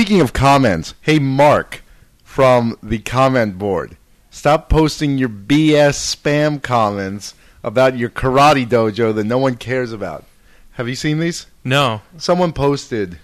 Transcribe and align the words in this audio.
speaking 0.00 0.22
of 0.22 0.32
comments, 0.32 0.94
hey 1.02 1.18
Mark 1.18 1.82
from 2.24 2.74
the 2.82 2.98
comment 3.00 3.58
board, 3.58 3.98
stop 4.30 4.70
posting 4.70 5.18
your 5.18 5.28
BS 5.28 6.16
spam 6.16 6.62
comments 6.62 7.34
about 7.62 7.98
your 7.98 8.08
karate 8.08 8.66
dojo 8.66 9.14
that 9.14 9.24
no 9.24 9.36
one 9.36 9.56
cares 9.56 9.92
about. 9.92 10.24
Have 10.72 10.88
you 10.88 10.94
seen 10.94 11.18
these? 11.18 11.48
No. 11.64 12.00
Someone 12.16 12.54
posted 12.54 13.18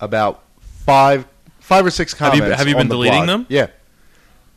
about 0.00 0.42
five, 0.84 1.26
five 1.60 1.86
or 1.86 1.92
six 1.92 2.12
Have 2.14 2.34
you- 2.34 2.40
comments. 2.40 2.58
have 2.58 2.66
you 2.66 2.74
been 2.74 2.88
the 2.88 2.94
deleting 2.96 3.18
blog. 3.18 3.26
them? 3.28 3.46
Yeah. 3.48 3.68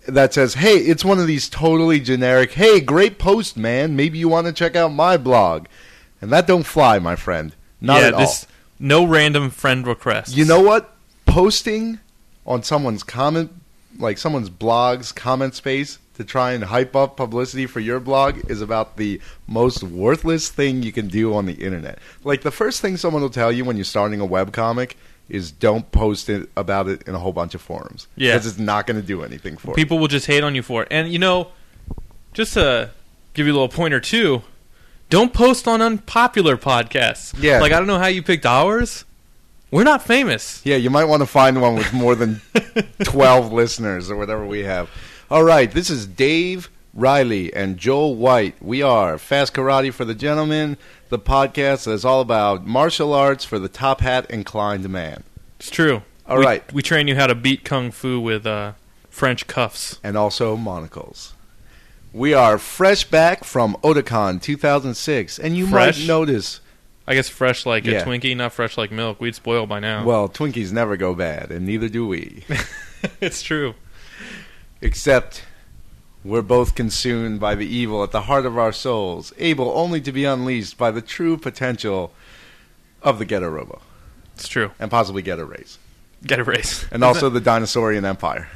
That 0.07 0.33
says, 0.33 0.55
"Hey, 0.55 0.77
it's 0.77 1.05
one 1.05 1.19
of 1.19 1.27
these 1.27 1.47
totally 1.47 1.99
generic. 1.99 2.53
Hey, 2.53 2.79
great 2.79 3.19
post, 3.19 3.57
man. 3.57 3.95
Maybe 3.95 4.17
you 4.17 4.27
want 4.27 4.47
to 4.47 4.53
check 4.53 4.75
out 4.75 4.91
my 4.91 5.17
blog." 5.17 5.67
And 6.19 6.31
that 6.31 6.47
don't 6.47 6.63
fly, 6.63 6.97
my 6.97 7.15
friend. 7.15 7.53
Not 7.79 8.01
yeah, 8.01 8.07
at 8.07 8.17
this 8.17 8.47
no 8.79 9.05
random 9.05 9.51
friend 9.51 9.85
requests. 9.85 10.35
You 10.35 10.45
know 10.45 10.61
what? 10.61 10.95
Posting 11.39 11.99
on 12.45 12.63
someone's 12.63 13.01
comment, 13.01 13.49
like 13.97 14.17
someone's 14.17 14.49
blog's 14.49 15.13
comment 15.13 15.55
space, 15.55 15.97
to 16.15 16.25
try 16.25 16.51
and 16.51 16.65
hype 16.65 16.97
up 16.97 17.15
publicity 17.15 17.65
for 17.65 17.79
your 17.79 18.01
blog 18.01 18.51
is 18.51 18.59
about 18.59 18.97
the 18.97 19.21
most 19.47 19.81
worthless 19.81 20.49
thing 20.49 20.83
you 20.83 20.91
can 20.91 21.07
do 21.07 21.33
on 21.33 21.45
the 21.45 21.53
internet. 21.53 21.99
Like 22.25 22.41
the 22.41 22.51
first 22.51 22.81
thing 22.81 22.97
someone 22.97 23.21
will 23.21 23.29
tell 23.29 23.53
you 23.53 23.63
when 23.63 23.77
you're 23.77 23.85
starting 23.85 24.19
a 24.19 24.27
webcomic 24.27 24.95
is 25.29 25.49
don't 25.49 25.89
post 25.93 26.27
it 26.27 26.49
about 26.57 26.89
it 26.89 27.03
in 27.07 27.15
a 27.15 27.19
whole 27.19 27.31
bunch 27.31 27.55
of 27.55 27.61
forums. 27.61 28.07
Yeah. 28.17 28.33
Because 28.33 28.47
it's 28.47 28.59
not 28.59 28.85
going 28.85 28.99
to 28.99 29.07
do 29.07 29.23
anything 29.23 29.55
for 29.55 29.69
you. 29.69 29.75
People 29.75 29.97
will 29.97 30.09
just 30.09 30.25
hate 30.25 30.43
on 30.43 30.55
you 30.55 30.61
for 30.61 30.83
it. 30.83 30.89
And 30.91 31.09
you 31.09 31.19
know, 31.19 31.51
just 32.33 32.55
to 32.55 32.89
give 33.33 33.47
you 33.47 33.53
a 33.53 33.55
little 33.55 33.69
pointer 33.69 34.01
too, 34.01 34.41
don't 35.09 35.33
post 35.33 35.69
on 35.69 35.81
unpopular 35.81 36.57
podcasts. 36.57 37.33
Yeah. 37.41 37.61
Like 37.61 37.71
I 37.71 37.77
don't 37.77 37.87
know 37.87 37.97
how 37.97 38.07
you 38.07 38.23
picked 38.23 38.45
ours. 38.45 39.05
We're 39.71 39.83
not 39.83 40.01
famous. 40.03 40.61
Yeah, 40.65 40.77
you 40.77 40.89
might 40.89 41.05
want 41.05 41.21
to 41.21 41.27
find 41.27 41.61
one 41.61 41.75
with 41.75 41.93
more 41.93 42.15
than 42.15 42.41
12 43.03 43.51
listeners 43.53 44.09
or 44.09 44.15
whatever 44.15 44.45
we 44.45 44.63
have. 44.63 44.89
All 45.29 45.43
right, 45.43 45.71
this 45.71 45.91
is 45.91 46.07
Dave 46.07 46.69
Riley 46.93 47.53
and 47.53 47.77
Joel 47.77 48.15
White. 48.15 48.55
We 48.61 48.81
are 48.81 49.19
Fast 49.19 49.53
Karate 49.53 49.93
for 49.93 50.05
the 50.05 50.15
Gentleman, 50.15 50.75
the 51.09 51.19
podcast 51.19 51.85
that 51.85 51.91
is 51.91 52.03
all 52.03 52.19
about 52.19 52.65
martial 52.65 53.13
arts 53.13 53.45
for 53.45 53.59
the 53.59 53.69
top 53.69 54.01
hat 54.01 54.25
inclined 54.31 54.89
man. 54.89 55.23
It's 55.59 55.69
true. 55.69 56.01
All 56.27 56.39
we, 56.39 56.45
right. 56.45 56.73
We 56.73 56.81
train 56.81 57.07
you 57.07 57.15
how 57.15 57.27
to 57.27 57.35
beat 57.35 57.63
kung 57.63 57.91
fu 57.91 58.19
with 58.19 58.47
uh, 58.47 58.73
French 59.11 59.45
cuffs. 59.45 59.99
and 60.03 60.17
also 60.17 60.55
monocles. 60.55 61.33
We 62.11 62.33
are 62.33 62.57
fresh 62.57 63.03
back 63.03 63.43
from 63.43 63.75
Otakon 63.83 64.41
2006, 64.41 65.37
and 65.37 65.55
you 65.55 65.67
Fresh? 65.67 65.99
might 65.99 66.07
notice, 66.07 66.59
I 67.09 67.15
guess 67.15 67.27
fresh 67.27 67.65
like 67.65 67.85
Yeah. 67.85 68.01
a 68.01 68.05
Twinkie, 68.05 68.37
not 68.37 68.53
fresh 68.53 68.77
like 68.77 68.91
milk. 68.91 69.19
We'd 69.19 69.33
spoil 69.35 69.65
by 69.65 69.79
now. 69.79 70.05
well, 70.05 70.29
Twinkies 70.29 70.71
never 70.71 70.95
go 70.95 71.13
bad, 71.15 71.51
and 71.51 71.65
neither 71.65 71.89
do 71.89 72.05
we. 72.07 72.43
it's 73.19 73.41
true. 73.41 73.73
Except 74.81 75.43
we're 76.23 76.41
both 76.41 76.75
consumed 76.75 77.39
by 77.39 77.55
the 77.55 77.65
evil 77.65 78.03
at 78.03 78.11
the 78.11 78.21
heart 78.21 78.45
of 78.45 78.57
our 78.57 78.71
souls, 78.71 79.33
able 79.37 79.71
only 79.77 79.99
to 80.01 80.11
be 80.11 80.23
unleashed 80.25 80.77
by 80.77 80.91
the 80.91 81.01
true 81.01 81.37
potential 81.37 82.13
of 83.01 83.19
the 83.19 83.25
Getter 83.25 83.49
Robo, 83.49 83.81
It's 84.35 84.47
true. 84.47 84.71
and 84.79 84.91
possibly 84.91 85.21
Ghetto 85.21 85.45
Race, 85.45 85.79
Get 86.25 86.39
a 86.39 86.43
race. 86.43 86.85
and 86.91 87.03
also 87.03 87.29
the 87.29 87.39
Dinosaurian 87.41 88.05
Empire, 88.05 88.49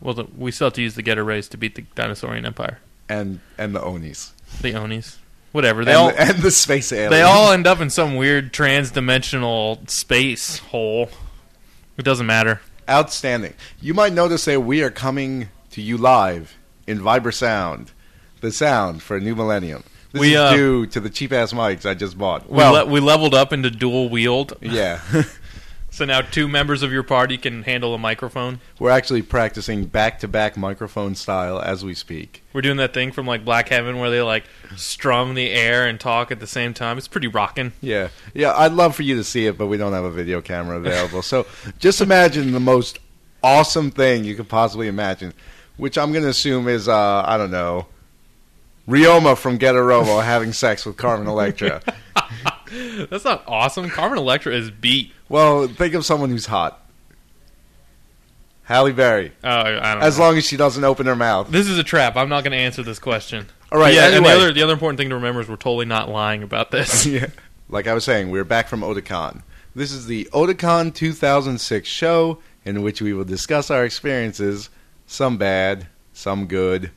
well, 0.00 0.14
the, 0.14 0.24
we 0.36 0.50
still 0.52 0.66
have 0.68 0.74
to 0.74 0.82
use 0.82 0.94
the 0.94 1.02
get 1.02 1.18
a 1.18 1.22
race 1.24 1.48
to 1.48 1.56
beat 1.56 1.74
the 1.74 1.82
Dinosaurian 1.96 2.46
Empire. 2.46 2.78
and 3.08 3.40
and 3.58 3.74
the 3.74 3.82
Onis, 3.82 4.32
The 4.60 4.74
Onis. 4.74 5.18
Whatever. 5.56 5.86
They 5.86 5.92
and, 5.92 5.98
all 6.00 6.08
the, 6.10 6.20
and 6.20 6.38
the 6.42 6.50
space 6.50 6.92
aliens. 6.92 7.10
they 7.12 7.22
all 7.22 7.50
end 7.50 7.66
up 7.66 7.80
in 7.80 7.88
some 7.88 8.14
weird 8.16 8.52
trans-dimensional 8.52 9.80
space 9.86 10.58
hole. 10.58 11.08
It 11.96 12.04
doesn't 12.04 12.26
matter. 12.26 12.60
Outstanding. 12.88 13.54
You 13.80 13.94
might 13.94 14.12
notice 14.12 14.44
that 14.44 14.60
we 14.60 14.82
are 14.82 14.90
coming 14.90 15.48
to 15.70 15.80
you 15.80 15.96
live 15.96 16.58
in 16.86 17.00
Viber 17.00 17.32
Sound, 17.32 17.92
the 18.42 18.52
sound 18.52 19.02
for 19.02 19.16
a 19.16 19.20
new 19.20 19.34
millennium. 19.34 19.82
This 20.12 20.20
We, 20.20 20.34
is 20.34 20.36
uh, 20.40 20.52
due 20.54 20.86
to 20.88 21.00
the 21.00 21.08
cheap 21.08 21.32
ass 21.32 21.54
mics 21.54 21.88
I 21.88 21.94
just 21.94 22.18
bought. 22.18 22.48
We, 22.50 22.56
Well, 22.58 22.72
le- 22.74 22.84
we 22.86 23.00
leveled 23.00 23.34
up 23.34 23.52
into 23.52 23.70
dual 23.70 24.10
wield, 24.10 24.52
yeah, 24.60 25.00
so 25.96 26.04
now 26.04 26.20
two 26.20 26.46
members 26.46 26.82
of 26.82 26.92
your 26.92 27.02
party 27.02 27.38
can 27.38 27.62
handle 27.62 27.94
a 27.94 27.98
microphone. 27.98 28.60
we're 28.78 28.90
actually 28.90 29.22
practicing 29.22 29.86
back 29.86 30.18
to 30.18 30.28
back 30.28 30.54
microphone 30.54 31.14
style 31.14 31.58
as 31.58 31.82
we 31.86 31.94
speak. 31.94 32.42
We're 32.52 32.60
doing 32.60 32.76
that 32.76 32.92
thing 32.92 33.12
from 33.12 33.26
like 33.26 33.46
Black 33.46 33.70
Heaven 33.70 33.98
where 33.98 34.10
they 34.10 34.20
like 34.20 34.44
strum 34.76 35.32
the 35.34 35.48
air 35.50 35.86
and 35.86 35.98
talk 35.98 36.30
at 36.30 36.38
the 36.38 36.46
same 36.46 36.74
time. 36.74 36.98
It's 36.98 37.08
pretty 37.08 37.28
rocking. 37.28 37.72
Yeah, 37.80 38.08
yeah. 38.34 38.52
I'd 38.54 38.72
love 38.72 38.94
for 38.94 39.04
you 39.04 39.16
to 39.16 39.24
see 39.24 39.46
it, 39.46 39.56
but 39.56 39.68
we 39.68 39.78
don't 39.78 39.94
have 39.94 40.04
a 40.04 40.10
video 40.10 40.42
camera 40.42 40.76
available. 40.76 41.22
so 41.22 41.46
just 41.78 42.02
imagine 42.02 42.52
the 42.52 42.60
most 42.60 42.98
awesome 43.42 43.90
thing 43.90 44.24
you 44.24 44.34
could 44.34 44.50
possibly 44.50 44.88
imagine, 44.88 45.32
which 45.78 45.96
I'm 45.96 46.12
going 46.12 46.24
to 46.24 46.30
assume 46.30 46.68
is 46.68 46.88
uh, 46.88 47.22
I 47.26 47.38
don't 47.38 47.50
know. 47.50 47.86
Ryoma 48.86 49.38
from 49.38 49.56
Getter 49.56 49.84
Robo 49.84 50.20
having 50.20 50.52
sex 50.52 50.84
with 50.84 50.98
Carmen 50.98 51.26
Electra. 51.26 51.80
That's 53.10 53.24
not 53.24 53.44
awesome. 53.48 53.88
Carmen 53.88 54.18
Electra 54.18 54.54
is 54.54 54.70
beat. 54.70 55.12
Well, 55.28 55.66
think 55.68 55.94
of 55.94 56.04
someone 56.04 56.30
who's 56.30 56.46
hot. 56.46 56.82
Halle 58.64 58.92
Berry. 58.92 59.32
Oh, 59.44 59.48
I 59.48 59.94
don't 59.94 60.02
As 60.02 60.18
know. 60.18 60.24
long 60.24 60.36
as 60.38 60.44
she 60.44 60.56
doesn't 60.56 60.82
open 60.82 61.06
her 61.06 61.14
mouth. 61.16 61.50
This 61.50 61.68
is 61.68 61.78
a 61.78 61.84
trap. 61.84 62.16
I'm 62.16 62.28
not 62.28 62.42
going 62.42 62.52
to 62.52 62.58
answer 62.58 62.82
this 62.82 62.98
question. 62.98 63.46
All 63.70 63.78
right. 63.78 63.94
yeah, 63.94 64.08
and 64.08 64.24
the 64.24 64.28
other 64.30 64.52
the 64.52 64.62
other 64.62 64.72
important 64.72 64.98
thing 64.98 65.08
to 65.10 65.14
remember 65.16 65.40
is 65.40 65.48
we're 65.48 65.56
totally 65.56 65.86
not 65.86 66.08
lying 66.08 66.42
about 66.42 66.70
this. 66.70 67.06
yeah. 67.06 67.26
Like 67.68 67.86
I 67.86 67.94
was 67.94 68.04
saying, 68.04 68.30
we're 68.30 68.44
back 68.44 68.68
from 68.68 68.80
Otakon. 68.80 69.42
This 69.74 69.92
is 69.92 70.06
the 70.06 70.24
Otakon 70.32 70.94
2006 70.94 71.88
show 71.88 72.38
in 72.64 72.82
which 72.82 73.00
we 73.02 73.12
will 73.12 73.24
discuss 73.24 73.70
our 73.70 73.84
experiences, 73.84 74.70
some 75.06 75.36
bad, 75.36 75.86
some 76.12 76.46
good, 76.46 76.90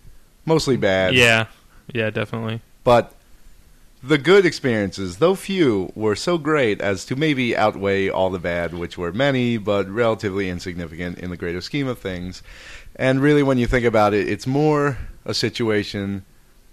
mostly 0.46 0.78
bad. 0.78 1.14
yeah, 1.14 1.48
yeah, 1.94 2.10
definitely. 2.10 2.62
But 2.84 3.14
the 4.02 4.18
good 4.18 4.46
experiences, 4.46 5.18
though 5.18 5.36
few, 5.36 5.92
were 5.96 6.16
so 6.16 6.38
great 6.38 6.80
as 6.82 7.06
to 7.06 7.16
maybe 7.16 7.56
outweigh 7.56 8.10
all 8.10 8.30
the 8.30 8.40
bad, 8.40 8.74
which 8.74 8.98
were 8.98 9.12
many, 9.12 9.58
but 9.58 9.90
relatively 9.90 10.50
insignificant 10.50 11.20
in 11.20 11.30
the 11.30 11.38
greater 11.38 11.62
scheme 11.62 11.88
of 11.88 12.00
things. 12.00 12.42
And 12.96 13.22
really, 13.22 13.44
when 13.44 13.58
you 13.58 13.68
think 13.68 13.86
about 13.86 14.14
it, 14.14 14.30
it's 14.30 14.48
more 14.48 14.98
a 15.26 15.34
situation 15.34 16.24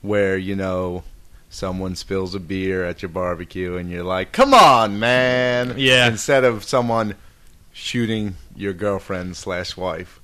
where, 0.02 0.36
you 0.36 0.54
know, 0.54 1.02
someone 1.50 1.96
spills 1.96 2.34
a 2.34 2.40
beer 2.40 2.84
at 2.84 3.02
your 3.02 3.08
barbecue 3.08 3.76
and 3.76 3.90
you're 3.90 4.04
like, 4.04 4.32
come 4.32 4.54
on, 4.54 4.98
man. 4.98 5.74
Yeah. 5.76 6.06
Instead 6.06 6.44
of 6.44 6.64
someone 6.64 7.14
shooting 7.72 8.36
your 8.54 8.72
girlfriend 8.72 9.36
slash 9.36 9.76
wife. 9.76 10.20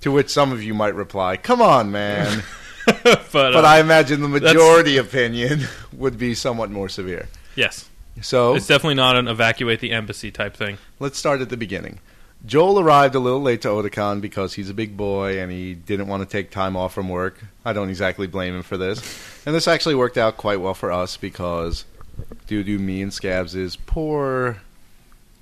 To 0.00 0.12
which 0.12 0.30
some 0.30 0.52
of 0.52 0.62
you 0.62 0.74
might 0.74 0.94
reply, 0.94 1.36
come 1.36 1.60
on, 1.60 1.90
man. 1.90 2.42
but 3.04 3.32
But 3.32 3.56
uh, 3.56 3.60
I 3.62 3.80
imagine 3.80 4.20
the 4.20 4.28
majority 4.28 4.96
opinion 4.96 5.62
would 5.92 6.18
be 6.18 6.34
somewhat 6.34 6.70
more 6.70 6.88
severe. 6.88 7.28
yes, 7.54 7.88
So 8.22 8.54
it's 8.54 8.66
definitely 8.66 8.94
not 8.94 9.16
an 9.16 9.28
evacuate 9.28 9.80
the 9.80 9.92
embassy 9.92 10.30
type 10.30 10.56
thing. 10.56 10.78
let's 11.00 11.18
start 11.18 11.40
at 11.40 11.48
the 11.48 11.56
beginning. 11.56 11.98
Joel 12.44 12.78
arrived 12.78 13.14
a 13.14 13.18
little 13.18 13.40
late 13.42 13.62
to 13.62 13.68
Otakon 13.68 14.20
because 14.20 14.54
he's 14.54 14.70
a 14.70 14.74
big 14.74 14.96
boy 14.96 15.40
and 15.40 15.50
he 15.50 15.74
didn't 15.74 16.06
want 16.06 16.22
to 16.22 16.28
take 16.28 16.50
time 16.50 16.76
off 16.76 16.92
from 16.94 17.08
work. 17.08 17.42
I 17.64 17.72
don't 17.72 17.88
exactly 17.88 18.26
blame 18.28 18.54
him 18.54 18.62
for 18.62 18.76
this. 18.76 19.00
And 19.46 19.54
this 19.54 19.66
actually 19.66 19.96
worked 19.96 20.16
out 20.18 20.36
quite 20.36 20.60
well 20.60 20.74
for 20.74 20.92
us 20.92 21.16
because 21.16 21.84
due 22.46 22.62
to 22.62 22.78
me 22.78 23.02
and 23.02 23.12
Scabs' 23.12 23.76
poor 23.86 24.58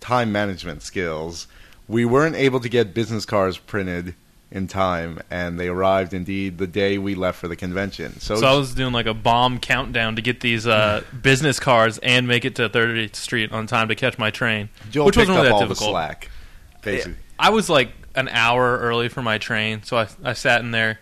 time 0.00 0.32
management 0.32 0.82
skills, 0.82 1.46
we 1.88 2.04
weren't 2.06 2.36
able 2.36 2.60
to 2.60 2.68
get 2.70 2.94
business 2.94 3.26
cards 3.26 3.58
printed 3.58 4.14
in 4.54 4.68
time 4.68 5.20
and 5.30 5.58
they 5.58 5.66
arrived 5.66 6.14
indeed 6.14 6.58
the 6.58 6.66
day 6.66 6.96
we 6.96 7.16
left 7.16 7.40
for 7.40 7.48
the 7.48 7.56
convention. 7.56 8.18
So, 8.20 8.36
So 8.36 8.46
I 8.46 8.56
was 8.56 8.72
doing 8.72 8.92
like 8.92 9.06
a 9.06 9.12
bomb 9.12 9.58
countdown 9.58 10.14
to 10.14 10.22
get 10.22 10.40
these 10.40 10.64
uh, 10.66 11.02
business 11.22 11.58
cards 11.58 11.98
and 11.98 12.28
make 12.28 12.44
it 12.44 12.54
to 12.56 12.68
30th 12.68 13.16
Street 13.16 13.52
on 13.52 13.66
time 13.66 13.88
to 13.88 13.96
catch 13.96 14.16
my 14.16 14.30
train. 14.30 14.68
Joel 14.90 15.06
which 15.06 15.16
wasn't 15.16 15.36
really 15.36 15.48
that 15.50 15.58
difficult. 15.58 15.90
slack. 15.90 16.30
Basically. 16.82 17.16
I 17.36 17.50
was 17.50 17.68
like 17.68 17.90
an 18.14 18.28
hour 18.28 18.78
early 18.78 19.08
for 19.08 19.22
my 19.22 19.38
train, 19.38 19.82
so 19.82 19.96
I, 19.96 20.06
I 20.22 20.32
sat 20.34 20.60
in 20.60 20.70
there 20.70 21.00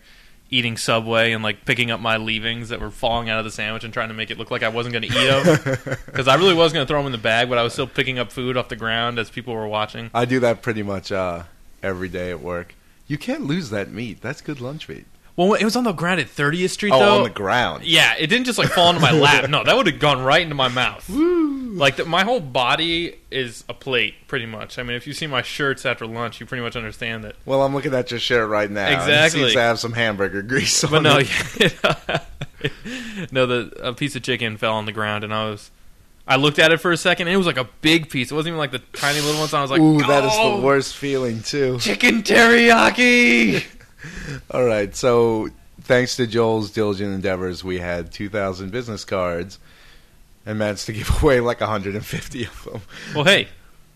eating 0.49 0.79
Subway 0.79 1.33
and 1.33 1.43
like 1.43 1.67
picking 1.67 1.91
up 1.91 2.01
my 2.01 2.17
leavings 2.17 2.71
that 2.71 2.81
were 2.81 2.91
falling 2.91 3.29
out 3.29 3.39
of 3.39 3.45
the 3.45 3.51
sandwich 3.51 3.85
and 3.85 3.93
trying 3.93 4.09
to 4.09 4.15
make 4.15 4.31
it 4.31 4.39
look 4.39 4.51
like 4.51 4.63
I 4.63 4.69
wasn't 4.69 4.95
going 4.95 5.03
to 5.03 5.09
eat 5.09 5.45
them 5.45 5.97
because 6.07 6.29
I 6.29 6.37
really 6.37 6.55
was 6.55 6.73
going 6.73 6.87
to 6.87 6.89
throw 6.89 6.99
them 6.99 7.07
in 7.07 7.13
the 7.13 7.19
bag, 7.19 7.51
but 7.51 7.59
I 7.59 7.63
was 7.63 7.75
still 7.75 7.87
picking 7.87 8.19
up 8.19 8.33
food 8.33 8.57
off 8.57 8.69
the 8.69 8.77
ground 8.77 9.19
as 9.19 9.29
people 9.29 9.53
were 9.55 9.69
watching. 9.69 10.11
I 10.15 10.25
do 10.25 10.41
that 10.41 10.63
pretty 10.63 10.83
much 10.83 11.13
uh, 11.13 11.43
every 11.83 12.09
day 12.09 12.31
at 12.31 12.41
work. 12.41 12.75
You 13.13 13.19
can't 13.19 13.45
lose 13.45 13.69
that 13.69 13.93
meat. 13.93 14.23
That's 14.23 14.41
good 14.41 14.59
lunch 14.59 14.89
meat. 14.89 15.05
Well, 15.37 15.53
it 15.53 15.65
was 15.65 15.77
on 15.77 15.85
the 15.85 15.93
ground 15.93 16.19
at 16.21 16.29
30th 16.29 16.71
Street 16.71 16.93
Oh, 16.95 16.99
though. 16.99 17.17
on 17.19 17.23
the 17.25 17.29
ground. 17.29 17.85
Yeah, 17.85 18.15
it 18.19 18.29
didn't 18.29 18.47
just 18.47 18.59
like 18.59 18.71
fall 18.71 18.89
into 18.89 19.03
my 19.03 19.11
lap. 19.27 19.51
No, 19.51 19.63
that 19.63 19.77
would 19.77 19.87
have 19.87 19.99
gone 19.99 20.23
right 20.23 20.41
into 20.41 20.55
my 20.55 20.69
mouth. 20.69 21.07
Like 21.11 21.97
the, 21.97 22.07
my 22.07 22.25
whole 22.25 22.41
body 22.41 23.17
is 23.31 23.65
a 23.69 23.75
plate, 23.75 24.15
pretty 24.29 24.47
much. 24.47 24.79
I 24.79 24.83
mean, 24.83 24.97
if 24.97 25.07
you 25.07 25.13
see 25.13 25.27
my 25.27 25.43
shirts 25.43 25.85
after 25.85 26.07
lunch, 26.07 26.41
you 26.41 26.47
pretty 26.47 26.63
much 26.63 26.75
understand 26.75 27.25
that. 27.25 27.37
Well, 27.45 27.63
I'm 27.63 27.75
looking 27.75 27.93
at 27.93 28.11
your 28.11 28.19
shirt 28.19 28.49
right 28.49 28.71
now. 28.71 28.87
and 28.87 28.95
Exactly. 28.95 29.41
It 29.41 29.45
seems 29.45 29.53
to 29.57 29.61
have 29.61 29.79
some 29.79 29.93
hamburger 29.93 30.41
grease 30.41 30.83
on 30.85 30.91
But 30.91 31.03
no, 31.03 31.19
it. 31.21 31.75
Uh, 31.85 32.19
no, 33.31 33.45
the 33.45 33.73
a 33.83 33.93
piece 33.93 34.17
of 34.17 34.23
chicken 34.23 34.57
fell 34.57 34.73
on 34.75 34.87
the 34.87 34.93
ground, 34.93 35.23
and 35.23 35.35
I 35.35 35.51
was 35.51 35.71
I 36.27 36.37
looked 36.37 36.59
at 36.59 36.71
it 36.73 36.79
for 36.79 36.93
a 36.93 36.97
second, 36.97 37.27
and 37.29 37.35
it 37.35 37.37
was 37.37 37.47
like 37.47 37.57
a 37.59 37.69
big 37.81 38.09
piece. 38.09 38.31
It 38.31 38.35
wasn't 38.35 38.49
even 38.53 38.59
like 38.59 38.71
the 38.71 38.79
tiny 38.93 39.21
little 39.21 39.41
ones. 39.41 39.53
I 39.53 39.61
was 39.61 39.71
like, 39.71 39.81
Ooh, 39.81 39.99
that 40.03 40.25
is 40.25 40.31
"Oh, 40.35 40.57
the 40.61 40.67
worst 40.67 40.97
feeling 40.97 41.43
too. 41.43 41.79
Chicken 41.79 42.23
teriyaki. 42.23 43.65
All 44.51 44.65
right, 44.65 44.95
so 44.95 45.49
thanks 45.83 46.17
to 46.17 46.27
Joel's 46.27 46.71
diligent 46.71 47.13
endeavors, 47.13 47.63
we 47.65 47.79
had 47.79 48.13
2,000 48.13 48.71
business 48.71 49.05
cards 49.05 49.59
and 50.47 50.59
managed 50.59 50.87
to 50.87 50.93
give 50.93 51.11
away 51.23 51.41
like 51.41 51.61
150 51.61 52.45
of 52.45 52.65
them. 52.65 52.83
well, 53.15 53.25
hey, 53.25 53.49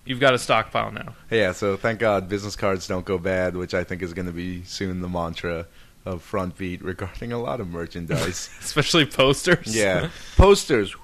you've 0.05 0.21
got 0.21 0.35
a 0.35 0.39
stockpile 0.39 0.91
now. 0.93 1.15
Yeah, 1.31 1.53
so 1.53 1.77
thank 1.77 2.01
God 2.01 2.29
business 2.29 2.57
cards 2.57 2.87
don't 2.87 3.05
go 3.05 3.19
bad, 3.19 3.57
which 3.57 3.75
I 3.75 3.85
think 3.85 4.03
is 4.03 4.13
going 4.15 4.27
to 4.27 4.33
be 4.33 4.63
soon 4.65 5.01
the 5.01 5.09
mantra 5.09 5.67
of 6.05 6.23
Front 6.23 6.57
Beat 6.57 6.83
regarding 6.83 7.33
a 7.33 7.39
lot 7.39 7.61
of 7.61 7.69
merchandise. 7.69 8.49
especially 8.61 9.07
posters. 9.07 9.75
yeah, 9.77 10.11
posters. 10.37 10.95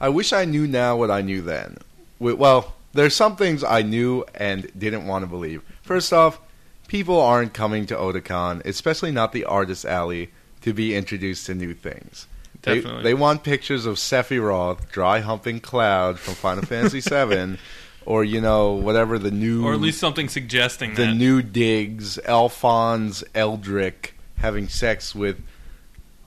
I 0.00 0.08
wish 0.08 0.32
I 0.32 0.44
knew 0.44 0.66
now 0.66 0.96
what 0.96 1.10
I 1.10 1.22
knew 1.22 1.42
then. 1.42 1.78
Well, 2.18 2.74
there's 2.92 3.14
some 3.14 3.36
things 3.36 3.62
I 3.64 3.82
knew 3.82 4.24
and 4.34 4.70
didn't 4.78 5.06
want 5.06 5.22
to 5.22 5.26
believe. 5.26 5.62
First 5.82 6.12
off, 6.12 6.40
people 6.88 7.20
aren't 7.20 7.54
coming 7.54 7.86
to 7.86 7.94
Otakon, 7.96 8.64
especially 8.64 9.12
not 9.12 9.32
the 9.32 9.44
Artist 9.44 9.84
Alley, 9.84 10.30
to 10.62 10.72
be 10.72 10.94
introduced 10.94 11.46
to 11.46 11.54
new 11.54 11.74
things. 11.74 12.26
They, 12.62 12.76
Definitely. 12.76 13.02
they 13.04 13.14
want 13.14 13.44
pictures 13.44 13.86
of 13.86 13.96
Sephiroth 13.96 14.90
dry 14.90 15.20
humping 15.20 15.60
Cloud 15.60 16.18
from 16.18 16.34
Final 16.34 16.64
Fantasy 16.66 17.00
VII, 17.00 17.58
or 18.04 18.24
you 18.24 18.40
know 18.40 18.72
whatever 18.72 19.18
the 19.18 19.30
new 19.30 19.64
or 19.64 19.74
at 19.74 19.80
least 19.80 20.00
something 20.00 20.28
suggesting 20.28 20.94
the 20.94 21.06
that. 21.06 21.14
new 21.14 21.40
digs, 21.42 22.18
Alphonse 22.26 23.22
Elric 23.34 24.10
having 24.38 24.68
sex 24.68 25.14
with 25.14 25.40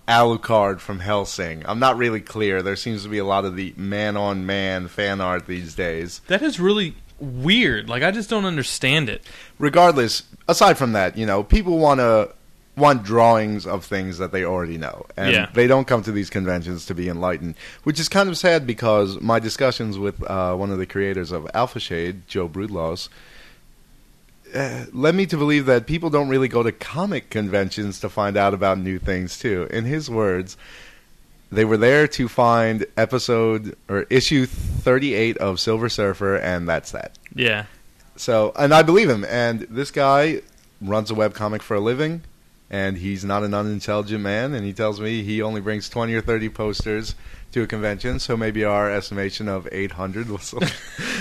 Alucard 0.08 0.80
from 0.80 1.00
Hellsing. 1.00 1.64
I'm 1.66 1.80
not 1.80 1.98
really 1.98 2.22
clear. 2.22 2.62
There 2.62 2.76
seems 2.76 3.04
to 3.04 3.10
be 3.10 3.18
a 3.18 3.26
lot 3.26 3.46
of 3.46 3.56
the 3.56 3.74
man 3.78 4.18
on 4.18 4.46
man 4.46 4.88
fan 4.88 5.22
art 5.22 5.48
these 5.48 5.76
days. 5.76 6.22
that 6.28 6.42
is 6.42 6.60
really 6.60 6.96
weird. 7.20 7.88
Like 7.88 8.04
I 8.04 8.12
just 8.12 8.30
don't 8.30 8.46
understand 8.46 9.08
it. 9.10 9.24
Regardless, 9.60 10.24
aside 10.48 10.78
from 10.78 10.94
that, 10.94 11.18
you 11.18 11.26
know, 11.26 11.44
people 11.44 11.78
want 11.78 12.00
to 12.00 12.34
want 12.78 13.04
drawings 13.04 13.68
of 13.68 13.84
things 13.86 14.18
that 14.18 14.32
they 14.32 14.44
already 14.46 14.78
know. 14.78 15.06
And 15.18 15.32
Yeah. 15.34 15.50
they 15.54 15.68
don't 15.68 15.86
come 15.86 16.02
to 16.04 16.12
these 16.12 16.30
conventions 16.30 16.86
to 16.88 16.96
be 16.96 17.10
enlightened, 17.10 17.56
which 17.84 18.00
is 18.00 18.08
kind 18.10 18.28
of 18.30 18.38
sad 18.38 18.66
because 18.66 19.20
my 19.20 19.40
discussions 19.40 19.98
with 20.00 20.24
uh, 20.24 20.56
one 20.56 20.72
of 20.72 20.78
the 20.80 20.86
creators 20.86 21.32
of 21.32 21.48
Alpha 21.54 21.80
Shade, 21.82 22.28
Joe 22.28 22.48
Brudlos, 22.48 23.10
uh, 24.54 24.86
led 24.92 25.16
me 25.16 25.26
to 25.26 25.38
believe 25.38 25.66
that 25.66 25.86
people 25.86 26.10
don't 26.10 26.30
really 26.30 26.48
go 26.48 26.64
to 26.64 26.72
comic 26.72 27.30
conventions 27.30 28.00
to 28.02 28.10
find 28.10 28.38
out 28.38 28.54
about 28.54 28.78
new 28.78 29.00
things 29.00 29.38
too. 29.40 29.68
In 29.72 29.86
his 29.86 30.10
words, 30.10 30.58
they 31.52 31.66
were 31.66 31.78
there 31.78 32.08
to 32.08 32.28
find 32.28 32.86
episode 32.96 33.76
or 33.90 34.04
issue 34.10 34.46
38 34.46 35.38
of 35.38 35.60
Silver 35.60 35.90
Surfer 35.90 36.38
and 36.38 36.68
that's 36.68 36.92
that. 36.92 37.18
Yeah. 37.36 37.66
So, 38.16 38.52
and 38.56 38.74
I 38.74 38.84
believe 38.84 39.10
him. 39.10 39.26
And 39.26 39.62
this 39.62 39.92
guy 39.92 40.42
runs 40.82 41.12
a 41.12 41.14
webcomic 41.14 41.62
for 41.62 41.76
a 41.76 41.80
living, 41.80 42.22
and 42.70 42.98
he's 42.98 43.24
not 43.24 43.44
an 43.44 43.54
unintelligent 43.54 44.22
man. 44.22 44.54
And 44.54 44.66
he 44.66 44.74
tells 44.74 45.00
me 45.00 45.24
he 45.24 45.42
only 45.42 45.62
brings 45.62 45.90
20 45.90 46.14
or 46.14 46.22
30 46.22 46.50
posters 46.50 47.16
to 47.52 47.64
a 47.64 47.68
convention, 47.68 48.20
so 48.20 48.38
maybe 48.38 48.64
our 48.64 48.90
estimation 48.90 49.48
of 49.48 49.68
800 49.72 50.30
was 50.30 50.54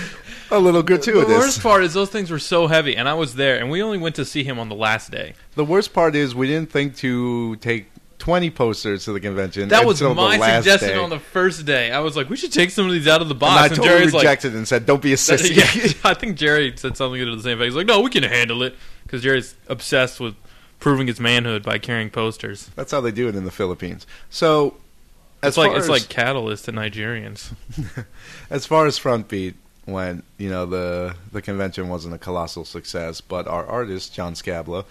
a 0.50 0.58
little 0.58 0.82
gratuitous. 0.82 1.28
The 1.28 1.34
worst 1.38 1.62
part 1.62 1.82
is 1.84 1.94
those 1.94 2.10
things 2.10 2.30
were 2.30 2.38
so 2.38 2.66
heavy, 2.66 2.96
and 2.96 3.08
I 3.08 3.14
was 3.14 3.34
there, 3.34 3.58
and 3.58 3.70
we 3.70 3.82
only 3.82 3.98
went 3.98 4.16
to 4.16 4.24
see 4.24 4.44
him 4.44 4.58
on 4.58 4.68
the 4.68 4.74
last 4.74 5.10
day. 5.10 5.34
The 5.54 5.64
worst 5.64 5.92
part 5.92 6.14
is 6.16 6.34
we 6.34 6.46
didn't 6.46 6.70
think 6.70 6.96
to 6.96 7.56
take 7.56 7.90
20 8.18 8.50
posters 8.50 9.04
to 9.06 9.12
the 9.12 9.20
convention. 9.20 9.68
That 9.70 9.86
was 9.86 10.00
my 10.02 10.38
suggestion 10.38 10.90
day. 10.90 10.96
on 10.96 11.08
the 11.10 11.18
first 11.18 11.64
day. 11.64 11.90
I 11.90 12.00
was 12.00 12.16
like, 12.16 12.28
we 12.28 12.36
should 12.36 12.52
take 12.52 12.70
some 12.70 12.86
of 12.86 12.92
these 12.92 13.08
out 13.08 13.22
of 13.22 13.28
the 13.28 13.34
And 13.34 13.40
box. 13.40 13.60
I 13.62 13.66
And, 13.66 13.76
totally 13.76 13.88
Jerry's 13.98 14.12
like, 14.14 14.22
rejected 14.22 14.54
and 14.54 14.68
said, 14.68 14.84
"Don't 14.86 15.00
be 15.02 15.12
a 15.12 15.16
sissy." 15.16 15.56
yeah, 15.56 15.92
I 16.04 16.14
think 16.14 16.36
Jerry 16.36 16.72
said 16.76 16.96
something 16.96 17.18
to 17.18 17.36
the 17.36 17.42
same 17.42 17.56
effect. 17.58 17.64
He's 17.66 17.74
like, 17.74 17.86
no, 17.86 18.00
we 18.00 18.10
can 18.10 18.22
handle 18.22 18.62
it 18.62 18.74
because 19.04 19.22
Jerry's 19.22 19.54
obsessed 19.68 20.20
with 20.20 20.34
proving 20.78 21.06
his 21.06 21.18
manhood 21.18 21.62
by 21.62 21.78
carrying 21.78 22.10
posters. 22.10 22.70
That's 22.76 22.92
how 22.92 23.00
they 23.00 23.10
do 23.10 23.28
it 23.28 23.34
in 23.36 23.44
the 23.44 23.50
Philippines. 23.50 24.06
So, 24.28 24.76
as 25.42 25.50
It's 25.50 25.56
like 25.56 25.76
it's 25.76 25.88
like 25.88 26.08
catalyst 26.10 26.66
to 26.66 26.72
Nigerians. 26.72 27.52
as 28.50 28.66
far 28.66 28.86
as 28.86 28.98
front 28.98 29.28
beat 29.28 29.54
went, 29.90 30.24
you 30.38 30.50
know 30.50 30.66
the 30.66 31.14
the 31.32 31.42
convention 31.42 31.88
wasn't 31.88 32.14
a 32.14 32.18
colossal 32.18 32.64
success, 32.64 33.20
but 33.20 33.46
our 33.46 33.66
artist 33.66 34.14
John 34.14 34.34
Scabla 34.34 34.84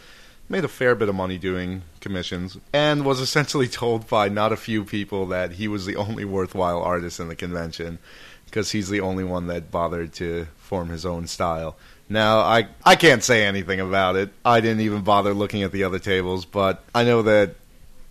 made 0.47 0.65
a 0.65 0.69
fair 0.69 0.95
bit 0.95 1.09
of 1.09 1.15
money 1.15 1.37
doing 1.37 1.83
commissions 2.01 2.57
and 2.73 3.05
was 3.05 3.19
essentially 3.19 3.67
told 3.81 4.07
by 4.07 4.29
not 4.29 4.51
a 4.51 4.57
few 4.57 4.83
people 4.83 5.27
that 5.27 5.53
he 5.53 5.67
was 5.67 5.85
the 5.85 5.95
only 5.95 6.25
worthwhile 6.25 6.81
artist 6.81 7.19
in 7.19 7.27
the 7.27 7.35
convention 7.35 7.99
because 8.45 8.71
he's 8.71 8.89
the 8.89 8.99
only 8.99 9.23
one 9.23 9.45
that 9.47 9.69
bothered 9.69 10.11
to 10.11 10.47
form 10.57 10.89
his 10.89 11.05
own 11.05 11.27
style. 11.27 11.75
Now, 12.09 12.39
I 12.39 12.67
I 12.83 12.95
can't 12.95 13.23
say 13.23 13.45
anything 13.45 13.79
about 13.79 14.15
it. 14.15 14.31
I 14.43 14.61
didn't 14.61 14.81
even 14.81 15.03
bother 15.03 15.33
looking 15.33 15.63
at 15.63 15.71
the 15.71 15.83
other 15.83 15.99
tables, 15.99 16.45
but 16.45 16.83
I 16.95 17.03
know 17.03 17.21
that 17.21 17.55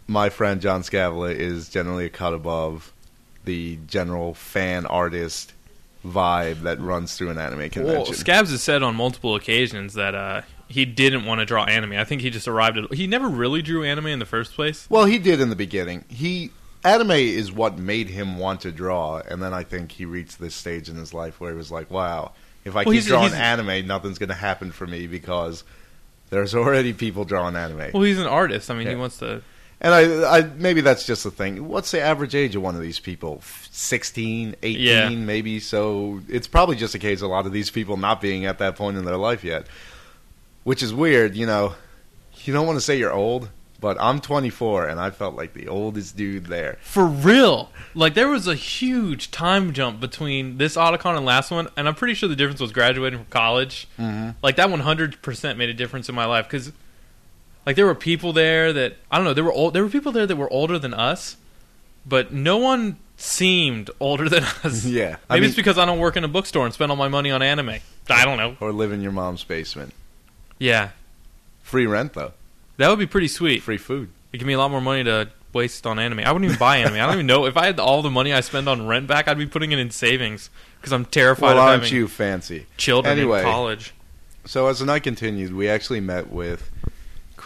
my 0.07 0.31
friend 0.31 0.61
John 0.61 0.83
Scavilla 0.85 1.31
is 1.31 1.69
generally 1.69 2.07
a 2.07 2.11
cut 2.11 2.33
above 2.33 2.93
the 3.45 3.79
general 3.87 4.35
fan 4.35 4.87
artist 4.87 5.53
vibe 6.05 6.63
that 6.63 6.81
runs 6.81 7.17
through 7.17 7.31
an 7.31 7.39
anime 7.39 7.59
Well, 7.59 7.69
convention. 7.71 8.15
Scabs 8.15 8.51
has 8.51 8.63
said 8.63 8.83
on 8.83 8.95
multiple 8.95 9.35
occasions 9.35 9.95
that 9.95 10.15
uh, 10.15 10.43
he 10.69 10.85
didn't 10.85 11.25
want 11.25 11.41
to 11.41 11.45
draw 11.45 11.65
anime. 11.65 11.93
I 11.93 12.05
think 12.05 12.23
he 12.23 12.31
just 12.31 12.47
arrived 12.49 12.79
at. 12.79 12.93
He 12.95 13.07
never 13.07 13.29
really 13.29 13.63
drew 13.63 13.85
anime 13.85 14.07
in 14.07 14.19
the 14.19 14.27
first 14.27 14.55
place. 14.55 14.87
well, 14.91 15.05
he 15.07 15.19
did 15.19 15.41
in 15.41 15.51
the 15.51 15.57
beginning. 15.57 16.05
He 16.09 16.51
anime 16.85 17.11
is 17.11 17.51
what 17.53 17.77
made 17.79 18.09
him 18.09 18.39
want 18.39 18.61
to 18.63 18.71
draw, 18.73 19.19
and 19.19 19.43
then 19.43 19.53
I 19.53 19.65
think 19.65 19.93
he 19.93 20.05
reached 20.05 20.39
this 20.39 20.55
stage 20.55 20.89
in 20.89 20.97
his 20.97 21.13
life 21.13 21.41
where 21.41 21.51
he 21.51 21.57
was 21.57 21.73
like, 21.73 21.91
"Wow, 21.91 22.33
if 22.65 22.77
I 22.77 22.85
Well, 22.85 22.95
keep 22.95 23.05
drawing 23.05 23.33
anime, 23.35 23.87
nothing's 23.87 24.19
going 24.19 24.29
to 24.29 24.35
happen 24.35 24.71
for 24.71 24.87
me 24.87 25.07
because 25.07 25.65
there's 26.31 26.55
already 26.55 26.93
people 26.93 27.25
drawing 27.25 27.57
anime." 27.57 27.91
Well, 27.93 28.05
he's 28.05 28.21
an 28.21 28.27
artist. 28.29 28.71
I 28.71 28.75
mean, 28.75 28.87
he 28.87 28.95
wants 28.95 29.19
to. 29.19 29.43
And 29.81 29.95
I, 29.95 30.39
I 30.39 30.43
maybe 30.43 30.81
that's 30.81 31.07
just 31.07 31.23
the 31.25 31.31
thing. 31.31 31.69
What's 31.69 31.93
the 31.93 32.01
average 32.01 32.35
age 32.35 32.57
of 32.57 32.63
one 32.63 32.75
of 32.75 32.81
these 32.83 32.99
people? 32.99 33.41
16, 33.71 34.57
18, 34.63 34.81
Yeah. 34.81 35.09
maybe. 35.11 35.61
So 35.61 36.21
it's 36.29 36.49
probably 36.49 36.75
just 36.77 36.95
a 36.95 36.99
case 36.99 37.21
of 37.23 37.29
a 37.31 37.33
lot 37.33 37.47
of 37.47 37.53
these 37.53 37.71
people 37.71 37.97
not 37.97 38.21
being 38.21 38.45
at 38.45 38.59
that 38.59 38.75
point 38.77 38.97
in 38.97 39.05
their 39.05 39.17
life 39.17 39.45
yet, 39.45 39.67
which 40.65 40.83
is 40.83 40.93
weird. 40.93 41.37
You 41.37 41.47
know, 41.47 41.75
you 42.45 42.53
don't 42.53 42.67
want 42.67 42.77
to 42.77 42.81
say 42.81 42.99
you're 42.99 43.13
old, 43.13 43.51
but 43.81 43.97
I'm 44.01 44.21
24 44.21 44.89
and 44.89 44.99
I 44.99 45.11
felt 45.11 45.37
like 45.37 45.55
the 45.55 45.69
oldest 45.69 46.17
dude 46.17 46.47
there. 46.47 46.79
For 46.81 47.07
real, 47.07 47.71
like 47.95 48.15
there 48.15 48.29
was 48.29 48.49
a 48.49 48.57
huge 48.57 49.31
time 49.31 49.73
jump 49.73 50.01
between 50.01 50.59
this 50.59 50.75
Otakon 50.77 51.17
and 51.17 51.25
last 51.25 51.53
one, 51.53 51.69
and 51.77 51.87
I'm 51.87 51.95
pretty 51.95 52.15
sure 52.15 52.29
the 52.29 52.35
difference 52.35 52.61
was 52.61 52.73
graduating 52.73 53.21
from 53.21 53.29
college. 53.31 53.87
Mm-hmm. 53.97 54.31
Like 54.43 54.57
that 54.57 54.71
100 54.71 55.23
percent 55.23 55.57
made 55.57 55.69
a 55.69 55.75
difference 55.75 56.09
in 56.09 56.17
my 56.17 56.25
life 56.25 56.47
because, 56.47 56.73
like, 57.69 57.77
there 57.77 57.85
were 57.87 57.95
people 57.95 58.33
there 58.33 58.73
that 58.73 58.97
I 59.11 59.17
don't 59.19 59.25
know. 59.27 59.35
There 59.35 59.45
were 59.45 59.53
old. 59.53 59.75
There 59.75 59.83
were 59.83 59.91
people 59.91 60.11
there 60.13 60.27
that 60.27 60.37
were 60.37 60.51
older 60.51 60.79
than 60.79 60.95
us, 60.95 61.37
but 62.07 62.33
no 62.33 62.57
one 62.57 62.97
seemed 63.17 63.91
older 64.01 64.29
than 64.29 64.43
us. 64.65 64.85
Yeah, 64.87 65.17
I 65.29 65.35
maybe 65.35 65.41
mean- 65.43 65.49
it's 65.49 65.57
because 65.57 65.77
I 65.77 65.85
don't 65.85 65.99
work 65.99 66.17
in 66.17 66.25
a 66.25 66.29
bookstore 66.29 66.65
and 66.65 66.73
spend 66.73 66.91
all 66.91 66.97
my 66.97 67.09
money 67.09 67.31
on 67.31 67.43
anime. 67.43 67.77
I 68.09 68.25
don't 68.25 68.39
know. 68.39 68.57
Or 68.61 68.73
live 68.73 68.91
in 68.93 69.03
your 69.03 69.13
mom's 69.13 69.45
basement. 69.45 69.93
Yeah, 70.59 70.91
Free 71.63 71.87
rent 71.87 72.15
though, 72.15 72.33
that 72.79 72.89
would 72.89 72.99
be 72.99 73.07
pretty 73.07 73.29
sweet. 73.29 73.63
free 73.63 73.77
food. 73.77 74.09
It'd 74.33 74.41
give 74.41 74.47
me 74.47 74.55
a 74.55 74.59
lot 74.59 74.71
more 74.71 74.81
money 74.81 75.05
to 75.05 75.29
waste 75.53 75.87
on 75.87 75.99
anime. 75.99 76.21
I 76.21 76.33
wouldn't 76.33 76.47
even 76.47 76.59
buy 76.59 76.79
anime. 76.79 76.95
I 76.95 77.01
don't 77.07 77.15
even 77.15 77.27
know 77.27 77.45
if 77.47 77.57
I 77.59 77.67
had 77.67 77.79
all 77.79 78.01
the 78.03 78.11
money 78.11 78.33
I 78.33 78.41
spend 78.41 78.69
on 78.69 78.87
rent 78.87 79.07
back. 79.07 79.29
I'd 79.29 79.37
be 79.39 79.47
putting 79.47 79.73
it 79.73 79.79
in 79.79 79.91
savings 79.91 80.49
because 80.81 80.93
I'm 80.93 81.05
terrified 81.05 81.49
Well, 81.55 81.59
of 81.59 81.69
aren't 81.69 81.83
having 81.85 81.97
you 81.99 82.09
fancy? 82.09 82.67
children 82.79 83.19
Anyway. 83.19 83.41
in 83.41 83.45
college. 83.45 83.93
So 84.47 84.67
as 84.69 84.79
the 84.79 84.87
night 84.87 85.03
continued, 85.03 85.53
we 85.55 85.69
actually 85.69 86.01
met 86.01 86.31
with 86.31 86.71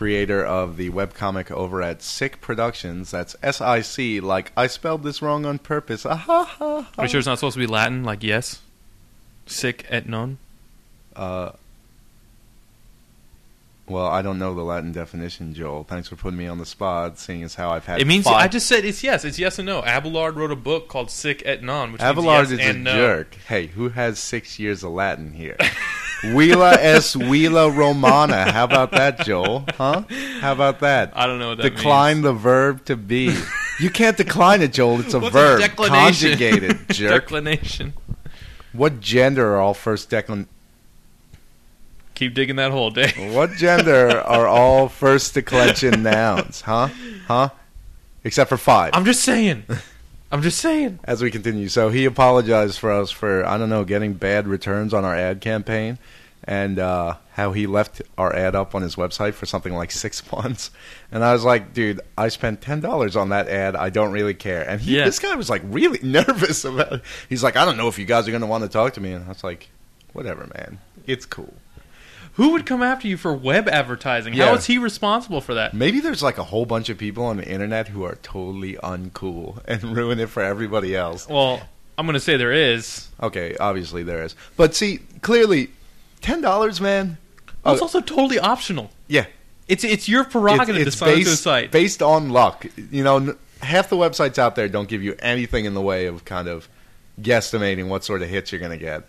creator 0.03 0.45
of 0.45 0.77
the 0.77 0.91
webcomic 0.91 1.49
over 1.53 1.81
at 1.81 2.03
Sic 2.03 2.41
Productions. 2.41 3.13
That's 3.13 3.37
S 3.41 3.61
I 3.61 3.83
C. 3.83 4.19
Like 4.19 4.51
I 4.57 4.67
spelled 4.67 5.05
this 5.05 5.23
wrong 5.23 5.47
on 5.47 5.61
purpose. 5.61 6.05
Ah, 6.05 6.17
ha, 6.17 6.43
ha, 6.43 6.81
ha. 6.83 6.91
Are 6.99 7.05
you 7.05 7.09
sure 7.09 7.19
it's 7.21 7.27
not 7.29 7.39
supposed 7.39 7.55
to 7.55 7.61
be 7.61 7.69
Latin? 7.69 8.03
Like 8.03 8.25
yes, 8.25 8.63
sic 9.47 9.87
et 9.89 10.09
non. 10.09 10.39
Uh, 11.15 11.53
well, 13.87 14.09
I 14.09 14.23
don't 14.23 14.41
know 14.41 14.57
the 14.57 14.63
Latin 14.63 14.91
definition, 14.91 15.55
Joel. 15.55 15.85
Thanks 15.85 16.09
for 16.09 16.17
putting 16.17 16.37
me 16.39 16.49
on 16.49 16.59
the 16.59 16.67
spot, 16.67 17.21
seeing 17.21 17.45
as 17.45 17.55
how 17.55 17.71
I've 17.71 17.87
had. 17.87 18.01
It 18.01 18.09
means 18.09 18.25
five- 18.25 18.43
I 18.43 18.49
just 18.49 18.67
said 18.67 18.85
it's 18.85 19.05
yes. 19.05 19.25
It's 19.25 19.39
yes 19.39 19.61
and 19.61 19.67
no. 19.67 19.85
Abelard 19.85 20.35
wrote 20.35 20.51
a 20.51 20.57
book 20.57 20.89
called 20.89 21.13
Sic 21.13 21.45
et 21.47 21.63
non, 21.63 21.93
which 21.93 22.03
Abelard 22.03 22.49
means 22.49 22.53
is 22.55 22.59
yes 22.59 22.75
a 22.75 22.79
no. 22.79 22.93
jerk. 22.93 23.37
Hey, 23.47 23.69
who 23.69 23.91
has 23.91 24.19
six 24.19 24.59
years 24.59 24.83
of 24.83 24.91
Latin 24.91 25.33
here? 25.33 25.57
Vila 26.23 26.73
es 26.81 27.15
Vila 27.15 27.69
Romana. 27.71 28.51
How 28.53 28.65
about 28.65 28.93
that, 28.93 29.25
Joel? 29.25 29.65
Huh? 29.77 30.03
How 30.41 30.53
about 30.53 30.81
that? 30.81 31.13
I 31.17 31.27
don't 31.27 31.39
know 31.39 31.49
what 31.51 31.59
that 31.59 31.75
decline 31.75 32.19
means. 32.19 32.25
the 32.25 32.33
verb 32.35 32.85
to 32.87 32.97
be. 32.97 33.37
You 33.81 33.91
can't 33.91 34.17
decline 34.17 34.63
it, 34.63 34.73
Joel. 34.73 35.01
It's 35.01 35.15
a 35.15 35.19
What's 35.21 35.33
verb. 35.33 35.61
declination? 35.61 36.31
Conjugated, 36.31 36.79
jerk. 36.91 37.23
Declination. 37.23 37.95
what 38.73 39.01
gender 39.01 39.55
are 39.55 39.61
all 39.61 39.75
first 39.75 40.11
declin? 40.11 40.47
Keep 42.15 42.35
digging 42.35 42.57
that 42.57 42.71
hole, 42.71 42.91
Dave. 42.91 43.35
What 43.35 43.53
gender 43.53 44.21
are 44.21 44.47
all 44.47 44.89
first 44.89 45.35
declension 45.35 46.03
nouns? 46.05 46.61
Huh? 46.61 46.89
Huh? 47.27 47.49
Except 48.23 48.49
for 48.49 48.57
five. 48.59 48.91
I'm 48.95 49.05
just 49.05 49.23
saying. 49.25 49.65
I'm 50.33 50.43
just 50.43 50.59
saying. 50.59 50.99
as 51.05 51.23
we 51.23 51.31
continue. 51.31 51.69
So 51.69 51.91
he 51.91 52.05
apologized 52.07 52.79
for 52.79 52.91
us 52.91 53.11
for 53.11 53.45
I 53.47 53.59
don't 53.59 53.69
know 53.69 53.85
getting 53.85 54.15
bad 54.15 54.49
returns 54.49 54.93
on 54.95 55.05
our 55.05 55.15
ad 55.15 55.41
campaign, 55.43 55.99
and 56.45 56.79
uh, 56.79 57.17
how 57.33 57.53
he 57.53 57.67
left 57.67 58.01
our 58.19 58.35
ad 58.35 58.55
up 58.55 58.75
on 58.75 58.81
his 58.83 58.97
website 58.97 59.35
for 59.35 59.47
something 59.47 59.75
like 59.75 59.91
six 59.93 60.23
months. 60.33 60.71
And 61.13 61.23
I 61.23 61.33
was 61.35 61.45
like, 61.45 61.75
dude, 61.75 62.01
I 62.17 62.29
spent 62.29 62.63
ten 62.63 62.81
dollars 62.81 63.15
on 63.15 63.29
that 63.29 63.47
ad. 63.49 63.77
I 63.77 63.91
don't 63.91 64.11
really 64.13 64.35
care. 64.35 64.69
And 64.69 64.81
he, 64.81 64.97
Yeah. 64.97 65.05
this 65.05 65.19
guy 65.19 65.35
was 65.35 65.51
like 65.51 65.63
really 65.67 65.99
nervous 66.03 66.65
about 66.65 66.93
it. 66.95 67.03
He's 67.29 67.43
like, 67.45 67.57
I 67.57 67.65
don't 67.67 67.77
know 67.77 67.89
if 67.89 67.99
you 67.99 68.07
guys 68.07 68.27
are 68.27 68.31
going 68.33 68.41
to 68.41 68.47
want 68.47 68.65
to 68.65 68.71
talk 68.71 68.95
to 68.95 69.01
me. 69.01 69.13
And 69.13 69.25
I 69.25 69.29
was 69.29 69.45
like, 69.45 69.69
whatever, 70.15 70.49
man. 70.55 70.79
It's 71.07 71.27
cool. 71.27 71.53
Who 72.35 72.53
would 72.53 72.65
come 72.65 72.83
after 72.83 73.07
you 73.09 73.17
for 73.17 73.35
web 73.35 73.69
advertising? 73.69 74.33
Yeah. 74.35 74.47
How 74.47 74.55
is 74.55 74.65
he 74.67 74.79
responsible 74.79 75.41
for 75.43 75.55
that? 75.55 75.75
Maybe 75.75 76.01
there's 76.01 76.23
like 76.23 76.39
a 76.39 76.45
whole 76.45 76.65
bunch 76.65 76.89
of 76.89 76.97
people 76.97 77.25
on 77.27 77.37
the 77.37 77.47
internet 77.47 77.89
who 77.89 78.05
are 78.05 78.15
totally 78.23 78.75
uncool 78.75 79.61
and 79.67 79.83
ruin 79.97 80.19
it 80.19 80.31
for 80.31 80.43
everybody 80.43 80.97
else. 80.97 81.29
Well, 81.29 81.61
I'm 81.99 82.07
going 82.07 82.15
to 82.15 82.21
say 82.21 82.39
there 82.39 82.53
is. 82.53 83.09
Okay, 83.23 83.55
obviously 83.61 84.03
there 84.03 84.23
is. 84.25 84.35
But 84.57 84.75
see, 84.75 85.01
clearly, 85.21 85.69
ten 86.23 86.41
dollars, 86.41 86.81
man. 86.81 87.19
Well, 87.65 87.75
it's 87.75 87.83
also 87.83 88.01
totally 88.01 88.39
optional. 88.39 88.91
yeah, 89.09 89.27
It's 89.69 89.85
it's 89.85 90.09
your 90.09 90.25
prerogative 90.25 90.77
it's, 90.77 90.85
to 90.85 90.89
it's 90.89 90.97
sign 90.97 91.19
up 91.19 91.23
to 91.25 91.31
a 91.31 91.37
site. 91.37 91.71
based 91.71 92.03
on 92.03 92.31
luck. 92.31 92.67
You 92.91 93.05
know, 93.05 93.17
n- 93.19 93.37
half 93.61 93.89
the 93.91 93.97
websites 93.97 94.39
out 94.39 94.57
there 94.57 94.69
don't 94.69 94.89
give 94.89 95.03
you 95.03 95.15
anything 95.21 95.65
in 95.67 95.75
the 95.75 95.83
way 95.83 96.07
of 96.07 96.25
kind 96.25 96.49
of 96.49 96.67
guesstimating 97.21 97.89
what 97.89 98.05
sort 98.05 98.23
of 98.23 98.29
hits 98.31 98.51
you're 98.53 98.59
going 98.59 98.77
to 98.77 98.83
get. 98.85 99.05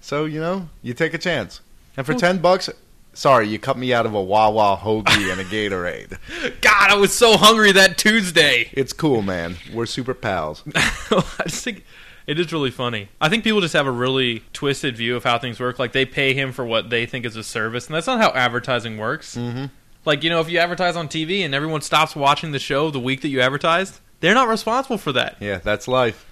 So 0.00 0.24
you 0.26 0.40
know, 0.40 0.68
you 0.80 0.94
take 0.94 1.12
a 1.12 1.18
chance. 1.18 1.60
And 1.98 2.06
for 2.06 2.14
ten 2.14 2.38
bucks, 2.38 2.70
sorry, 3.12 3.48
you 3.48 3.58
cut 3.58 3.76
me 3.76 3.92
out 3.92 4.06
of 4.06 4.14
a 4.14 4.22
Wawa 4.22 4.78
hoagie 4.80 5.32
and 5.32 5.40
a 5.40 5.44
Gatorade. 5.44 6.16
God, 6.60 6.90
I 6.90 6.94
was 6.94 7.12
so 7.12 7.36
hungry 7.36 7.72
that 7.72 7.98
Tuesday. 7.98 8.70
It's 8.72 8.92
cool, 8.92 9.20
man. 9.20 9.56
We're 9.74 9.84
super 9.84 10.14
pals. 10.14 10.62
I 10.76 11.42
just 11.46 11.64
think 11.64 11.84
it 12.28 12.38
is 12.38 12.52
really 12.52 12.70
funny. 12.70 13.08
I 13.20 13.28
think 13.28 13.42
people 13.42 13.60
just 13.60 13.74
have 13.74 13.88
a 13.88 13.90
really 13.90 14.44
twisted 14.52 14.96
view 14.96 15.16
of 15.16 15.24
how 15.24 15.40
things 15.40 15.58
work. 15.58 15.80
Like 15.80 15.90
they 15.90 16.04
pay 16.04 16.34
him 16.34 16.52
for 16.52 16.64
what 16.64 16.88
they 16.88 17.04
think 17.04 17.26
is 17.26 17.34
a 17.34 17.42
service, 17.42 17.88
and 17.88 17.96
that's 17.96 18.06
not 18.06 18.20
how 18.20 18.30
advertising 18.30 18.96
works. 18.96 19.36
Mm-hmm. 19.36 19.64
Like 20.04 20.22
you 20.22 20.30
know, 20.30 20.40
if 20.40 20.48
you 20.48 20.60
advertise 20.60 20.94
on 20.94 21.08
TV 21.08 21.40
and 21.40 21.52
everyone 21.52 21.80
stops 21.80 22.14
watching 22.14 22.52
the 22.52 22.60
show 22.60 22.92
the 22.92 23.00
week 23.00 23.22
that 23.22 23.28
you 23.28 23.40
advertised, 23.40 23.98
they're 24.20 24.34
not 24.34 24.46
responsible 24.46 24.98
for 24.98 25.10
that. 25.14 25.36
Yeah, 25.40 25.58
that's 25.58 25.88
life. 25.88 26.24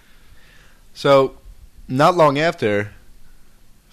So, 0.94 1.38
not 1.88 2.16
long 2.16 2.38
after, 2.38 2.92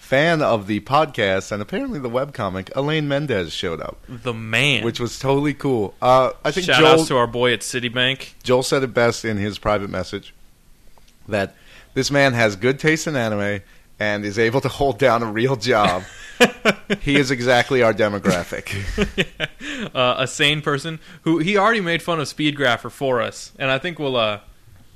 fan 0.04 0.42
of 0.42 0.66
the 0.66 0.80
podcast 0.80 1.50
and 1.50 1.62
apparently 1.62 1.98
the 1.98 2.10
webcomic, 2.10 2.70
Elaine 2.76 3.08
Mendez 3.08 3.52
showed 3.52 3.80
up, 3.80 3.98
The 4.06 4.34
man. 4.34 4.84
which 4.84 5.00
was 5.00 5.18
totally 5.18 5.54
cool. 5.54 5.94
Uh, 6.02 6.32
I 6.44 6.50
think 6.50 6.66
Shout 6.66 6.80
Joel, 6.80 7.00
outs 7.00 7.08
to 7.08 7.16
our 7.16 7.26
boy 7.26 7.52
at 7.54 7.60
Citibank. 7.60 8.34
Joel 8.42 8.62
said 8.62 8.82
it 8.82 8.92
best 8.92 9.24
in 9.24 9.38
his 9.38 9.58
private 9.58 9.88
message 9.88 10.34
that 11.26 11.54
this 11.94 12.10
man 12.10 12.34
has 12.34 12.54
good 12.54 12.78
taste 12.78 13.06
in 13.06 13.16
anime 13.16 13.62
and 13.98 14.24
is 14.26 14.38
able 14.38 14.60
to 14.60 14.68
hold 14.68 14.98
down 14.98 15.22
a 15.22 15.26
real 15.32 15.56
job. 15.56 16.02
he 17.00 17.16
is 17.16 17.30
exactly 17.30 17.82
our 17.82 17.94
demographic. 17.94 18.74
uh, 19.94 20.16
a 20.18 20.26
sane 20.26 20.60
person 20.60 20.98
who 21.22 21.38
he 21.38 21.56
already 21.56 21.80
made 21.80 22.02
fun 22.02 22.20
of 22.20 22.28
Speed 22.28 22.56
Grapher 22.56 22.90
for 22.90 23.22
us, 23.22 23.52
and 23.58 23.70
I 23.70 23.78
think 23.78 23.98
we'll 23.98 24.16
uh, 24.16 24.40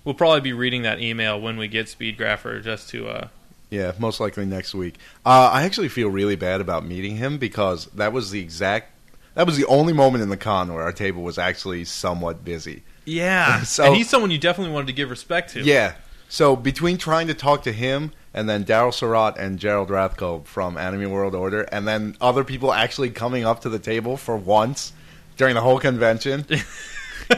we'll 0.05 0.15
probably 0.15 0.41
be 0.41 0.53
reading 0.53 0.83
that 0.83 1.01
email 1.01 1.41
when 1.41 1.57
we 1.57 1.69
get 1.69 1.89
Speed 1.89 2.19
Grapher 2.19 2.63
just 2.63 2.91
to 2.91 3.09
uh, 3.09 3.29
Yeah, 3.71 3.93
most 3.99 4.19
likely 4.21 4.47
next 4.47 4.75
week. 4.75 4.97
Uh, 5.27 5.51
I 5.53 5.63
actually 5.65 5.89
feel 5.89 6.09
really 6.09 6.37
bad 6.37 6.61
about 6.61 6.87
meeting 6.87 7.17
him 7.17 7.37
because 7.39 7.87
that 7.95 8.13
was 8.13 8.31
the 8.31 8.41
exact 8.41 8.93
that 9.35 9.47
was 9.47 9.57
the 9.57 9.67
only 9.67 9.93
moment 9.93 10.23
in 10.23 10.31
the 10.31 10.37
con 10.37 10.73
where 10.75 10.83
our 10.83 10.93
table 10.93 11.23
was 11.23 11.39
actually 11.39 11.85
somewhat 11.85 12.45
busy. 12.45 12.83
yeah. 13.05 13.63
So- 13.65 13.85
and 13.85 13.95
he's 13.97 14.09
someone 14.09 14.31
you 14.31 14.39
definitely 14.39 14.73
wanted 14.73 14.87
to 14.89 14.93
give 14.95 15.11
respect 15.11 15.51
to. 15.53 15.61
Yeah. 15.63 15.95
So 16.29 16.57
between 16.57 16.99
trying 16.99 17.29
to 17.29 17.35
talk 17.35 17.63
to 17.63 17.73
him 17.73 18.13
and 18.35 18.49
then 18.49 18.65
Daryl 18.65 18.93
Surat 18.93 19.39
and 19.39 19.59
Gerald 19.59 19.89
Rathkolb 19.91 20.45
from 20.47 20.77
Anime 20.77 21.11
World 21.11 21.35
Order, 21.35 21.63
and 21.63 21.89
then 21.89 22.17
other 22.21 22.45
people 22.45 22.73
actually 22.73 23.11
coming 23.11 23.45
up 23.45 23.61
to 23.63 23.69
the 23.69 23.79
table 23.79 24.17
for 24.17 24.37
once 24.37 24.93
during 25.37 25.55
the 25.55 25.61
whole 25.63 25.79
convention. 25.79 26.45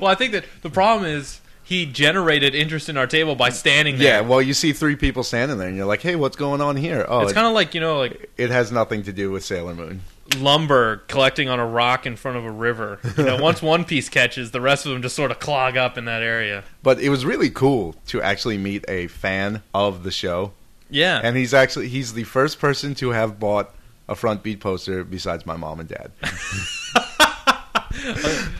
well, 0.00 0.06
I 0.06 0.14
think 0.16 0.32
that 0.32 0.44
the 0.62 0.70
problem 0.70 1.08
is 1.10 1.40
he 1.64 1.86
generated 1.86 2.54
interest 2.54 2.88
in 2.88 2.96
our 2.96 3.06
table 3.06 3.34
by 3.34 3.48
standing 3.48 3.98
there. 3.98 4.06
yeah, 4.06 4.20
well, 4.20 4.42
you 4.42 4.54
see 4.54 4.72
three 4.72 4.96
people 4.96 5.24
standing 5.24 5.58
there, 5.58 5.68
and 5.68 5.76
you're 5.76 5.86
like, 5.86 6.02
"Hey, 6.02 6.14
what's 6.14 6.36
going 6.36 6.60
on 6.60 6.76
here?" 6.76 7.04
Oh, 7.08 7.20
it's 7.20 7.32
it, 7.32 7.34
kind 7.34 7.46
of 7.46 7.54
like 7.54 7.74
you 7.74 7.80
know, 7.80 7.98
like 7.98 8.30
it 8.36 8.50
has 8.50 8.70
nothing 8.70 9.02
to 9.04 9.12
do 9.12 9.30
with 9.30 9.44
Sailor 9.44 9.74
Moon. 9.74 10.02
lumber 10.38 10.98
collecting 11.08 11.48
on 11.48 11.58
a 11.60 11.66
rock 11.66 12.06
in 12.06 12.16
front 12.16 12.36
of 12.36 12.44
a 12.44 12.50
river. 12.50 12.98
You 13.16 13.24
know, 13.24 13.36
once 13.42 13.60
one 13.74 13.84
piece 13.84 14.08
catches, 14.08 14.50
the 14.50 14.60
rest 14.60 14.86
of 14.86 14.92
them 14.92 15.02
just 15.02 15.16
sort 15.16 15.30
of 15.30 15.38
clog 15.38 15.76
up 15.76 15.96
in 15.98 16.04
that 16.04 16.22
area. 16.22 16.64
But 16.82 17.00
it 17.00 17.08
was 17.08 17.24
really 17.24 17.50
cool 17.50 17.94
to 18.08 18.20
actually 18.22 18.58
meet 18.58 18.84
a 18.88 19.06
fan 19.08 19.62
of 19.72 20.02
the 20.02 20.10
show. 20.10 20.52
Yeah, 20.90 21.20
And 21.24 21.36
he's 21.36 21.54
actually 21.54 21.88
he's 21.88 22.12
the 22.12 22.24
first 22.24 22.58
person 22.58 22.94
to 22.96 23.10
have 23.10 23.40
bought 23.40 23.74
a 24.06 24.14
front 24.14 24.42
beat 24.42 24.60
poster 24.60 25.02
besides 25.02 25.46
my 25.46 25.56
mom 25.56 25.80
and 25.80 25.88
dad. 25.88 26.12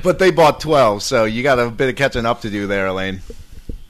but 0.02 0.18
they 0.18 0.30
bought 0.30 0.60
12, 0.60 1.02
so 1.02 1.24
you 1.24 1.42
got 1.42 1.58
a 1.58 1.70
bit 1.70 1.88
of 1.88 1.96
catching 1.96 2.26
up 2.26 2.40
to 2.42 2.50
do 2.50 2.66
there, 2.66 2.86
Elaine. 2.86 3.20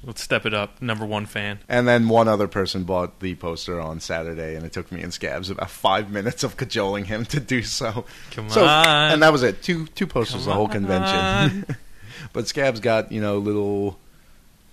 let's 0.04 0.22
step 0.22 0.44
it 0.46 0.54
up. 0.54 0.80
Number 0.82 1.04
one 1.06 1.26
fan. 1.26 1.58
And 1.68 1.86
then 1.88 2.08
one 2.08 2.28
other 2.28 2.48
person 2.48 2.84
bought 2.84 3.20
the 3.20 3.34
poster 3.36 3.80
on 3.80 4.00
Saturday, 4.00 4.54
and 4.56 4.64
it 4.64 4.72
took 4.72 4.90
me 4.92 5.02
and 5.02 5.12
Scabs 5.12 5.50
about 5.50 5.70
five 5.70 6.10
minutes 6.10 6.42
of 6.44 6.56
cajoling 6.56 7.06
him 7.06 7.24
to 7.26 7.40
do 7.40 7.62
so. 7.62 8.04
Come 8.32 8.48
so 8.50 8.64
on. 8.64 9.12
and 9.12 9.22
that 9.22 9.32
was 9.32 9.42
it. 9.42 9.62
Two 9.62 9.86
two 9.88 10.06
posters 10.06 10.42
Come 10.42 10.46
the 10.46 10.52
whole 10.54 10.66
on. 10.66 10.70
convention. 10.72 11.76
but 12.32 12.46
Scabs 12.48 12.80
got 12.80 13.10
you 13.12 13.20
know 13.20 13.38
little 13.38 13.98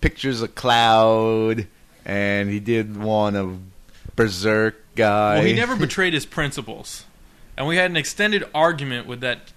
pictures 0.01 0.41
of 0.41 0.55
Cloud, 0.55 1.67
and 2.05 2.49
he 2.49 2.59
did 2.59 2.97
one 2.97 3.35
of 3.35 3.57
Berserk 4.15 4.75
guy. 4.95 5.35
Well, 5.35 5.45
he 5.45 5.53
never 5.53 5.75
betrayed 5.77 6.13
his 6.13 6.25
principles, 6.25 7.05
and 7.57 7.67
we 7.67 7.77
had 7.77 7.89
an 7.91 7.97
extended 7.97 8.43
argument 8.53 9.07
with 9.07 9.21
that 9.21 9.53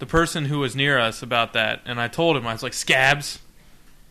the 0.00 0.06
person 0.06 0.46
who 0.46 0.58
was 0.58 0.74
near 0.74 0.98
us 0.98 1.22
about 1.22 1.52
that. 1.52 1.80
And 1.84 2.00
I 2.00 2.08
told 2.08 2.36
him 2.36 2.46
I 2.46 2.52
was 2.52 2.62
like, 2.62 2.74
"Scabs, 2.74 3.38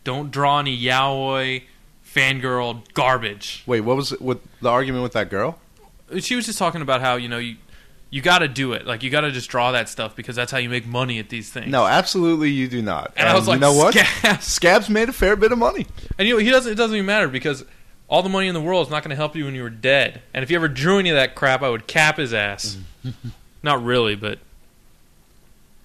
don't 0.02 0.30
draw 0.30 0.60
any 0.60 0.76
yaoi 0.76 1.64
fangirl 2.04 2.82
garbage." 2.94 3.62
Wait, 3.66 3.82
what 3.82 3.96
was 3.96 4.12
it 4.12 4.22
with 4.22 4.38
the 4.62 4.70
argument 4.70 5.02
with 5.02 5.12
that 5.12 5.28
girl? 5.28 5.58
She 6.18 6.34
was 6.34 6.46
just 6.46 6.58
talking 6.58 6.80
about 6.80 7.00
how 7.00 7.16
you 7.16 7.28
know 7.28 7.38
you 7.38 7.56
you 8.10 8.20
got 8.22 8.40
to 8.40 8.48
do 8.48 8.72
it, 8.72 8.86
like 8.86 9.02
you 9.02 9.10
got 9.10 9.20
to 9.20 9.30
just 9.30 9.48
draw 9.48 9.70
that 9.72 9.88
stuff 9.88 10.16
because 10.16 10.34
that's 10.34 10.50
how 10.50 10.58
you 10.58 10.68
make 10.68 10.86
money 10.86 11.18
at 11.20 11.28
these 11.28 11.50
things. 11.50 11.68
No, 11.68 11.86
absolutely 11.86 12.50
you 12.50 12.66
do 12.66 12.82
not. 12.82 13.12
and 13.16 13.28
I 13.28 13.34
was 13.34 13.46
like, 13.46 13.56
you 13.56 13.60
know 13.60 13.74
what? 13.74 13.94
Scabs. 13.94 14.46
Scabs 14.46 14.90
made 14.90 15.08
a 15.08 15.12
fair 15.12 15.36
bit 15.36 15.52
of 15.52 15.58
money. 15.58 15.86
And 16.18 16.26
you 16.26 16.34
know, 16.34 16.40
he 16.40 16.50
doesn't. 16.50 16.72
It 16.72 16.76
doesn't 16.76 16.96
even 16.96 17.06
matter 17.06 17.28
because 17.28 17.64
all 18.08 18.22
the 18.22 18.28
money 18.28 18.48
in 18.48 18.54
the 18.54 18.60
world 18.60 18.86
is 18.88 18.90
not 18.90 19.04
going 19.04 19.10
to 19.10 19.16
help 19.16 19.36
you 19.36 19.44
when 19.44 19.54
you 19.54 19.62
were 19.62 19.70
dead. 19.70 20.22
And 20.34 20.42
if 20.42 20.50
you 20.50 20.56
ever 20.56 20.66
drew 20.68 20.98
any 20.98 21.10
of 21.10 21.16
that 21.16 21.36
crap, 21.36 21.62
I 21.62 21.70
would 21.70 21.86
cap 21.86 22.16
his 22.16 22.34
ass. 22.34 22.78
not 23.62 23.82
really, 23.84 24.16
but 24.16 24.40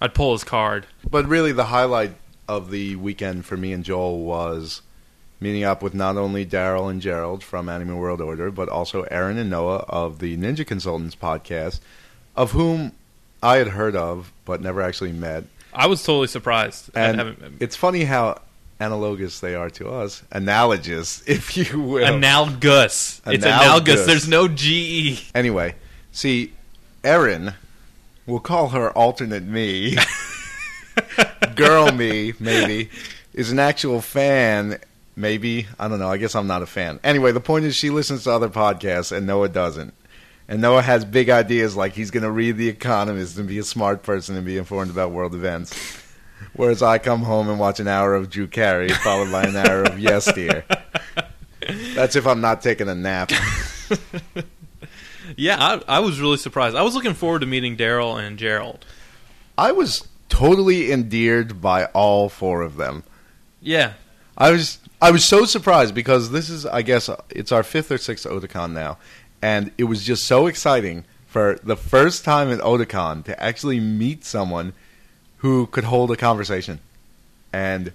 I'd 0.00 0.14
pull 0.14 0.32
his 0.32 0.44
card. 0.44 0.86
But 1.08 1.26
really, 1.26 1.52
the 1.52 1.64
highlight 1.66 2.14
of 2.48 2.70
the 2.70 2.96
weekend 2.96 3.44
for 3.44 3.56
me 3.56 3.72
and 3.72 3.84
Joel 3.84 4.20
was 4.20 4.82
meeting 5.40 5.64
up 5.64 5.82
with 5.82 5.94
not 5.94 6.16
only 6.16 6.46
Daryl 6.46 6.90
and 6.90 7.00
Gerald 7.00 7.42
from 7.42 7.68
Anime 7.68 7.96
World 7.96 8.20
Order, 8.20 8.50
but 8.50 8.68
also 8.68 9.02
Erin 9.04 9.36
and 9.38 9.50
Noah 9.50 9.84
of 9.88 10.18
the 10.18 10.36
Ninja 10.36 10.66
Consultants 10.66 11.14
podcast, 11.16 11.80
of 12.36 12.52
whom 12.52 12.92
I 13.42 13.56
had 13.56 13.68
heard 13.68 13.96
of 13.96 14.32
but 14.44 14.60
never 14.62 14.80
actually 14.80 15.12
met. 15.12 15.44
I 15.74 15.86
was 15.88 16.02
totally 16.02 16.26
surprised. 16.28 16.90
And 16.94 17.56
it's 17.60 17.76
funny 17.76 18.04
how 18.04 18.40
analogous 18.80 19.40
they 19.40 19.54
are 19.54 19.68
to 19.70 19.90
us, 19.90 20.22
analogous, 20.32 21.22
if 21.26 21.56
you 21.56 21.80
will. 21.80 22.04
analogous. 22.04 23.20
It's 23.26 23.44
Analogous. 23.44 23.44
analogous. 23.44 24.06
There's 24.06 24.28
no 24.28 24.46
E. 24.58 25.14
GE. 25.16 25.30
Anyway, 25.34 25.74
see, 26.12 26.52
Erin, 27.04 27.52
we'll 28.26 28.40
call 28.40 28.68
her 28.70 28.90
alternate 28.90 29.44
me, 29.44 29.96
girl 31.54 31.92
me, 31.92 32.34
maybe, 32.38 32.90
is 33.32 33.50
an 33.50 33.58
actual 33.58 34.00
fan. 34.00 34.78
Maybe 35.14 35.66
I 35.78 35.88
don't 35.88 35.98
know. 35.98 36.10
I 36.10 36.18
guess 36.18 36.34
I'm 36.34 36.46
not 36.46 36.62
a 36.62 36.66
fan. 36.66 37.00
Anyway, 37.02 37.32
the 37.32 37.40
point 37.40 37.64
is 37.64 37.74
she 37.74 37.90
listens 37.90 38.24
to 38.24 38.32
other 38.32 38.48
podcasts 38.48 39.16
and 39.16 39.26
Noah 39.26 39.48
doesn't. 39.48 39.94
And 40.48 40.60
Noah 40.60 40.82
has 40.82 41.04
big 41.04 41.28
ideas 41.28 41.76
like 41.76 41.94
he's 41.94 42.10
going 42.10 42.22
to 42.22 42.30
read 42.30 42.56
The 42.56 42.68
Economist 42.68 43.36
and 43.36 43.48
be 43.48 43.58
a 43.58 43.64
smart 43.64 44.02
person 44.02 44.36
and 44.36 44.46
be 44.46 44.58
informed 44.58 44.90
about 44.90 45.10
world 45.10 45.34
events. 45.34 45.74
Whereas 46.52 46.82
I 46.82 46.98
come 46.98 47.22
home 47.22 47.48
and 47.48 47.58
watch 47.58 47.80
an 47.80 47.88
hour 47.88 48.14
of 48.14 48.30
Drew 48.30 48.46
Carey 48.46 48.88
followed 48.88 49.32
by 49.32 49.44
an 49.44 49.56
hour 49.56 49.82
of 49.82 49.98
Yes 49.98 50.30
Dear. 50.32 50.64
That's 51.94 52.14
if 52.14 52.26
I'm 52.26 52.40
not 52.40 52.62
taking 52.62 52.88
a 52.88 52.94
nap. 52.94 53.32
Yeah, 55.36 55.56
I, 55.58 55.96
I 55.96 55.98
was 56.00 56.20
really 56.20 56.38
surprised. 56.38 56.74
I 56.74 56.82
was 56.82 56.94
looking 56.94 57.14
forward 57.14 57.40
to 57.40 57.46
meeting 57.46 57.76
Daryl 57.76 58.18
and 58.18 58.38
Gerald. 58.38 58.84
I 59.58 59.72
was 59.72 60.08
totally 60.28 60.90
endeared 60.90 61.60
by 61.60 61.86
all 61.86 62.28
four 62.28 62.62
of 62.62 62.76
them. 62.76 63.04
Yeah, 63.60 63.94
I 64.36 64.50
was 64.50 64.78
I 65.00 65.10
was 65.10 65.24
so 65.24 65.44
surprised 65.44 65.94
because 65.94 66.30
this 66.30 66.48
is 66.48 66.66
I 66.66 66.82
guess 66.82 67.10
it's 67.30 67.52
our 67.52 67.62
fifth 67.62 67.92
or 67.92 67.98
sixth 67.98 68.26
Otakon 68.26 68.72
now, 68.72 68.98
and 69.42 69.70
it 69.76 69.84
was 69.84 70.04
just 70.04 70.24
so 70.24 70.46
exciting 70.46 71.04
for 71.26 71.58
the 71.62 71.76
first 71.76 72.24
time 72.24 72.50
in 72.50 72.58
Otakon 72.60 73.24
to 73.24 73.42
actually 73.42 73.78
meet 73.78 74.24
someone 74.24 74.72
who 75.38 75.66
could 75.66 75.84
hold 75.84 76.10
a 76.10 76.16
conversation, 76.16 76.80
and 77.52 77.92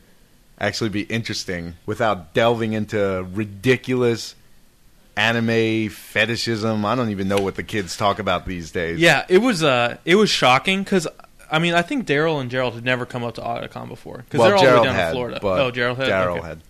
actually 0.60 0.90
be 0.90 1.02
interesting 1.04 1.76
without 1.88 2.36
delving 2.36 2.74
into 2.74 3.28
ridiculous 3.34 4.36
anime 5.18 5.90
fetishism. 5.90 6.86
I 6.86 6.96
don't 6.96 7.10
even 7.10 7.28
know 7.28 7.38
what 7.40 7.56
the 7.56 7.64
kids 7.64 7.98
talk 7.98 8.20
about 8.20 8.46
these 8.46 8.72
days. 8.72 9.00
Yeah, 9.00 9.26
it 9.30 9.40
was 9.40 9.64
uh, 9.64 9.98
it 10.06 10.16
was 10.16 10.30
shocking 10.30 10.84
because 10.84 11.08
I 11.52 11.60
mean 11.60 11.74
I 11.74 11.82
think 11.82 12.06
Daryl 12.08 12.40
and 12.42 12.50
Gerald 12.50 12.74
had 12.76 12.86
never 12.86 13.06
come 13.06 13.24
up 13.24 13.36
to 13.36 13.42
Otakon 13.42 13.88
before 13.88 14.18
because 14.18 14.40
well, 14.40 14.48
they're 14.50 14.58
all 14.58 14.64
Gerald 14.64 14.78
the 14.78 14.82
way 14.82 14.88
down 14.88 14.96
had, 14.96 15.08
in 15.10 15.14
Florida. 15.14 15.40
but 15.42 15.60
oh, 15.60 15.72
Gerald 15.72 15.98
had. 15.98 16.08
Daryl 16.08 16.38
Okay. 16.38 16.48
had. 16.48 16.62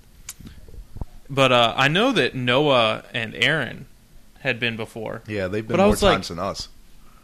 But 1.30 1.52
uh, 1.52 1.74
I 1.78 1.88
know 1.88 2.12
that 2.12 2.36
Noah 2.36 3.04
and 3.14 3.34
Erin 3.36 3.86
had 4.40 4.60
been 4.60 4.76
before. 4.76 5.22
Yeah, 5.28 5.48
they've 5.48 5.66
been 5.66 5.78
But 5.78 5.82
I 5.82 5.86
more 5.86 5.92
was 5.92 6.04
like- 6.04 6.14
times 6.16 6.28
than 6.30 6.40
us. 6.40 6.68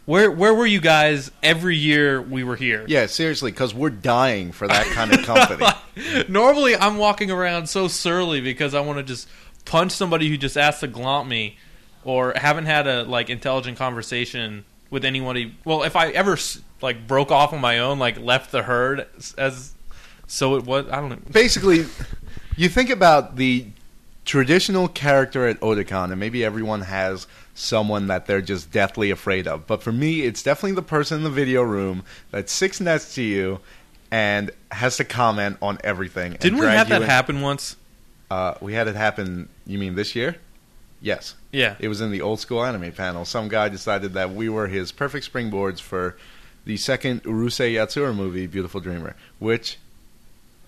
Where 0.06 0.32
where 0.32 0.54
were 0.54 0.66
you 0.66 0.80
guys 0.80 1.32
every 1.44 1.76
year 1.76 2.22
we 2.22 2.42
were 2.46 2.56
here? 2.56 2.86
Yeah, 2.88 3.08
seriously, 3.08 3.52
because 3.52 3.74
we're 3.74 3.90
dying 3.90 4.54
for 4.54 4.66
that 4.66 4.86
kind 4.94 5.12
of 5.14 5.26
company. 5.26 5.66
Normally, 6.30 6.78
I'm 6.78 6.98
walking 6.98 7.30
around 7.30 7.68
so 7.68 7.90
surly 7.90 8.40
because 8.40 8.74
I 8.74 8.80
want 8.80 9.00
to 9.00 9.04
just 9.04 9.28
punch 9.68 9.92
somebody 9.92 10.28
who 10.30 10.38
just 10.38 10.58
asked 10.58 10.80
to 10.80 10.88
glomp 10.88 11.28
me, 11.28 11.58
or 12.04 12.34
haven't 12.36 12.66
had 12.66 12.88
a 12.88 13.04
like 13.04 13.30
intelligent 13.30 13.78
conversation 13.78 14.66
with 14.90 15.06
anybody. 15.06 15.56
Well, 15.64 15.84
if 15.84 15.96
I 15.96 16.10
ever 16.10 16.38
like 16.82 17.08
broke 17.08 17.32
off 17.32 17.54
on 17.54 17.62
my 17.62 17.80
own, 17.80 18.00
like 18.00 18.20
left 18.20 18.52
the 18.52 18.64
herd 18.64 19.08
as 19.38 19.74
so 20.28 20.56
it 20.56 20.66
was. 20.66 20.88
I 20.90 20.98
don't 20.98 21.10
know. 21.10 21.20
Basically, 21.32 21.86
you 22.58 22.70
think 22.70 22.90
about 22.90 23.36
the 23.36 23.68
traditional 24.26 24.88
character 24.88 25.48
at 25.48 25.60
Otakon, 25.62 26.12
and 26.12 26.20
maybe 26.20 26.44
everyone 26.44 26.82
has 26.82 27.28
someone 27.56 28.08
that 28.08 28.28
they're 28.28 28.42
just 28.42 28.72
deathly 28.72 29.10
afraid 29.10 29.48
of. 29.48 29.66
But 29.66 29.82
for 29.82 29.92
me, 29.92 30.22
it's 30.22 30.44
definitely 30.44 30.74
the 30.74 30.84
person 30.84 31.20
in 31.20 31.24
the 31.24 31.30
video 31.30 31.64
room 31.64 32.04
that 32.32 32.50
sits 32.50 32.80
next 32.80 33.16
to 33.16 33.24
you 33.24 33.60
and 34.12 34.52
has 34.72 34.98
to 34.98 35.04
comment 35.04 35.58
on 35.62 35.80
everything. 35.84 36.34
Didn't 36.40 36.60
we 36.60 36.66
have 36.66 36.90
that 36.90 37.02
in- 37.02 37.08
happen 37.08 37.42
once? 37.42 37.78
Uh, 38.30 38.54
we 38.62 38.74
had 38.74 38.88
it 38.88 38.96
happen. 38.96 39.50
You 39.66 39.78
mean 39.80 39.96
this 39.96 40.16
year? 40.16 40.36
Yes. 41.02 41.36
Yeah. 41.52 41.76
It 41.80 41.88
was 41.88 42.02
in 42.02 42.12
the 42.12 42.22
old 42.22 42.40
school 42.40 42.64
anime 42.64 42.92
panel. 42.92 43.24
Some 43.26 43.48
guy 43.50 43.70
decided 43.70 44.14
that 44.14 44.32
we 44.34 44.50
were 44.50 44.68
his 44.68 44.92
perfect 44.92 45.32
springboards 45.32 45.80
for 45.80 46.18
the 46.66 46.76
second 46.78 47.24
Urusei 47.24 47.74
Yatsura 47.74 48.14
movie, 48.16 48.48
Beautiful 48.48 48.82
Dreamer, 48.82 49.16
which 49.40 49.78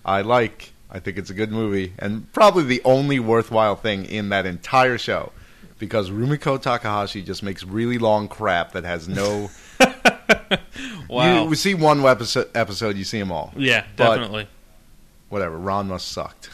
I 0.04 0.22
like. 0.22 0.72
I 0.92 0.98
think 0.98 1.18
it's 1.18 1.30
a 1.30 1.34
good 1.34 1.52
movie 1.52 1.92
and 2.00 2.32
probably 2.32 2.64
the 2.64 2.82
only 2.84 3.20
worthwhile 3.20 3.76
thing 3.76 4.04
in 4.06 4.30
that 4.30 4.44
entire 4.46 4.98
show 4.98 5.30
because 5.78 6.10
Rumiko 6.10 6.60
Takahashi 6.60 7.22
just 7.22 7.42
makes 7.44 7.62
really 7.62 7.96
long 7.98 8.26
crap 8.26 8.72
that 8.72 8.84
has 8.84 9.08
no. 9.08 9.50
Wow. 11.08 11.42
You, 11.44 11.48
we 11.50 11.56
see 11.56 11.74
one 11.74 12.04
episode, 12.04 12.50
episode, 12.54 12.96
you 12.96 13.04
see 13.04 13.18
them 13.18 13.32
all. 13.32 13.52
yeah, 13.56 13.84
but- 13.96 14.16
definitely. 14.16 14.46
Whatever. 15.28 15.58
Ranma 15.58 16.00
sucked. 16.00 16.50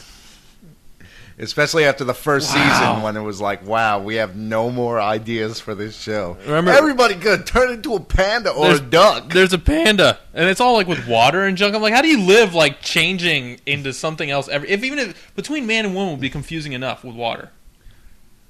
Especially 1.38 1.85
after 1.85 2.02
the 2.02 2.14
first 2.14 2.55
Wow. 2.55 2.78
season 2.78 3.02
when 3.02 3.14
it 3.14 3.21
was 3.21 3.43
like, 3.43 3.66
wow, 3.66 3.99
we 3.99 4.14
have 4.14 4.37
no 4.37 4.71
more 4.71 4.99
ideas 4.99 5.61
for 5.61 5.75
this 5.75 5.95
show. 6.00 6.38
Remember- 6.47 6.71
Everybody 6.71 7.14
could 7.16 7.45
turn 7.47 7.71
into 7.73 7.95
a 7.95 8.00
panda 8.00 8.50
or 8.50 8.71
a 8.73 8.78
duck. 8.81 9.28
There's 9.35 9.52
a 9.52 9.59
panda, 9.59 10.19
and 10.33 10.49
it's 10.49 10.62
all 10.62 10.73
like 10.73 10.87
with 10.88 11.07
water 11.07 11.45
and 11.45 11.59
junk. 11.59 11.75
I'm 11.75 11.83
like, 11.83 11.93
how 11.93 12.00
do 12.00 12.09
you 12.09 12.23
live 12.23 12.55
like 12.55 12.81
changing 12.81 13.61
into 13.66 13.93
something 13.93 14.31
else? 14.31 14.49
Every 14.49 14.71
if 14.71 14.83
even 14.83 14.99
if 14.99 15.35
between 15.37 15.66
man 15.66 15.85
and 15.85 15.95
woman 15.95 16.12
would 16.12 16.21
be 16.23 16.31
confusing 16.31 16.73
enough 16.73 17.05
with 17.05 17.14
water, 17.14 17.50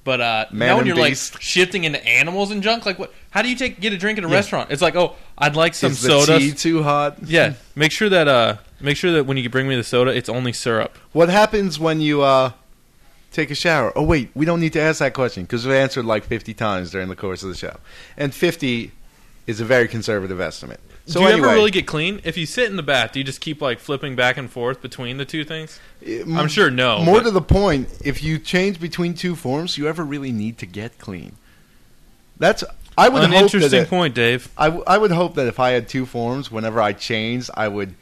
but 0.05 0.21
uh, 0.21 0.45
Man 0.53 0.69
now 0.69 0.77
when 0.77 0.87
you're 0.87 0.95
beast. 0.95 1.35
like 1.35 1.43
shifting 1.43 1.83
into 1.83 2.05
animals 2.07 2.53
and 2.53 2.63
junk, 2.63 2.87
like 2.87 3.01
what? 3.01 3.13
How 3.31 3.43
do 3.43 3.49
you 3.49 3.57
take 3.57 3.81
get 3.81 3.93
a 3.95 3.99
drink 3.99 4.17
at 4.19 4.25
a 4.25 4.29
Yeah. 4.29 4.35
restaurant? 4.35 4.71
It's 4.71 4.81
like, 4.81 4.95
oh, 4.95 5.17
I'd 5.37 5.57
like 5.57 5.75
some 5.75 5.91
Is 5.91 5.99
soda. 5.99 6.39
tea 6.39 6.53
too 6.53 6.85
hot? 6.85 7.17
Yeah, 7.27 7.55
make 7.75 7.91
sure 7.91 8.09
that 8.11 8.29
uh, 8.29 8.59
make 8.81 8.97
sure 8.97 9.11
that 9.11 9.25
when 9.27 9.37
you 9.39 9.51
bring 9.51 9.67
me 9.67 9.75
the 9.75 9.83
soda, 9.83 10.13
it's 10.13 10.29
only 10.29 10.53
syrup. 10.53 10.97
What 11.11 11.29
happens 11.31 11.81
when 11.81 12.01
you 12.01 12.23
uh, 12.23 12.53
take 13.37 13.51
a 13.51 13.55
shower? 13.55 13.93
Oh, 13.97 14.03
wait, 14.03 14.31
we 14.35 14.45
don't 14.47 14.61
need 14.61 14.73
to 14.73 14.81
ask 14.81 14.99
that 15.01 15.15
question 15.15 15.45
because 15.45 15.65
we've 15.67 15.75
answered 15.77 16.05
like 16.07 16.25
50 16.25 16.55
times 16.55 16.91
during 16.91 17.09
the 17.09 17.15
course 17.17 17.43
of 17.43 17.51
the 17.51 17.55
show. 17.55 17.77
And 18.17 18.35
50 18.35 18.91
is 19.47 19.61
a 19.61 19.65
very 19.65 19.87
conservative 19.87 20.41
estimate. 20.41 20.81
So 21.07 21.21
do 21.21 21.27
you 21.27 21.33
anyway, 21.33 21.49
ever 21.49 21.57
really 21.57 21.71
get 21.71 21.87
clean? 21.87 22.21
If 22.25 22.37
you 22.37 22.47
sit 22.47 22.69
in 22.69 22.75
the 22.75 22.83
bath, 22.83 23.13
do 23.13 23.21
you 23.21 23.25
just 23.25 23.41
keep 23.41 23.61
like 23.61 23.79
flipping 23.79 24.17
back 24.17 24.37
and 24.39 24.51
forth 24.51 24.83
between 24.83 25.19
the 25.19 25.25
two 25.25 25.45
things? 25.45 25.79
m- 26.05 26.37
I'm 26.37 26.49
sure 26.49 26.69
no. 26.69 26.99
More 27.05 27.19
but- 27.19 27.25
to 27.25 27.31
the 27.31 27.41
point, 27.43 27.89
if 28.05 28.25
you 28.25 28.41
change 28.41 28.81
between 28.81 29.15
two 29.15 29.37
forms, 29.37 29.79
you 29.79 29.87
ever 29.87 30.03
really 30.03 30.33
need 30.33 30.59
to 30.59 30.67
get 30.67 30.99
clean? 30.99 31.37
That's 32.39 32.65
I 32.99 33.09
would 33.09 33.23
an 33.23 33.31
hope 33.33 33.43
interesting 33.43 33.71
that 33.71 33.87
it- 33.87 33.89
point, 33.89 34.15
Dave. 34.15 34.49
I, 34.59 34.65
w- 34.67 34.85
I 34.87 34.99
would 34.99 35.13
hope 35.13 35.35
that 35.37 35.47
if 35.47 35.61
I 35.61 35.71
had 35.71 35.89
two 35.89 36.07
forms, 36.07 36.51
whenever 36.51 36.81
I 36.81 36.93
changed, 36.93 37.51
I 37.55 37.69
would 37.69 37.95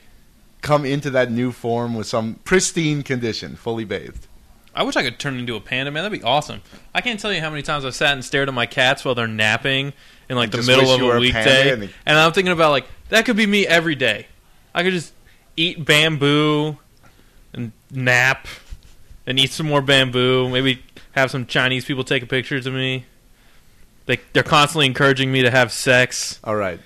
come 0.63 0.87
into 0.87 1.11
that 1.11 1.31
new 1.31 1.53
form 1.53 1.95
with 1.95 2.07
some 2.07 2.37
pristine 2.45 3.03
condition, 3.03 3.55
fully 3.57 3.85
bathed. 3.85 4.27
I 4.75 4.83
wish 4.83 4.97
I 4.97 5.03
could 5.03 5.19
turn 5.19 5.39
into 5.39 5.55
a 5.57 5.61
panda, 5.61 5.91
man. 5.91 6.03
That'd 6.03 6.19
be 6.19 6.25
awesome. 6.25 6.63
I 6.95 7.01
can't 7.01 7.21
tell 7.21 7.33
you 7.33 7.41
how 7.41 7.51
many 7.51 7.63
times 7.63 7.85
I've 7.85 7.95
sat 7.95 8.13
and 8.13 8.25
stared 8.25 8.49
at 8.49 8.55
my 8.55 8.67
cats 8.67 9.05
while 9.05 9.15
they're 9.15 9.27
napping 9.29 9.93
in 10.29 10.37
like 10.37 10.51
the 10.51 10.59
Just 10.59 10.69
middle 10.69 10.85
wish 10.85 10.93
of 10.95 11.01
you 11.01 11.07
were 11.07 11.15
a 11.15 11.17
a 11.17 11.21
weekday, 11.21 11.43
panda 11.45 11.73
and, 11.85 11.93
and- 12.07 12.19
I'm 12.19 12.33
thinking 12.33 12.53
about 12.53 12.71
like 12.71 12.87
that 13.11 13.25
could 13.25 13.37
be 13.37 13.47
me 13.47 13.67
every 13.67 13.95
day. 13.95 14.27
I 14.75 14.83
could 14.83 14.93
just 14.93 15.13
eat 15.57 15.85
bamboo 15.85 16.79
and 17.53 17.71
nap 17.91 18.49
and 19.27 19.39
eat 19.39 19.51
some 19.51 19.67
more 19.67 19.81
bamboo. 19.83 20.49
Maybe 20.49 20.83
have 21.13 21.31
some 21.31 21.47
Chinese 21.47 21.85
people 21.85 22.03
take 22.03 22.29
pictures 22.29 22.67
of 22.67 22.75
me. 22.75 23.05
They 24.07 24.19
they're 24.33 24.43
constantly 24.43 24.87
encouraging 24.87 25.31
me 25.31 25.43
to 25.43 25.51
have 25.51 25.73
sex. 25.73 26.41
All 26.43 26.57
right. 26.57 26.81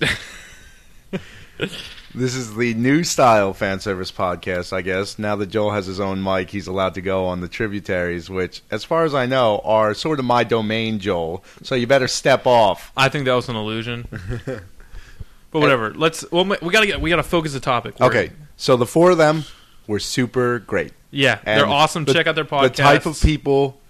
this 2.14 2.34
is 2.34 2.54
the 2.56 2.74
new 2.74 3.04
style 3.04 3.52
fan 3.52 3.80
service 3.80 4.10
podcast, 4.10 4.72
I 4.72 4.82
guess. 4.82 5.18
Now 5.18 5.36
that 5.36 5.46
Joel 5.48 5.72
has 5.72 5.86
his 5.86 6.00
own 6.00 6.22
mic, 6.22 6.50
he's 6.50 6.66
allowed 6.66 6.94
to 6.94 7.00
go 7.00 7.26
on 7.26 7.40
the 7.40 7.48
tributaries, 7.48 8.30
which, 8.30 8.62
as 8.70 8.84
far 8.84 9.04
as 9.04 9.14
I 9.14 9.26
know, 9.26 9.60
are 9.64 9.94
sort 9.94 10.18
of 10.18 10.24
my 10.24 10.44
domain, 10.44 10.98
Joel. 10.98 11.44
So 11.62 11.74
you 11.74 11.86
better 11.86 12.08
step 12.08 12.46
off. 12.46 12.92
I 12.96 13.08
think 13.08 13.24
that 13.26 13.34
was 13.34 13.48
an 13.48 13.56
illusion. 13.56 14.06
but 14.46 15.60
whatever. 15.60 15.92
Let's. 15.94 16.24
Well, 16.30 16.44
we 16.44 16.72
gotta 16.72 16.86
get. 16.86 17.00
We 17.00 17.10
gotta 17.10 17.22
focus 17.22 17.52
the 17.52 17.60
topic. 17.60 17.98
We're- 18.00 18.08
Okay, 18.10 18.32
so 18.56 18.76
the 18.76 18.86
four 18.86 19.10
of 19.10 19.18
them 19.18 19.44
were 19.86 19.98
super 20.00 20.58
great. 20.60 20.92
Yeah, 21.10 21.38
And 21.44 21.58
they're 21.60 21.66
awesome. 21.68 22.04
the- 22.04 22.12
Check 22.12 22.26
out 22.26 22.34
their 22.34 22.44
podcast. 22.44 22.62
The 22.62 22.82
type 22.82 23.06
of 23.06 23.20
people 23.20 23.80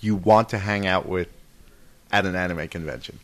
you 0.00 0.14
want 0.16 0.50
to 0.50 0.58
hang 0.58 0.86
out 0.86 1.06
with 1.06 1.28
at 2.12 2.26
an 2.26 2.36
anime 2.36 2.68
convention. 2.68 3.18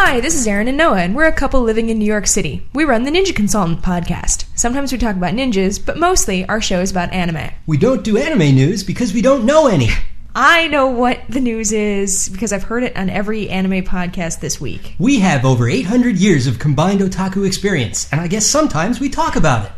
Hi, 0.00 0.20
this 0.20 0.36
is 0.36 0.46
Erin 0.46 0.68
and 0.68 0.78
Noah, 0.78 1.00
and 1.00 1.16
we're 1.16 1.26
a 1.26 1.32
couple 1.32 1.60
living 1.60 1.90
in 1.90 1.98
New 1.98 2.04
York 2.04 2.28
City. 2.28 2.64
We 2.72 2.84
run 2.84 3.02
the 3.02 3.10
Ninja 3.10 3.34
Consultant 3.34 3.82
podcast. 3.82 4.44
Sometimes 4.54 4.92
we 4.92 4.96
talk 4.96 5.16
about 5.16 5.34
ninjas, 5.34 5.84
but 5.84 5.98
mostly 5.98 6.46
our 6.46 6.60
show 6.60 6.80
is 6.80 6.92
about 6.92 7.12
anime. 7.12 7.50
We 7.66 7.78
don't 7.78 8.04
do 8.04 8.16
anime 8.16 8.54
news 8.54 8.84
because 8.84 9.12
we 9.12 9.22
don't 9.22 9.44
know 9.44 9.66
any. 9.66 9.88
I 10.36 10.68
know 10.68 10.86
what 10.86 11.20
the 11.28 11.40
news 11.40 11.72
is 11.72 12.28
because 12.28 12.52
I've 12.52 12.62
heard 12.62 12.84
it 12.84 12.96
on 12.96 13.10
every 13.10 13.50
anime 13.50 13.82
podcast 13.82 14.38
this 14.38 14.60
week. 14.60 14.94
We 15.00 15.18
have 15.18 15.44
over 15.44 15.68
800 15.68 16.16
years 16.16 16.46
of 16.46 16.60
combined 16.60 17.00
otaku 17.00 17.44
experience, 17.44 18.08
and 18.12 18.20
I 18.20 18.28
guess 18.28 18.46
sometimes 18.46 19.00
we 19.00 19.08
talk 19.08 19.34
about 19.34 19.66
it. 19.66 19.72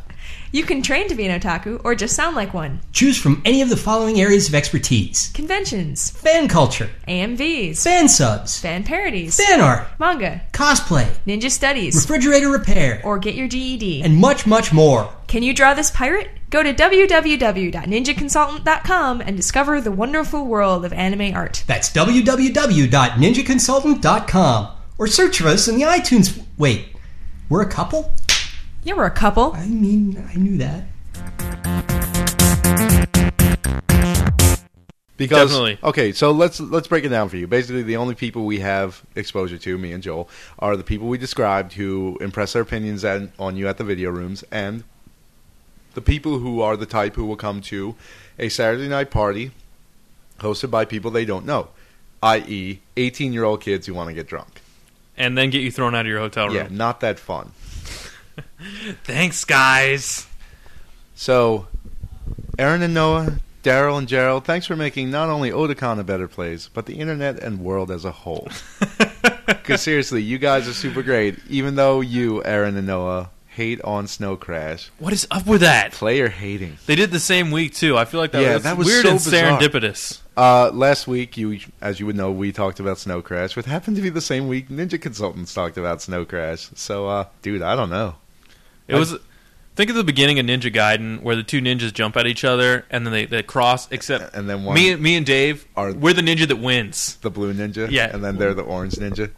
You 0.53 0.65
can 0.65 0.83
train 0.83 1.07
to 1.09 1.15
be 1.15 1.27
an 1.27 1.41
otaku 1.41 1.81
or 1.85 1.95
just 1.95 2.17
sound 2.17 2.35
like 2.35 2.53
one. 2.53 2.81
Choose 2.93 3.17
from 3.17 3.41
any 3.45 3.63
of 3.63 3.69
the 3.69 3.77
following 3.77 4.21
areas 4.21 4.49
of 4.49 4.55
expertise 4.57 5.31
Conventions, 5.33 6.11
fan 6.11 6.49
culture, 6.49 6.91
AMVs, 7.07 7.81
fan 7.83 8.09
subs, 8.09 8.59
fan 8.59 8.83
parodies, 8.83 9.37
fan 9.37 9.61
art, 9.61 9.87
manga, 10.01 10.43
cosplay, 10.53 11.07
ninja 11.25 11.49
studies, 11.51 11.95
refrigerator 11.95 12.49
repair, 12.49 13.01
or 13.05 13.19
get 13.19 13.37
your 13.37 13.47
GED. 13.47 14.03
and 14.03 14.17
much, 14.17 14.45
much 14.47 14.73
more. 14.73 15.13
Can 15.29 15.45
you 15.45 15.55
draw 15.55 15.73
this 15.75 15.93
pirate? 15.93 16.29
Go 16.51 16.65
to 16.65 16.75
www.ninjaconsultant.com 16.75 19.21
and 19.21 19.37
discover 19.37 19.81
the 19.81 19.93
wonderful 19.93 20.45
world 20.47 20.85
of 20.85 20.93
anime 20.93 21.33
art. 21.37 21.63
That's 21.69 21.91
www.ninjaconsultant.com. 21.91 24.69
Or 24.99 25.07
search 25.07 25.39
for 25.39 25.47
us 25.49 25.69
in 25.69 25.77
the 25.77 25.83
iTunes. 25.85 26.43
Wait, 26.59 26.89
we're 27.49 27.63
a 27.63 27.71
couple? 27.71 28.13
Yeah, 28.83 28.95
we're 28.95 29.07
a 29.07 29.11
couple. 29.11 29.53
I 29.53 29.67
mean, 29.67 30.27
I 30.33 30.35
knew 30.37 30.57
that. 30.59 30.85
Because 35.17 35.51
Definitely. 35.51 35.79
okay, 35.85 36.13
so 36.13 36.31
let's 36.31 36.61
let's 36.61 36.89
break 36.89 37.05
it 37.05 37.11
down 37.11 37.29
for 37.29 37.37
you. 37.37 37.47
Basically, 37.47 37.83
the 37.83 37.99
only 37.99 38.15
people 38.15 38.47
we 38.47 38.61
have 38.61 39.03
exposure 39.15 39.59
to, 39.59 39.77
me 39.77 39.93
and 39.93 40.03
Joel, 40.03 40.31
are 40.59 40.77
the 40.79 40.83
people 40.83 41.09
we 41.09 41.19
described 41.19 41.75
who 41.75 42.17
impress 42.23 42.55
their 42.55 42.63
opinions 42.63 43.05
at, 43.05 43.29
on 43.39 43.55
you 43.55 43.69
at 43.69 43.77
the 43.77 43.85
video 43.85 44.09
rooms, 44.09 44.45
and 44.51 44.83
the 45.93 46.01
people 46.01 46.39
who 46.39 46.63
are 46.63 46.75
the 46.75 46.87
type 46.87 47.17
who 47.17 47.27
will 47.27 47.37
come 47.37 47.61
to 47.63 47.97
a 48.39 48.49
Saturday 48.49 48.89
night 48.89 49.11
party 49.11 49.51
hosted 50.39 50.71
by 50.71 50.87
people 50.87 51.11
they 51.11 51.27
don't 51.27 51.45
know, 51.45 51.69
i.e., 52.23 52.81
eighteen-year-old 52.97 53.61
kids 53.61 53.87
who 53.87 53.93
want 53.93 54.09
to 54.09 54.15
get 54.15 54.27
drunk. 54.27 54.63
and 55.19 55.37
then 55.37 55.51
get 55.51 55.61
you 55.61 55.71
thrown 55.71 55.95
out 55.95 56.01
of 56.01 56.07
your 56.07 56.21
hotel 56.21 56.47
room. 56.47 56.57
Yeah, 56.57 56.69
not 56.71 57.01
that 57.01 57.19
fun. 57.19 57.53
Thanks, 59.05 59.45
guys. 59.45 60.27
So, 61.15 61.69
Erin 62.59 62.83
and 62.83 62.95
Noah, 62.95 63.35
Daryl 63.63 63.99
and 63.99 64.09
Gerald, 64.09 64.45
thanks 64.45 64.67
for 64.67 64.75
making 64.77 65.11
not 65.11 65.29
only 65.29 65.51
Otakon 65.51 65.99
a 65.99 66.05
better 66.05 66.29
place, 66.29 66.69
but 66.73 66.87
the 66.87 66.95
internet 66.99 67.39
and 67.43 67.61
world 67.61 67.91
as 67.91 68.05
a 68.05 68.13
whole. 68.13 68.49
Because 69.47 69.83
seriously, 69.83 70.23
you 70.23 70.39
guys 70.39 70.69
are 70.69 70.73
super 70.73 71.03
great. 71.03 71.37
Even 71.49 71.75
though 71.75 72.01
you, 72.01 72.43
Erin 72.45 72.77
and 72.77 72.87
Noah, 72.87 73.31
hate 73.49 73.81
on 73.83 74.07
Snow 74.07 74.37
Crash, 74.37 74.91
What 75.01 75.13
is 75.13 75.27
up 75.31 75.45
with 75.47 75.61
that? 75.63 75.91
player 75.93 76.29
hating. 76.29 76.79
They 76.87 76.95
did 76.95 77.11
the 77.11 77.19
same 77.21 77.51
week 77.51 77.75
too. 77.75 77.97
I 77.99 78.05
feel 78.05 78.21
like 78.21 78.31
that, 78.33 78.43
Yeah, 78.43 78.55
was, 78.55 78.63
that 78.63 78.77
was 78.79 78.87
weird 78.87 79.03
so 79.05 79.11
and 79.11 79.19
bizarre. 79.19 79.59
serendipitous. 79.61 80.21
Uh, 80.37 80.71
last 80.73 81.09
week, 81.09 81.37
you, 81.37 81.59
as 81.81 81.99
you 82.01 82.07
would 82.07 82.17
know, 82.17 82.31
we 82.31 82.53
talked 82.53 82.79
about 82.81 82.99
Snow 82.99 83.23
Crash, 83.23 83.57
which 83.57 83.67
happened 83.67 83.97
to 83.97 84.03
be 84.03 84.09
the 84.09 84.21
same 84.21 84.47
week 84.49 84.69
Ninja 84.69 85.01
Consultants 85.01 85.53
talked 85.53 85.77
about 85.77 86.01
Snow 86.01 86.25
Crash. 86.25 86.71
So, 86.77 87.09
uh, 87.09 87.25
dude, 87.43 87.61
I 87.63 87.75
don't 87.75 87.91
know. 87.91 88.15
It 88.91 88.99
was. 88.99 89.17
Think 89.77 89.89
of 89.89 89.97
the 89.97 90.05
beginning 90.05 90.39
of 90.39 90.45
Ninja 90.47 90.71
Gaiden, 90.75 91.23
where 91.23 91.37
the 91.37 91.45
two 91.45 91.61
ninjas 91.61 91.95
jump 91.95 92.17
at 92.17 92.27
each 92.27 92.45
other 92.45 92.85
and 92.91 93.07
then 93.07 93.13
they, 93.13 93.25
they 93.25 93.43
cross. 93.43 93.91
Except 93.91 94.35
And 94.35 94.51
then 94.51 94.65
one, 94.65 94.75
me, 94.75 94.95
me 94.97 95.17
and 95.17 95.25
Dave, 95.25 95.65
are- 95.77 95.93
we're 95.93 96.13
the 96.13 96.21
ninja 96.23 96.47
that 96.49 96.57
wins. 96.57 97.17
the 97.23 97.31
blue 97.31 97.55
ninja, 97.55 97.89
Yeah. 97.91 98.11
and 98.13 98.23
then 98.23 98.37
they're 98.37 98.53
the 98.53 98.63
orange 98.63 98.95
ninja. 98.97 99.31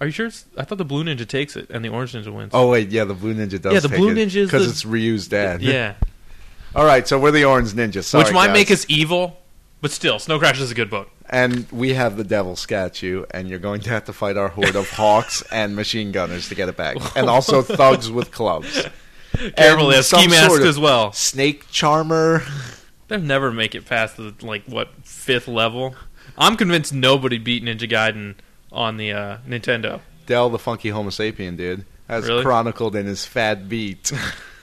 Are 0.00 0.06
you 0.06 0.12
sure? 0.12 0.26
It's, 0.26 0.44
I 0.58 0.64
thought 0.64 0.78
the 0.78 0.84
blue 0.84 1.04
ninja 1.04 1.26
takes 1.26 1.56
it 1.56 1.70
and 1.70 1.84
the 1.84 1.88
orange 1.88 2.12
ninja 2.12 2.32
wins. 2.34 2.50
Oh 2.52 2.68
wait, 2.68 2.90
yeah, 2.90 3.04
the 3.04 3.14
blue 3.14 3.34
ninja 3.34 3.62
does. 3.62 3.72
Yeah, 3.72 3.80
the 3.80 3.88
take 3.88 3.98
blue 3.98 4.14
ninja 4.14 4.44
because 4.44 4.64
the- 4.66 4.70
it's 4.72 4.84
Ryu's 4.84 5.28
dad. 5.28 5.62
yeah, 5.62 5.94
All 6.74 6.84
right, 6.84 7.06
so 7.08 7.18
we're 7.18 7.30
the 7.30 7.44
orange 7.44 7.72
ninja. 7.72 8.02
Sorry, 8.04 8.24
which 8.24 8.32
might 8.34 8.48
guys. 8.48 8.54
make 8.54 8.70
us 8.72 8.84
evil, 8.88 9.38
but 9.80 9.90
still, 9.92 10.18
Snow 10.18 10.38
Crash 10.38 10.60
is 10.60 10.70
a 10.70 10.74
good 10.74 10.90
book. 10.90 11.08
And 11.30 11.70
we 11.70 11.92
have 11.94 12.16
the 12.16 12.24
devil 12.24 12.56
statue, 12.56 13.24
and 13.32 13.48
you're 13.50 13.58
going 13.58 13.82
to 13.82 13.90
have 13.90 14.04
to 14.06 14.12
fight 14.12 14.36
our 14.36 14.48
horde 14.48 14.76
of 14.76 14.88
hawks 14.92 15.42
and 15.52 15.76
machine 15.76 16.10
gunners 16.12 16.48
to 16.48 16.54
get 16.54 16.68
it 16.68 16.76
back, 16.76 16.96
and 17.16 17.28
also 17.28 17.60
thugs 17.62 18.10
with 18.10 18.30
clubs. 18.30 18.86
Careful, 19.56 19.88
they 19.88 19.96
have 19.96 20.04
some 20.06 20.20
ski 20.20 20.28
masks 20.30 20.46
sort 20.48 20.62
of 20.62 20.68
as 20.68 20.78
well. 20.78 21.12
Snake 21.12 21.70
charmer. 21.70 22.42
They'll 23.08 23.20
never 23.20 23.52
make 23.52 23.74
it 23.74 23.84
past 23.84 24.16
the 24.16 24.34
like 24.42 24.64
what 24.64 24.88
fifth 25.04 25.48
level. 25.48 25.94
I'm 26.38 26.56
convinced 26.56 26.92
nobody 26.94 27.36
beat 27.38 27.62
Ninja 27.62 27.88
Gaiden 27.90 28.36
on 28.72 28.96
the 28.96 29.12
uh, 29.12 29.36
Nintendo. 29.46 30.00
Del, 30.26 30.48
the 30.50 30.58
funky 30.58 30.88
Homo 30.90 31.10
sapien, 31.10 31.56
dude, 31.56 31.84
as 32.08 32.26
Really? 32.26 32.42
chronicled 32.42 32.94
in 32.96 33.06
his 33.06 33.24
Fat 33.26 33.68
Beat 33.68 34.06
Someone 34.08 34.26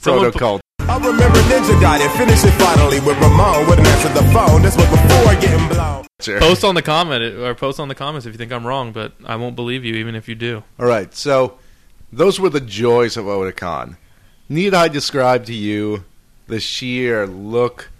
protocol. 0.00 0.60
I 0.80 0.96
remember 0.96 1.38
Ninja 1.38 1.80
Gaiden, 1.80 2.16
finish 2.16 2.44
it 2.44 2.52
finally 2.52 3.00
with 3.00 3.18
Ramon. 3.20 3.66
Wouldn't 3.68 3.86
answer 3.86 4.08
the 4.10 4.22
phone, 4.32 4.62
this 4.62 4.76
was 4.76 4.88
before 4.90 5.34
getting 5.40 5.68
blown. 5.68 6.04
Post 6.40 6.64
on 6.64 6.74
the 6.74 6.82
comment 6.82 7.22
or 7.22 7.54
post 7.54 7.80
on 7.80 7.88
the 7.88 7.94
comments 7.94 8.26
if 8.26 8.32
you 8.32 8.38
think 8.38 8.52
I'm 8.52 8.66
wrong, 8.66 8.92
but 8.92 9.12
I 9.24 9.36
won't 9.36 9.56
believe 9.56 9.84
you 9.84 9.94
even 9.96 10.14
if 10.14 10.28
you 10.28 10.34
do. 10.34 10.62
All 10.78 10.86
right, 10.86 11.12
so 11.14 11.58
those 12.12 12.38
were 12.38 12.50
the 12.50 12.60
joys 12.60 13.16
of 13.16 13.24
Otakon. 13.24 13.96
Need 14.48 14.74
I 14.74 14.88
describe 14.88 15.46
to 15.46 15.54
you 15.54 16.04
the 16.46 16.60
sheer 16.60 17.26
look 17.26 17.90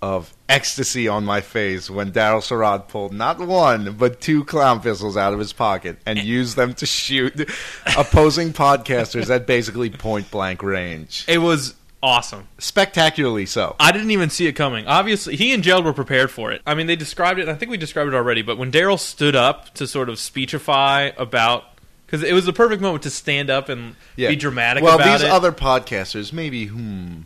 of 0.00 0.32
ecstasy 0.48 1.06
on 1.06 1.24
my 1.24 1.40
face 1.40 1.90
when 1.90 2.10
Daryl 2.10 2.42
Surat 2.42 2.88
pulled 2.88 3.12
not 3.12 3.38
one 3.38 3.94
but 3.94 4.20
two 4.20 4.44
clown 4.44 4.80
pistols 4.80 5.16
out 5.16 5.32
of 5.32 5.38
his 5.38 5.52
pocket 5.52 5.98
and 6.06 6.18
used 6.22 6.56
them 6.56 6.74
to 6.74 6.86
shoot 6.86 7.48
opposing 7.96 8.52
podcasters 8.52 9.28
at 9.34 9.46
basically 9.46 9.90
point 9.90 10.30
blank 10.30 10.62
range? 10.62 11.24
It 11.28 11.38
was 11.38 11.74
awesome. 12.02 12.48
Spectacularly 12.58 13.46
so. 13.46 13.76
I 13.78 13.92
didn't 13.92 14.10
even 14.10 14.30
see 14.30 14.46
it 14.46 14.52
coming. 14.52 14.86
Obviously, 14.86 15.36
he 15.36 15.52
and 15.52 15.62
Gerald 15.62 15.84
were 15.84 15.92
prepared 15.92 16.30
for 16.30 16.52
it. 16.52 16.62
I 16.66 16.74
mean, 16.74 16.86
they 16.86 16.96
described 16.96 17.38
it, 17.38 17.42
and 17.42 17.50
I 17.50 17.54
think 17.54 17.70
we 17.70 17.76
described 17.76 18.08
it 18.08 18.16
already, 18.16 18.42
but 18.42 18.58
when 18.58 18.72
Daryl 18.72 18.98
stood 18.98 19.36
up 19.36 19.74
to 19.74 19.86
sort 19.86 20.08
of 20.08 20.18
speechify 20.18 21.10
about. 21.16 21.64
Because 22.06 22.22
it 22.22 22.32
was 22.32 22.46
the 22.46 22.54
perfect 22.54 22.80
moment 22.80 23.02
to 23.02 23.10
stand 23.10 23.50
up 23.50 23.68
and 23.68 23.94
be 24.16 24.34
dramatic 24.34 24.82
well, 24.82 24.96
these 24.96 25.20
it. 25.20 25.30
other 25.30 25.52
podcasters, 25.52 26.32
maybe, 26.32 26.64
hmm. 26.64 27.20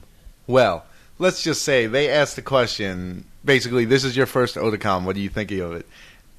Well, 0.49 0.85
let's 1.23 1.43
just 1.43 1.63
say 1.63 1.87
they 1.87 2.11
asked 2.11 2.37
the 2.37 2.43
question. 2.43 3.25
Basically, 3.45 3.85
this 3.85 4.05
is 4.05 4.17
your 4.17 4.27
first 4.27 4.57
Otakon. 4.57 5.05
What 5.05 5.17
are 5.17 5.21
you 5.21 5.29
thinking 5.29 5.61
of 5.61 5.73
it? 5.73 5.87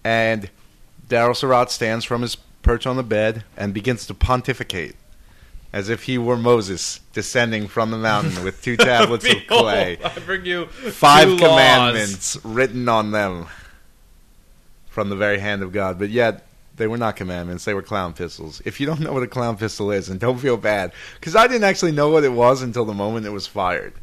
And 0.04 0.50
Daryl 1.08 1.36
Surat 1.36 1.72
stands 1.72 2.06
from 2.06 2.22
his 2.22 2.36
perch 2.62 2.86
on 2.86 2.98
the 2.98 3.04
bed 3.04 3.46
and 3.58 3.74
begins 3.74 4.06
to 4.08 4.14
pontificate, 4.14 4.96
as 5.72 5.90
if 5.90 6.04
he 6.04 6.18
were 6.18 6.38
Moses 6.38 7.00
descending 7.14 7.68
from 7.68 7.92
the 7.92 7.98
mountain 7.98 8.44
with 8.44 8.62
two 8.62 8.76
tablets 8.78 9.26
of 9.26 9.48
clay, 9.48 9.98
I 10.04 10.20
bring 10.20 10.46
you 10.46 10.66
five 10.68 11.28
two 11.28 11.38
laws. 11.38 11.40
commandments 11.40 12.38
written 12.44 12.88
on 12.90 13.12
them 13.12 13.48
from 14.90 15.10
the 15.10 15.16
very 15.16 15.40
hand 15.40 15.64
of 15.64 15.72
God. 15.72 15.98
But 15.98 16.10
yet, 16.10 16.46
they 16.76 16.88
were 16.88 16.98
not 16.98 17.16
commandments; 17.16 17.64
they 17.64 17.74
were 17.74 17.82
clown 17.82 18.14
pistols. 18.14 18.62
If 18.66 18.82
you 18.82 18.86
don't 18.86 19.00
know 19.00 19.14
what 19.14 19.24
a 19.24 19.28
clown 19.28 19.56
pistol 19.58 19.92
is, 19.92 20.10
and 20.10 20.20
don't 20.20 20.40
feel 20.40 20.58
bad, 20.58 20.92
because 21.16 21.38
I 21.38 21.48
didn't 21.48 21.64
actually 21.64 21.94
know 21.94 22.10
what 22.10 22.26
it 22.26 22.34
was 22.34 22.62
until 22.62 22.84
the 22.84 22.94
moment 22.94 23.26
it 23.26 23.32
was 23.32 23.48
fired. 23.48 23.94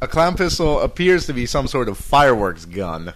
A 0.00 0.06
clown 0.08 0.36
pistol 0.36 0.80
appears 0.80 1.26
to 1.26 1.32
be 1.32 1.44
some 1.46 1.66
sort 1.66 1.88
of 1.88 1.98
fireworks 1.98 2.64
gun. 2.64 3.12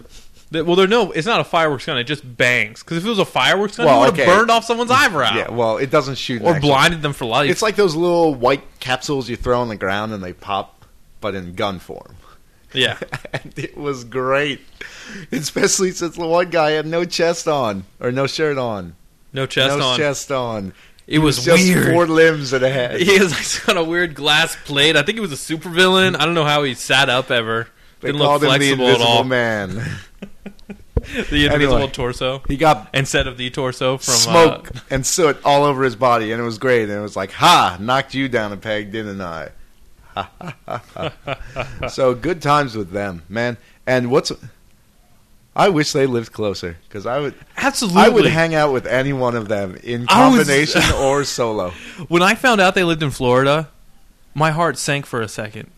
Well, 0.51 0.77
there 0.77 0.87
no, 0.87 1.12
it's 1.12 1.27
not 1.27 1.40
a 1.40 1.45
fireworks 1.45 1.87
gun. 1.87 1.97
It 1.97 2.05
just 2.05 2.37
bangs. 2.37 2.83
Because 2.83 2.99
if 2.99 3.07
it 3.07 3.09
was 3.09 3.18
a 3.18 3.25
fireworks 3.25 3.77
gun, 3.79 3.87
Well, 3.87 4.03
it 4.03 4.11
would 4.11 4.16
have 4.18 4.29
okay. 4.29 4.37
burned 4.38 4.51
off 4.51 4.64
someone's 4.64 4.90
eyebrow, 4.90 5.35
Yeah, 5.35 5.51
well, 5.51 5.79
it 5.79 5.90
doesn't 5.90 6.16
shoot. 6.16 6.42
an 6.42 6.49
or 6.49 6.55
actual- 6.57 6.68
blinded 6.68 7.01
them 7.03 7.12
for 7.14 7.25
life. 7.25 7.49
It's 7.49 7.62
like 7.62 7.77
those 7.77 7.95
little 7.95 8.35
white 8.35 8.62
capsules 8.81 9.31
you 9.31 9.37
throw 9.37 9.61
on 9.61 9.68
the 9.68 9.77
ground 9.77 10.12
and 10.12 10.23
they 10.23 10.33
pop, 10.35 10.85
but 11.23 11.35
in 11.35 11.55
gun 11.55 11.79
form. 11.79 12.16
yeah, 12.75 12.99
and 13.33 13.53
it 13.59 13.77
was 13.79 14.05
great, 14.05 14.61
especially 15.31 15.90
since 15.92 16.16
the 16.16 16.27
one 16.27 16.51
guy 16.51 16.73
had 16.73 16.87
no 16.87 17.05
chest 17.05 17.49
on 17.49 17.85
or 18.01 18.11
no 18.12 18.27
shirt 18.27 18.59
on, 18.59 18.95
no 19.33 19.47
chest 19.47 19.79
no 19.79 19.85
on. 19.87 19.97
chest 19.99 20.31
on. 20.33 20.73
It 21.07 21.19
was, 21.19 21.45
just 21.45 21.62
weird. 21.62 21.93
four 21.93 22.07
limbs 22.07 22.53
and 22.53 22.65
a 22.65 22.71
head. 22.71 23.01
He 23.01 23.17
has 23.19 23.33
like 23.33 23.62
kind 23.67 23.79
of 23.79 23.87
weird 23.88 24.15
glass 24.15 24.57
plate. 24.65 24.97
I 24.97 25.03
think 25.03 25.17
he 25.17 25.21
was 25.21 25.33
a 25.33 25.37
supervillain. 25.57 26.17
I 26.19 26.25
don't 26.25 26.35
know 26.35 26.45
how 26.45 26.62
he 26.62 26.75
sat 26.75 27.09
up 27.09 27.31
ever. 27.31 27.69
They 28.01 28.09
Didn't 28.09 28.19
look 28.21 28.29
called 28.29 28.45
him 28.45 28.51
the 28.51 28.57
flexible 28.57 28.87
at 28.87 28.91
Invisible 28.93 29.12
all. 29.12 29.25
Man. 29.25 29.99
The 31.05 31.47
invisible 31.47 31.77
Anyway. 31.79 31.91
torso 31.91 32.43
He 32.47 32.57
got 32.57 32.88
instead 32.95 33.27
of 33.27 33.37
the 33.37 33.51
torso 33.51 33.99
from 33.99 34.15
smoke 34.15 34.71
Uh, 34.77 34.81
and 34.88 35.05
soot 35.05 35.37
all 35.45 35.65
over 35.65 35.83
his 35.83 35.97
body, 35.97 36.31
and 36.31 36.41
it 36.41 36.45
was 36.45 36.59
great. 36.59 36.85
And 36.85 36.93
it 36.93 37.01
was 37.01 37.17
like, 37.17 37.33
"Ha! 37.33 37.77
Knocked 37.81 38.15
you 38.15 38.29
down 38.29 38.53
a 38.53 38.57
peg, 38.57 38.93
didn't 38.93 39.21
I?" 39.21 39.49
So 41.88 42.15
good 42.15 42.41
times 42.41 42.77
with 42.77 42.91
them, 42.93 43.23
man. 43.29 43.57
And 43.85 44.11
what's 44.12 44.31
I 45.55 45.69
wish 45.69 45.93
they 45.93 46.07
lived 46.07 46.33
closer 46.33 46.79
because 46.88 47.05
I 47.07 47.19
would 47.19 47.35
absolutely. 47.57 48.01
I 48.03 48.09
would 48.09 48.25
hang 48.27 48.55
out 48.55 48.73
with 48.73 48.87
any 48.87 49.12
one 49.12 49.37
of 49.37 49.49
them 49.49 49.77
in 49.83 50.07
I 50.09 50.29
was- 50.29 50.38
combination 50.38 50.83
or 50.97 51.25
solo. 51.25 51.71
when 52.09 52.23
I 52.23 52.35
found 52.35 52.61
out 52.61 52.75
they 52.75 52.85
lived 52.85 53.03
in 53.03 53.11
Florida, 53.11 53.69
my 54.35 54.51
heart 54.51 54.79
sank 54.79 55.05
for 55.07 55.21
a 55.21 55.29
second. 55.29 55.71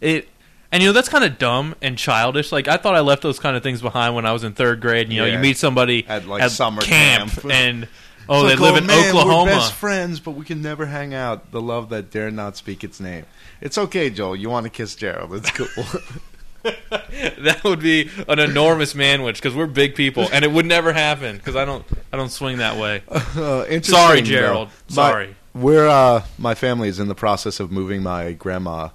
It 0.00 0.28
and 0.72 0.82
you 0.82 0.88
know 0.88 0.92
that's 0.92 1.08
kind 1.08 1.22
of 1.22 1.38
dumb 1.38 1.76
and 1.80 1.96
childish. 1.96 2.50
Like 2.50 2.66
I 2.66 2.76
thought 2.78 2.96
I 2.96 3.00
left 3.00 3.22
those 3.22 3.38
kind 3.38 3.56
of 3.56 3.62
things 3.62 3.80
behind 3.80 4.14
when 4.16 4.26
I 4.26 4.32
was 4.32 4.42
in 4.42 4.54
third 4.54 4.80
grade. 4.80 5.04
And, 5.06 5.12
You 5.12 5.20
know, 5.20 5.26
Yeah. 5.26 5.34
you 5.34 5.38
meet 5.38 5.56
somebody 5.58 6.04
At, 6.08 6.26
like, 6.26 6.48
summer 6.50 6.82
camp, 6.82 7.30
camp. 7.32 7.44
and 7.52 7.88
oh, 8.28 8.46
they 8.48 8.56
live 8.56 8.74
oh, 8.74 8.78
in 8.78 8.86
man, 8.86 9.14
We're 9.14 9.20
Oklahoma. 9.20 9.50
best 9.52 9.72
friends, 9.74 10.18
but 10.18 10.32
we 10.32 10.44
can 10.44 10.62
never 10.62 10.86
hang 10.86 11.14
out. 11.14 11.52
The 11.52 11.60
love 11.60 11.90
that 11.90 12.10
dare 12.10 12.30
not 12.32 12.56
speak 12.56 12.82
its 12.82 12.98
name. 12.98 13.26
It's 13.60 13.78
okay, 13.78 14.10
Joel. 14.10 14.34
You 14.34 14.48
want 14.50 14.64
to 14.64 14.70
kiss 14.70 14.96
Gerald? 14.96 15.32
It's 15.34 15.50
cool. 15.52 15.68
that 17.38 17.60
would 17.64 17.80
be 17.80 18.10
an 18.28 18.38
enormous 18.38 18.94
manwich 18.94 19.34
because 19.34 19.54
we're 19.54 19.66
big 19.66 19.94
people, 19.94 20.28
and 20.32 20.44
it 20.44 20.52
would 20.52 20.66
never 20.66 20.92
happen 20.92 21.36
because 21.36 21.56
I 21.56 21.64
don't 21.64 21.84
I 22.12 22.16
don't 22.16 22.30
swing 22.30 22.58
that 22.58 22.76
way. 22.76 23.02
Uh, 23.32 23.80
Sorry, 23.82 24.20
though. 24.20 24.26
Gerald. 24.26 24.68
My- 24.90 24.94
Sorry. 24.94 25.36
we're 25.54 25.88
uh, 25.88 26.24
my 26.38 26.54
family 26.54 26.88
is 26.88 27.00
in 27.00 27.08
the 27.08 27.14
process 27.14 27.60
of 27.60 27.72
moving 27.72 28.02
my 28.02 28.32
grandma 28.32 28.90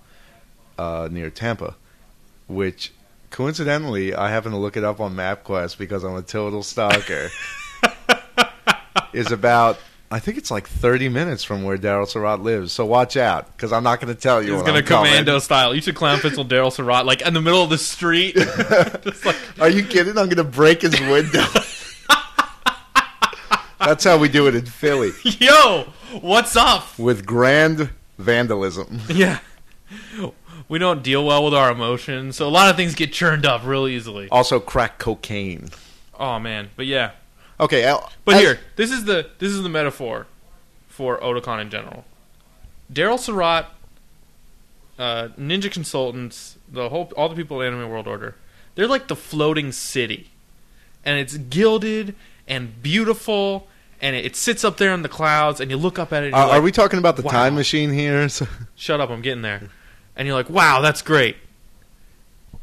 uh, 0.78 1.10
near 1.12 1.30
Tampa, 1.30 1.76
which 2.48 2.94
coincidentally 3.32 4.14
I 4.14 4.30
happen 4.30 4.52
to 4.52 4.58
look 4.58 4.78
it 4.78 4.84
up 4.84 5.00
on 5.00 5.16
MapQuest 5.16 5.78
because 5.78 6.04
I'm 6.04 6.16
a 6.16 6.22
total 6.22 6.62
stalker. 6.64 7.30
is 9.14 9.32
about 9.32 9.80
I 10.10 10.20
think 10.20 10.38
it's 10.38 10.50
like 10.50 10.68
30 10.68 11.10
minutes 11.10 11.44
from 11.44 11.64
where 11.64 11.78
Daryl 11.78 12.08
Surat 12.08 12.42
lives. 12.42 12.72
So 12.72 12.86
watch 12.86 13.18
out 13.18 13.52
because 13.56 13.74
I'm 13.74 13.84
not 13.84 14.00
going 14.00 14.14
to 14.14 14.20
tell 14.20 14.42
you. 14.42 14.54
He's 14.54 14.62
I'm 14.62 14.68
coming. 14.68 14.84
commando 14.86 15.40
style. 15.40 15.76
You 15.76 15.82
should 15.82 15.96
clown 15.96 16.20
pistol 16.20 16.46
Daryl 16.46 16.72
Surat 16.72 17.06
like 17.06 17.22
in 17.22 17.34
the 17.34 17.42
middle 17.42 17.62
of 17.62 17.70
the 17.70 17.78
street. 17.78 18.38
Like 19.26 19.36
Are 19.60 19.70
you 19.70 19.84
kidding? 19.84 20.18
I'm 20.18 20.26
going 20.26 20.38
to 20.38 20.44
break 20.44 20.82
his 20.82 20.98
window. 21.02 21.44
That's 23.80 24.04
how 24.04 24.18
we 24.18 24.28
do 24.30 24.48
it 24.48 24.56
in 24.56 24.66
Philly 24.66 25.12
yo, 25.24 25.86
what's 26.22 26.56
up? 26.56 26.98
with 27.00 27.26
grand 27.26 27.90
vandalism. 28.18 29.00
Yeah. 29.10 29.40
We 30.70 30.80
don't 30.80 31.02
deal 31.02 31.26
well 31.26 31.46
with 31.46 31.54
our 31.54 31.72
emotions, 31.72 32.36
so 32.36 32.46
a 32.46 32.50
lot 32.50 32.70
of 32.70 32.76
things 32.76 32.94
get 32.94 33.14
churned 33.14 33.46
up 33.46 33.66
real 33.66 33.88
easily. 33.88 34.28
Also, 34.30 34.60
crack 34.60 34.98
cocaine. 34.98 35.70
Oh 36.20 36.40
man, 36.40 36.72
but 36.76 36.86
yeah. 36.86 37.12
Okay, 37.60 37.84
Al- 37.86 38.12
But 38.26 38.36
as- 38.36 38.42
here, 38.42 38.60
this 38.76 38.92
is 38.92 39.06
the 39.06 39.30
this 39.40 39.52
is 39.52 39.64
the 39.64 39.70
metaphor 39.70 40.28
for 40.88 41.18
Otakon 41.20 41.62
in 41.62 41.70
general. 41.70 42.06
Daryl 42.92 43.20
Surat, 43.20 43.66
uh, 45.00 45.30
Ninja 45.40 45.72
Consultants, 45.72 46.58
the 46.72 46.90
whole 46.90 47.12
all 47.18 47.30
the 47.30 47.36
people 47.36 47.62
in 47.62 47.74
Anime 47.74 47.90
World 47.90 48.08
Order, 48.08 48.36
they're 48.76 48.88
like 48.88 49.08
the 49.08 49.16
floating 49.16 49.72
city, 49.72 50.30
and 51.04 51.20
it's 51.20 51.38
gilded 51.38 52.16
and 52.48 52.82
beautiful, 52.82 53.68
and 54.02 54.16
it, 54.16 54.26
it 54.26 54.36
sits 54.36 54.64
up 54.64 54.78
there 54.78 54.94
in 54.94 55.02
the 55.02 55.10
clouds, 55.10 55.60
and 55.60 55.70
you 55.72 55.78
look 55.78 56.00
up 56.00 56.14
at 56.14 56.24
it. 56.24 56.28
And 56.28 56.36
Uh, 56.36 56.38
you're 56.38 56.46
are 56.48 56.54
like, 56.56 56.64
we 56.64 56.72
talking 56.72 57.00
about 57.00 57.16
the 57.18 57.24
wow. 57.24 57.32
time 57.32 57.56
machine 57.56 57.92
here? 57.92 58.28
Shut 58.76 59.02
up, 59.02 59.10
I'm 59.10 59.22
getting 59.22 59.42
there. 59.42 59.64
And 60.16 60.28
you're 60.28 60.36
like, 60.38 60.50
wow, 60.50 60.82
that's 60.82 61.02
great. 61.02 61.38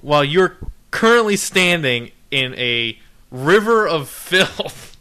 While 0.01 0.25
you're 0.25 0.57
currently 0.91 1.37
standing 1.37 2.11
in 2.31 2.55
a 2.55 2.99
river 3.35 3.87
of 3.87 4.09
filth 4.31 4.97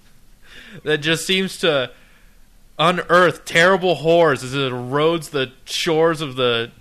that 0.84 0.98
just 1.00 1.26
seems 1.26 1.58
to 1.60 1.92
unearth 2.80 3.46
terrible 3.46 3.96
horrors 3.96 4.44
as 4.44 4.54
it 4.56 4.72
erodes 4.72 5.30
the 5.30 5.52
shores 5.66 6.20
of 6.22 6.36
the 6.36 6.72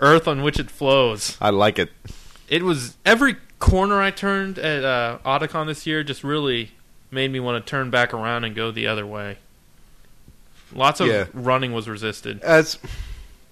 earth 0.00 0.26
on 0.26 0.42
which 0.42 0.58
it 0.58 0.70
flows. 0.70 1.36
I 1.40 1.50
like 1.50 1.78
it. 1.78 1.90
It 2.48 2.62
was 2.64 2.96
every 3.06 3.36
corner 3.60 4.00
I 4.00 4.10
turned 4.10 4.58
at 4.58 4.84
uh, 4.84 5.18
Otakon 5.24 5.66
this 5.66 5.86
year 5.86 6.02
just 6.02 6.24
really 6.24 6.72
made 7.10 7.30
me 7.30 7.40
want 7.40 7.64
to 7.64 7.68
turn 7.70 7.90
back 7.90 8.12
around 8.12 8.44
and 8.44 8.54
go 8.54 8.70
the 8.70 8.86
other 8.86 9.06
way. 9.06 9.38
Lots 10.74 11.00
of 11.00 11.06
Yeah. 11.06 11.26
running 11.32 11.72
was 11.72 11.88
resisted. 11.88 12.42
As 12.42 12.78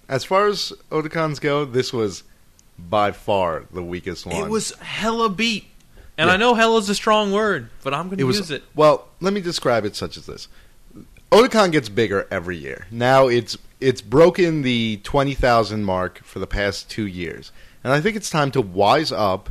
as 0.09 0.23
far 0.23 0.47
as 0.47 0.71
Otakons 0.91 1.39
go, 1.41 1.65
this 1.65 1.91
was 1.91 2.23
by 2.77 3.11
far 3.11 3.65
the 3.71 3.83
weakest 3.83 4.25
one. 4.25 4.35
It 4.35 4.49
was 4.49 4.71
hella 4.79 5.29
beat. 5.29 5.65
And 6.17 6.27
Yeah. 6.27 6.33
I 6.33 6.37
know 6.37 6.55
hell 6.55 6.77
is 6.77 6.89
a 6.89 6.95
strong 6.95 7.31
word, 7.31 7.69
but 7.83 7.93
I'm 7.93 8.07
going 8.07 8.17
to 8.17 8.25
use 8.25 8.49
it. 8.51 8.63
well. 8.75 9.07
Let 9.21 9.33
me 9.33 9.41
describe 9.41 9.85
it 9.85 9.95
such 9.95 10.17
as 10.17 10.25
this: 10.25 10.47
Otakon 11.31 11.71
gets 11.71 11.89
bigger 11.89 12.27
every 12.31 12.57
year. 12.57 12.87
Now 12.91 13.27
it's 13.27 13.57
it's 13.79 14.01
broken 14.01 14.63
the 14.63 14.99
twenty 15.03 15.33
thousand 15.33 15.83
mark 15.83 16.23
for 16.23 16.39
the 16.39 16.47
past 16.47 16.89
two 16.89 17.05
years, 17.05 17.51
and 17.83 17.93
I 17.93 18.01
think 18.01 18.15
it's 18.15 18.29
time 18.29 18.51
to 18.51 18.61
wise 18.61 19.11
up 19.11 19.49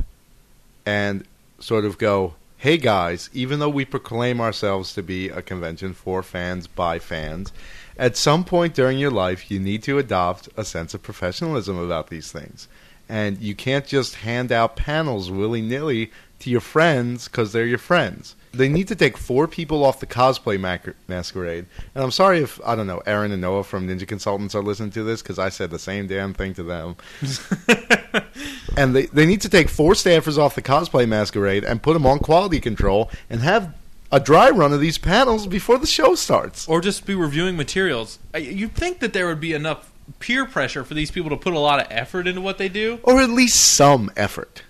and 0.85 1.23
sort 1.59 1.85
of 1.85 1.97
go, 1.97 2.35
"Hey 2.57 2.77
guys, 2.77 3.29
even 3.33 3.59
though 3.59 3.69
we 3.69 3.85
proclaim 3.85 4.41
ourselves 4.41 4.93
to 4.95 5.03
be 5.03 5.29
a 5.29 5.41
convention 5.41 5.93
for 5.93 6.21
fans 6.23 6.67
by 6.67 6.99
fans." 6.99 7.51
At 7.99 8.15
some 8.15 8.43
point 8.43 8.75
during 8.75 8.99
your 8.99 9.09
life, 9.11 9.49
you 9.49 9.59
need 9.59 9.81
to 9.83 9.97
adopt 9.97 10.49
a 10.55 10.63
sense 10.63 10.93
of 10.93 11.01
professionalism 11.01 11.79
about 11.79 12.09
these 12.09 12.31
things. 12.31 12.67
And 13.09 13.39
you 13.39 13.55
can't 13.55 13.85
just 13.85 14.15
hand 14.15 14.51
out 14.51 14.75
panels 14.75 15.31
willy 15.31 15.61
nilly 15.61 16.11
to 16.39 16.49
your 16.49 16.61
friends 16.61 17.27
because 17.27 17.51
they're 17.53 17.65
your 17.65 17.77
friends. 17.77 18.35
They 18.53 18.69
need 18.69 18.87
to 18.89 18.95
take 18.95 19.17
four 19.17 19.47
people 19.47 19.83
off 19.85 19.99
the 19.99 20.05
cosplay 20.07 20.59
mac- 20.59 20.95
masquerade. 21.07 21.65
And 21.95 22.03
I'm 22.03 22.11
sorry 22.11 22.39
if, 22.39 22.59
I 22.65 22.75
don't 22.75 22.87
know, 22.87 23.01
Erin 23.05 23.31
and 23.31 23.41
Noah 23.41 23.63
from 23.63 23.87
Ninja 23.87 24.07
Consultants 24.07 24.55
are 24.55 24.63
listening 24.63 24.91
to 24.91 25.03
this 25.03 25.21
because 25.21 25.37
I 25.39 25.49
said 25.49 25.69
the 25.69 25.79
same 25.79 26.07
damn 26.07 26.33
thing 26.33 26.53
to 26.55 26.63
them. 26.63 26.95
and 28.77 28.95
they, 28.95 29.05
they 29.07 29.25
need 29.25 29.41
to 29.41 29.49
take 29.49 29.69
four 29.69 29.93
staffers 29.93 30.37
off 30.37 30.55
the 30.55 30.61
cosplay 30.61 31.07
masquerade 31.07 31.63
and 31.63 31.81
put 31.81 31.93
them 31.93 32.05
on 32.05 32.19
quality 32.19 32.59
control 32.59 33.09
and 33.29 33.41
have 33.41 33.73
a 34.11 34.19
dry 34.19 34.49
run 34.49 34.71
of 34.73 34.79
these 34.79 34.97
panels 34.97 35.47
before 35.47 35.77
the 35.77 35.87
show 35.87 36.15
starts. 36.15 36.67
or 36.67 36.81
just 36.81 37.05
be 37.05 37.15
reviewing 37.15 37.57
materials. 37.57 38.19
I- 38.33 38.37
You'd 38.39 38.75
think 38.75 38.99
that 38.99 39.13
there 39.13 39.27
would 39.27 39.41
be 39.41 39.53
enough 39.53 39.91
peer 40.19 40.45
pressure 40.45 40.83
for 40.83 40.93
these 40.93 41.11
people 41.11 41.29
to 41.29 41.37
put 41.37 41.53
a 41.53 41.59
lot 41.59 41.79
of 41.79 41.87
effort 41.89 42.27
into 42.27 42.41
what 42.41 42.57
they 42.57 42.69
do. 42.69 42.99
Or 43.03 43.19
at 43.21 43.29
least 43.29 43.75
some 43.75 44.11
effort. 44.15 44.63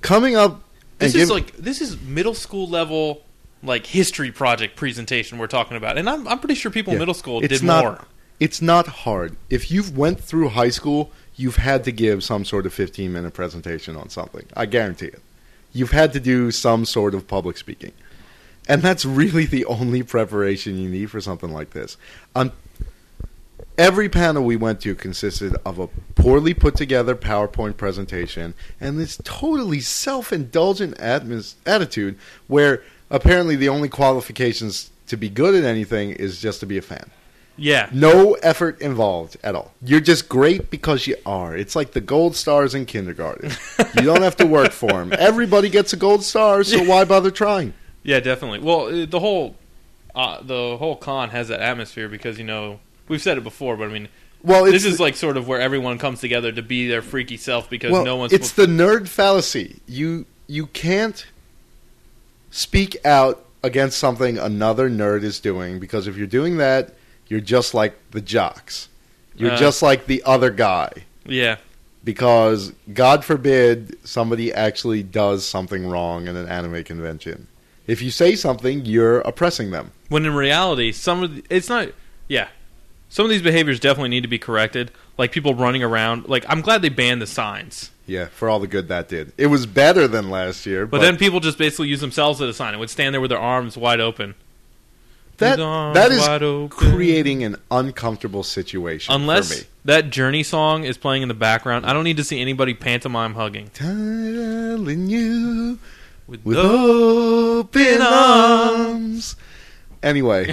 Coming 0.00 0.36
up. 0.36 0.62
This 0.98 1.14
is 1.14 1.28
give- 1.28 1.30
like 1.30 1.56
this 1.56 1.80
is 1.80 2.00
middle 2.00 2.34
school 2.34 2.68
level 2.68 3.22
like 3.62 3.86
history 3.86 4.30
project 4.30 4.76
presentation 4.76 5.38
we're 5.38 5.46
talking 5.46 5.76
about, 5.76 5.98
and 5.98 6.08
I'm 6.08 6.28
I'm 6.28 6.38
pretty 6.38 6.54
sure 6.54 6.70
people 6.70 6.92
in 6.92 6.98
middle 6.98 7.14
school 7.14 7.40
it's 7.40 7.60
did 7.60 7.62
not, 7.62 7.84
more. 7.84 8.04
It's 8.38 8.60
not 8.62 8.86
hard. 8.86 9.36
If 9.50 9.70
you've 9.70 9.96
went 9.96 10.20
through 10.20 10.50
high 10.50 10.68
school, 10.68 11.10
you've 11.36 11.56
had 11.56 11.84
to 11.84 11.92
give 11.92 12.22
some 12.22 12.44
sort 12.44 12.66
of 12.66 12.74
15 12.74 13.12
minute 13.12 13.32
presentation 13.34 13.96
on 13.96 14.10
something. 14.10 14.46
I 14.56 14.66
guarantee 14.66 15.06
it. 15.06 15.22
You've 15.72 15.90
had 15.90 16.12
to 16.12 16.20
do 16.20 16.50
some 16.50 16.84
sort 16.84 17.14
of 17.14 17.26
public 17.26 17.56
speaking. 17.56 17.92
And 18.66 18.80
that's 18.80 19.04
really 19.04 19.44
the 19.44 19.64
only 19.66 20.02
preparation 20.02 20.78
you 20.78 20.88
need 20.88 21.10
for 21.10 21.20
something 21.20 21.52
like 21.52 21.70
this. 21.70 21.96
Um, 22.34 22.52
every 23.76 24.08
panel 24.08 24.44
we 24.44 24.56
went 24.56 24.80
to 24.82 24.94
consisted 24.94 25.56
of 25.64 25.78
a 25.78 25.88
poorly 26.14 26.54
put 26.54 26.76
together 26.76 27.14
PowerPoint 27.14 27.76
presentation 27.76 28.54
and 28.80 28.98
this 28.98 29.20
totally 29.24 29.80
self 29.80 30.32
indulgent 30.32 30.96
atmos- 30.98 31.54
attitude 31.66 32.18
where 32.46 32.82
apparently 33.10 33.56
the 33.56 33.68
only 33.68 33.88
qualifications 33.88 34.90
to 35.06 35.16
be 35.16 35.28
good 35.28 35.54
at 35.54 35.64
anything 35.64 36.10
is 36.10 36.40
just 36.40 36.60
to 36.60 36.66
be 36.66 36.78
a 36.78 36.82
fan. 36.82 37.10
Yeah, 37.56 37.88
No 37.92 38.34
effort 38.42 38.80
involved 38.80 39.36
at 39.44 39.54
all. 39.54 39.72
You're 39.80 40.00
just 40.00 40.28
great 40.28 40.70
because 40.72 41.06
you 41.06 41.14
are. 41.24 41.56
It's 41.56 41.76
like 41.76 41.92
the 41.92 42.00
gold 42.00 42.34
stars 42.34 42.74
in 42.74 42.84
kindergarten. 42.84 43.52
you 43.96 44.02
don't 44.02 44.22
have 44.22 44.34
to 44.38 44.46
work 44.46 44.72
for 44.72 44.88
them. 44.90 45.12
Everybody 45.16 45.68
gets 45.68 45.92
a 45.92 45.96
gold 45.96 46.24
star, 46.24 46.64
so 46.64 46.82
why 46.82 47.04
bother 47.04 47.30
trying? 47.30 47.72
yeah, 48.02 48.18
definitely. 48.18 48.58
Well, 48.58 48.86
uh, 48.86 49.06
the 49.06 49.20
whole 49.20 49.56
uh, 50.16 50.42
the 50.42 50.76
whole 50.78 50.96
con 50.96 51.30
has 51.30 51.48
that 51.48 51.60
atmosphere 51.60 52.08
because 52.08 52.38
you 52.38 52.44
know 52.44 52.80
we've 53.08 53.22
said 53.22 53.38
it 53.38 53.44
before, 53.44 53.76
but 53.76 53.88
I 53.88 53.92
mean. 53.92 54.08
Well, 54.42 54.64
this 54.66 54.84
is 54.84 55.00
like 55.00 55.16
sort 55.16 55.38
of 55.38 55.48
where 55.48 55.58
everyone 55.58 55.96
comes 55.98 56.20
together 56.20 56.52
to 56.52 56.60
be 56.60 56.86
their 56.86 57.00
freaky 57.00 57.38
self 57.38 57.70
because 57.70 57.92
well, 57.92 58.04
no 58.04 58.16
one's 58.16 58.32
it's 58.34 58.52
the 58.52 58.66
nerd 58.66 59.08
fallacy. 59.08 59.80
You 59.86 60.26
you 60.48 60.66
can't 60.66 61.24
speak 62.50 62.96
out 63.06 63.44
against 63.62 63.98
something 63.98 64.36
another 64.38 64.90
nerd 64.90 65.22
is 65.22 65.40
doing 65.40 65.78
because 65.80 66.06
if 66.06 66.16
you're 66.16 66.26
doing 66.26 66.58
that, 66.58 66.94
you're 67.28 67.40
just 67.40 67.72
like 67.74 67.94
the 68.10 68.20
jocks. 68.20 68.88
You're 69.36 69.52
Uh. 69.52 69.56
just 69.56 69.82
like 69.82 70.06
the 70.06 70.22
other 70.24 70.50
guy. 70.50 70.90
yeah. 71.26 71.56
because 72.04 72.74
God 72.92 73.24
forbid 73.24 73.96
somebody 74.06 74.52
actually 74.52 75.02
does 75.02 75.46
something 75.46 75.86
wrong 75.86 76.28
in 76.28 76.36
an 76.36 76.46
anime 76.46 76.84
convention. 76.84 77.46
If 77.86 78.02
you 78.02 78.10
say 78.10 78.36
something, 78.36 78.84
you're 78.84 79.20
oppressing 79.20 79.70
them. 79.70 79.92
When 80.10 80.26
in 80.26 80.34
reality, 80.34 80.92
some 80.92 81.22
of 81.22 81.34
the, 81.34 81.44
it's 81.48 81.70
not. 81.70 81.88
Yeah, 82.28 82.48
some 83.14 83.26
of 83.26 83.30
these 83.30 83.42
behaviors 83.42 83.78
definitely 83.78 84.08
need 84.08 84.22
to 84.22 84.28
be 84.28 84.40
corrected. 84.40 84.90
Like 85.16 85.30
people 85.30 85.54
running 85.54 85.84
around. 85.84 86.28
Like 86.28 86.44
I'm 86.48 86.60
glad 86.60 86.82
they 86.82 86.88
banned 86.88 87.22
the 87.22 87.28
signs, 87.28 87.92
Yeah, 88.08 88.26
for 88.26 88.48
all 88.48 88.58
the 88.58 88.66
good 88.66 88.88
that 88.88 89.06
did. 89.08 89.32
It 89.38 89.46
was 89.46 89.66
better 89.66 90.08
than 90.08 90.30
last 90.30 90.66
year, 90.66 90.84
but, 90.84 90.98
but, 90.98 91.04
then 91.04 91.16
people 91.16 91.38
just 91.38 91.56
basically 91.56 91.86
use 91.86 92.00
themselves 92.00 92.42
as 92.42 92.48
a 92.48 92.52
sign 92.52 92.70
and 92.74 92.80
would 92.80 92.90
stand 92.90 93.14
there 93.14 93.20
with 93.20 93.30
their 93.30 93.38
arms 93.38 93.76
wide 93.76 94.00
open. 94.00 94.34
that 95.36 95.58
that 95.94 96.10
is 96.10 96.26
creating 96.70 97.44
an 97.44 97.54
uncomfortable 97.70 98.42
situation 98.42 99.12
for 99.12 99.16
Unless 99.20 99.64
that 99.84 100.10
Journey 100.10 100.42
song 100.42 100.82
is 100.82 100.98
playing 100.98 101.22
in 101.22 101.28
the 101.28 101.34
background, 101.34 101.86
I 101.86 101.92
don't 101.92 102.04
need 102.04 102.16
to 102.16 102.24
see 102.24 102.40
anybody 102.40 102.74
pantomime 102.74 103.34
hugging. 103.34 103.68
Telling 103.74 105.08
you 105.08 105.78
With 106.26 106.44
with 106.44 106.56
open 106.58 108.02
arms. 108.02 109.36
Anyway, 110.02 110.52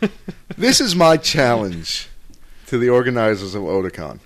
this 0.56 0.80
is 0.80 0.94
my 0.94 1.16
challenge 1.16 2.08
to 2.66 2.78
the 2.78 2.88
organizers 2.88 3.54
of 3.54 3.62
Otakon. 3.62 4.20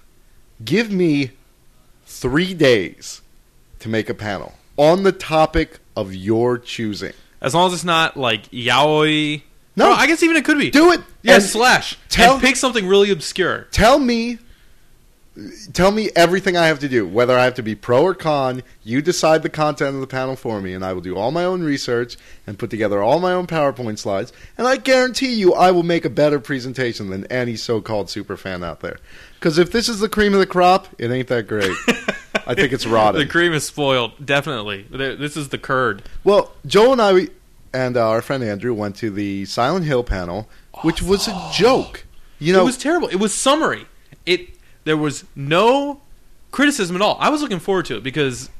Give 0.64 0.90
me 0.90 1.32
three 2.04 2.54
days 2.54 3.22
to 3.80 3.88
make 3.88 4.08
a 4.08 4.14
panel 4.14 4.54
on 4.76 5.02
the 5.02 5.12
topic 5.12 5.78
of 5.96 6.14
your 6.14 6.58
choosing. 6.58 7.12
as 7.40 7.54
long 7.54 7.68
as 7.68 7.74
it's 7.74 7.84
not 7.84 8.16
like 8.16 8.44
yaoi. 8.50 9.42
No. 9.76 9.88
Well, 9.90 9.98
I 9.98 10.06
guess 10.06 10.22
even 10.22 10.36
it 10.36 10.44
could 10.44 10.58
be. 10.58 10.70
Do 10.70 10.92
it. 10.92 11.00
Yeah, 11.22 11.34
and 11.34 11.42
slash. 11.42 11.96
tell- 12.08 12.34
and 12.34 12.42
pick 12.42 12.56
something 12.56 12.86
really 12.86 13.10
obscure. 13.10 13.66
tell 13.70 13.98
me 13.98 14.38
tell 15.72 15.90
me 15.90 16.10
everything 16.16 16.56
I 16.56 16.66
have 16.66 16.80
to 16.80 16.88
do, 16.88 17.06
whether 17.06 17.38
I 17.38 17.44
have 17.44 17.54
to 17.54 17.62
be 17.62 17.74
pro 17.74 18.02
or 18.02 18.14
con. 18.14 18.62
You 18.82 19.00
decide 19.00 19.42
the 19.42 19.48
content 19.48 19.94
of 19.94 20.00
the 20.00 20.06
panel 20.06 20.36
for 20.36 20.60
me, 20.60 20.72
and 20.74 20.84
I 20.84 20.92
will 20.92 21.00
do 21.00 21.16
all 21.16 21.30
my 21.30 21.44
own 21.44 21.62
research 21.62 22.16
and 22.46 22.58
put 22.58 22.70
together 22.70 23.02
all 23.02 23.20
my 23.20 23.32
own 23.32 23.46
PowerPoint 23.46 23.98
slides. 23.98 24.32
And 24.58 24.66
I 24.66 24.76
guarantee 24.76 25.34
you, 25.34 25.54
I 25.54 25.70
will 25.70 25.82
make 25.82 26.04
a 26.04 26.10
better 26.10 26.40
presentation 26.40 27.10
than 27.10 27.26
any 27.26 27.56
so-called 27.56 28.10
super 28.10 28.36
fan 28.36 28.64
out 28.64 28.80
there. 28.80 28.98
Because 29.34 29.58
if 29.58 29.72
this 29.72 29.88
is 29.88 30.00
the 30.00 30.08
cream 30.08 30.34
of 30.34 30.40
the 30.40 30.46
crop, 30.46 30.88
it 30.98 31.10
ain't 31.10 31.28
that 31.28 31.46
great. 31.46 31.76
I 32.46 32.54
think 32.54 32.72
it's 32.72 32.86
rotten. 32.86 33.20
The 33.20 33.26
cream 33.26 33.52
is 33.52 33.66
spoiled. 33.66 34.12
Definitely. 34.24 34.86
This 34.90 35.36
is 35.36 35.48
the 35.48 35.58
curd. 35.58 36.02
Well, 36.24 36.52
Joel 36.66 36.92
and 36.92 37.02
I 37.02 37.28
and 37.72 37.96
our 37.96 38.20
friend 38.20 38.42
Andrew 38.42 38.74
went 38.74 38.96
to 38.96 39.10
the 39.10 39.44
Silent 39.44 39.86
Hill 39.86 40.02
panel, 40.02 40.48
which 40.82 41.02
oh. 41.02 41.06
was 41.06 41.28
a 41.28 41.50
joke. 41.52 42.04
You 42.38 42.52
know, 42.52 42.62
it 42.62 42.64
was 42.64 42.78
terrible. 42.78 43.08
It 43.08 43.16
was 43.16 43.34
summary. 43.34 43.86
It 44.26 44.48
there 44.84 44.96
was 44.96 45.24
no 45.34 46.00
criticism 46.50 46.96
at 46.96 47.02
all. 47.02 47.16
I 47.20 47.28
was 47.28 47.42
looking 47.42 47.58
forward 47.60 47.86
to 47.86 47.96
it 47.96 48.02
because 48.02 48.50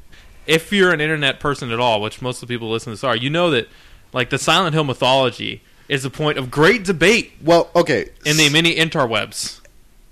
if 0.47 0.71
you're 0.71 0.91
an 0.91 1.01
internet 1.01 1.39
person 1.39 1.71
at 1.71 1.79
all, 1.79 2.01
which 2.01 2.21
most 2.21 2.41
of 2.41 2.47
the 2.47 2.53
people 2.53 2.69
listening 2.69 2.95
to 2.95 2.97
this 2.97 3.03
are, 3.03 3.15
you 3.15 3.29
know 3.29 3.51
that 3.51 3.67
like 4.13 4.29
the 4.29 4.37
Silent 4.37 4.73
Hill 4.73 4.83
mythology 4.83 5.61
is 5.87 6.05
a 6.05 6.09
point 6.09 6.37
of 6.37 6.49
great 6.49 6.83
debate 6.83 7.33
well, 7.43 7.69
okay. 7.75 8.09
in 8.25 8.37
the 8.37 8.49
many 8.49 8.75
interwebs. 8.75 9.59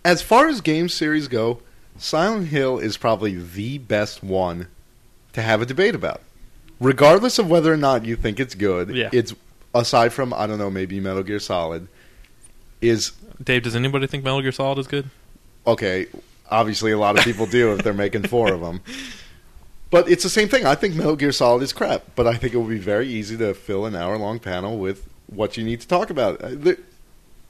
as 0.04 0.22
far 0.22 0.48
as 0.48 0.62
game 0.62 0.89
series 0.89 1.28
go, 1.28 1.62
Silent 1.98 2.48
Hill 2.48 2.80
is 2.80 2.98
probably 2.98 3.36
the 3.36 3.78
best 3.78 4.24
one 4.24 4.67
to 5.34 5.41
have 5.41 5.62
a 5.62 5.65
debate 5.65 5.95
about. 5.95 6.22
Regardless 6.80 7.39
of 7.39 7.50
whether 7.50 7.72
or 7.74 7.78
not 7.78 8.06
you 8.06 8.15
think 8.15 8.39
it's 8.39 8.56
good, 8.56 8.89
Yeah. 8.89 9.10
it's 9.12 9.34
aside 9.76 10.12
from 10.13 10.34
I 10.34 10.48
don't 10.48 10.58
know, 10.58 10.69
maybe 10.72 11.00
Metal 11.00 11.24
Gear 11.24 11.39
Solid 11.39 11.88
is 12.82 13.12
Dave, 13.43 13.63
does 13.63 13.76
anybody 13.76 14.08
think 14.08 14.24
Metal 14.24 14.41
Gear 14.41 14.52
Solid 14.52 14.80
is 14.80 14.88
good? 14.88 15.10
Okay. 15.67 16.08
Obviously, 16.52 16.91
a 16.91 16.98
lot 16.98 17.17
of 17.17 17.24
people 17.24 17.45
do 17.45 17.74
if 17.74 17.84
they're 17.84 17.93
making 17.93 18.24
four 18.24 18.52
of 18.52 18.62
them. 18.62 18.82
But 19.91 20.10
it's 20.10 20.24
the 20.24 20.30
same 20.30 20.48
thing. 20.50 20.65
I 20.65 20.76
think 20.76 20.95
Metal 20.95 21.15
Gear 21.15 21.32
Solid 21.32 21.62
is 21.63 21.74
crap, 21.74 22.04
but 22.15 22.28
I 22.28 22.36
think 22.36 22.54
it 22.54 22.58
would 22.58 22.69
be 22.69 22.78
very 22.80 23.08
easy 23.08 23.38
to 23.38 23.54
fill 23.54 23.86
an 23.86 23.95
hour-long 23.95 24.39
panel 24.39 24.78
with 24.78 25.08
what 25.28 25.58
you 25.58 25.63
need 25.63 25.82
to 25.82 25.88
talk 25.88 26.10
about. 26.10 26.43
Uh, 26.43 26.74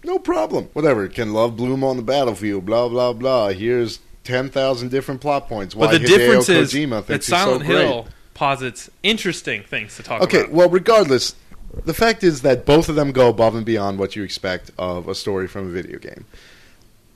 No 0.03 0.19
problem. 0.19 0.69
Whatever. 0.73 1.07
Can 1.09 1.33
love 1.33 1.57
bloom 1.57 1.83
on 1.83 1.97
the 1.97 2.03
battlefield? 2.03 2.65
Blah 2.65 2.87
blah 2.89 3.11
blah. 3.13 3.49
Here's 3.49 3.99
ten 4.23 4.49
thousand 4.49 4.89
different 4.91 5.19
plot 5.21 5.47
points. 5.49 5.75
Why 5.75 5.87
But 5.87 6.01
the 6.01 6.05
Hideo 6.05 6.07
difference 6.07 6.49
is 6.49 6.71
that 6.71 7.23
Silent 7.23 7.61
so 7.61 7.67
great. 7.67 7.85
Hill 7.87 8.07
posits 8.33 8.89
interesting 9.03 9.63
things 9.63 9.97
to 9.97 10.03
talk 10.03 10.21
Okay, 10.21 10.41
about. 10.41 10.51
well, 10.51 10.69
regardless, 10.69 11.35
the 11.83 11.93
fact 11.93 12.23
is 12.23 12.41
that 12.43 12.65
both 12.65 12.87
of 12.87 12.95
them 12.95 13.11
go 13.11 13.27
above 13.27 13.55
and 13.55 13.65
beyond 13.65 13.99
what 13.99 14.15
you 14.15 14.23
expect 14.23 14.71
of 14.77 15.09
a 15.09 15.15
story 15.15 15.47
from 15.47 15.67
a 15.67 15.71
video 15.71 15.99
game. 15.99 16.23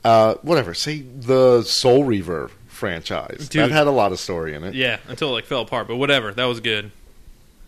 Uh, 0.04 0.36
whatever, 0.42 0.74
say 0.74 1.00
the 1.02 1.64
Soul 1.64 2.04
Reaver 2.04 2.52
franchise 2.68 3.48
Dude. 3.50 3.64
that 3.64 3.72
had 3.72 3.88
a 3.88 3.92
lot 3.92 4.12
of 4.12 4.20
story 4.20 4.54
in 4.54 4.64
it. 4.64 4.74
Yeah, 4.74 4.98
until 5.08 5.30
it 5.30 5.34
like 5.34 5.46
fell 5.46 5.62
apart. 5.62 5.88
But 5.88 5.96
whatever, 5.96 6.32
that 6.34 6.46
was 6.46 6.60
good. 6.60 6.92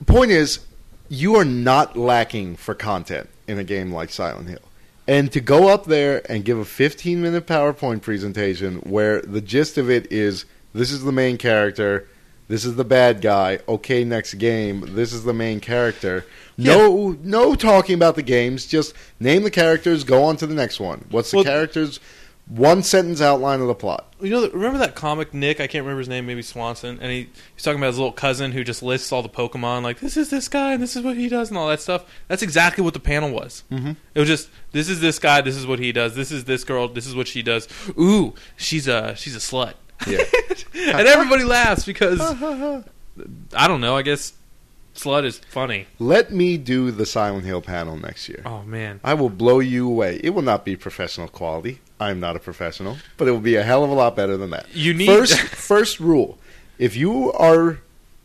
Point 0.06 0.32
is, 0.32 0.60
you 1.08 1.36
are 1.36 1.46
not 1.46 1.96
lacking 1.96 2.58
for 2.58 2.76
content 2.76 3.30
in 3.48 3.58
a 3.58 3.64
game 3.64 3.92
like 3.92 4.10
Silent 4.10 4.50
Hill. 4.50 4.60
And 5.08 5.32
to 5.34 5.40
go 5.40 5.70
up 5.70 5.86
there 5.86 6.30
and 6.30 6.44
give 6.44 6.58
a 6.58 6.66
15 6.66 7.22
minute 7.22 7.46
PowerPoint 7.48 8.02
presentation 8.02 8.78
where 8.80 9.22
the 9.22 9.40
gist 9.42 9.78
of 9.78 9.90
it 9.90 10.12
is 10.12 10.46
this 10.74 10.92
is 10.92 11.04
the 11.04 11.12
main 11.12 11.38
character, 11.38 12.08
this 12.48 12.66
is 12.66 12.76
the 12.76 12.84
bad 12.84 13.22
guy, 13.22 13.60
okay, 13.68 14.04
next 14.04 14.34
game, 14.34 14.84
this 14.96 15.14
is 15.14 15.24
the 15.24 15.34
main 15.34 15.60
character. 15.62 16.26
No 16.58 17.16
no 17.22 17.56
talking 17.56 17.96
about 17.96 18.16
the 18.16 18.24
games, 18.24 18.66
just 18.66 18.94
name 19.20 19.44
the 19.44 19.52
characters, 19.52 20.04
go 20.04 20.24
on 20.24 20.38
to 20.38 20.48
the 20.48 20.56
next 20.56 20.80
one. 20.80 21.06
What's 21.12 21.32
the 21.32 21.38
Well- 21.38 21.46
characters? 21.46 22.00
One 22.48 22.84
sentence 22.84 23.22
outline 23.22 23.60
of 23.62 23.68
the 23.68 23.74
plot. 23.74 24.14
You 24.22 24.30
know, 24.30 24.50
remember 24.50 24.78
that 24.78 24.94
comic 24.94 25.34
Nick? 25.34 25.60
I 25.60 25.66
can't 25.66 25.84
remember 25.84 26.00
his 26.00 26.08
name. 26.08 26.28
Maybe 26.28 26.44
Swanson. 26.44 27.00
And 27.02 27.12
he, 27.12 27.30
he's 27.56 27.64
talking 27.64 27.80
about 27.80 27.88
his 27.88 27.98
little 27.98 28.12
cousin 28.12 28.52
who 28.52 28.64
just 28.64 28.84
lists 28.84 29.12
all 29.12 29.24
the 29.24 29.30
Pokemon. 29.30 29.82
Like 29.82 30.00
this 30.00 30.16
is 30.16 30.30
this 30.30 30.48
guy, 30.48 30.74
and 30.74 30.82
this 30.82 30.96
is 30.96 31.02
what 31.02 31.18
he 31.18 31.28
does, 31.28 31.50
and 31.50 31.58
all 31.58 31.68
that 31.70 31.82
stuff. 31.82 32.06
That's 32.28 32.44
exactly 32.44 32.84
what 32.84 32.94
the 32.94 33.00
panel 33.00 33.32
was. 33.32 33.64
Mm-hmm. 33.72 33.94
It 34.14 34.20
was 34.20 34.28
just 34.28 34.50
this 34.74 34.90
is 34.90 35.02
this 35.02 35.18
guy, 35.18 35.42
this 35.42 35.56
is 35.56 35.66
what 35.66 35.80
he 35.80 35.92
does, 35.92 36.16
this 36.16 36.32
is 36.32 36.46
this 36.46 36.64
girl, 36.64 36.88
this 36.88 37.08
is 37.08 37.16
what 37.16 37.28
she 37.28 37.42
does. 37.42 37.68
Ooh, 38.00 38.36
she's 38.58 38.88
a 38.88 39.16
she's 39.16 39.36
a 39.36 39.40
slut. 39.40 39.74
Yeah. 40.06 40.24
and 40.76 41.08
everybody 41.08 41.44
laughs 41.44 41.84
because 41.84 42.22
I 43.54 43.68
don't 43.68 43.82
know. 43.82 43.98
I 43.98 44.04
guess 44.04 44.34
slut 44.94 45.26
is 45.26 45.40
funny. 45.50 45.88
Let 45.98 46.32
me 46.32 46.58
do 46.58 46.92
the 46.92 47.08
Silent 47.08 47.46
Hill 47.46 47.62
panel 47.62 47.98
next 47.98 48.30
year. 48.30 48.44
Oh 48.46 48.62
man, 48.64 49.00
I 49.04 49.16
will 49.16 49.30
blow 49.30 49.60
you 49.60 49.88
away. 49.88 50.20
It 50.24 50.32
will 50.32 50.44
not 50.44 50.64
be 50.64 50.76
professional 50.76 51.28
quality. 51.28 51.80
I'm 52.00 52.20
not 52.20 52.36
a 52.36 52.40
professional, 52.40 52.98
but 53.18 53.28
it 53.28 53.32
will 53.32 53.40
be 53.40 53.56
a 53.56 53.64
hell 53.64 53.84
of 53.84 53.90
a 53.90 53.94
lot 53.94 54.16
better 54.16 54.38
than 54.38 54.50
that. 54.52 54.68
You 54.74 54.94
need- 54.94 55.08
first 55.08 55.38
first 55.40 56.00
rule: 56.00 56.38
if 56.78 56.96
you 56.96 57.32
are 57.34 57.80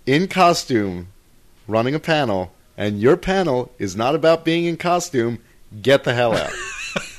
in 0.06 0.26
costume 0.28 1.08
running 1.68 1.94
a 1.94 2.00
panel 2.00 2.52
and 2.76 3.00
your 3.00 3.16
panel 3.16 3.70
is 3.78 3.94
not 3.94 4.14
about 4.14 4.44
being 4.44 4.64
in 4.64 4.76
costume, 4.76 5.38
get 5.82 6.04
the 6.04 6.14
hell 6.14 6.36
out. 6.36 6.50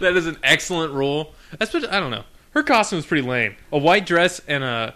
that 0.00 0.16
is 0.16 0.26
an 0.26 0.38
excellent 0.42 0.92
rule. 0.92 1.34
Especially, 1.60 1.88
I 1.88 2.00
don't 2.00 2.10
know. 2.10 2.24
Her 2.52 2.62
costume 2.62 2.96
was 2.96 3.06
pretty 3.06 3.26
lame. 3.26 3.56
A 3.70 3.78
white 3.78 4.06
dress 4.06 4.40
and 4.48 4.64
a 4.64 4.94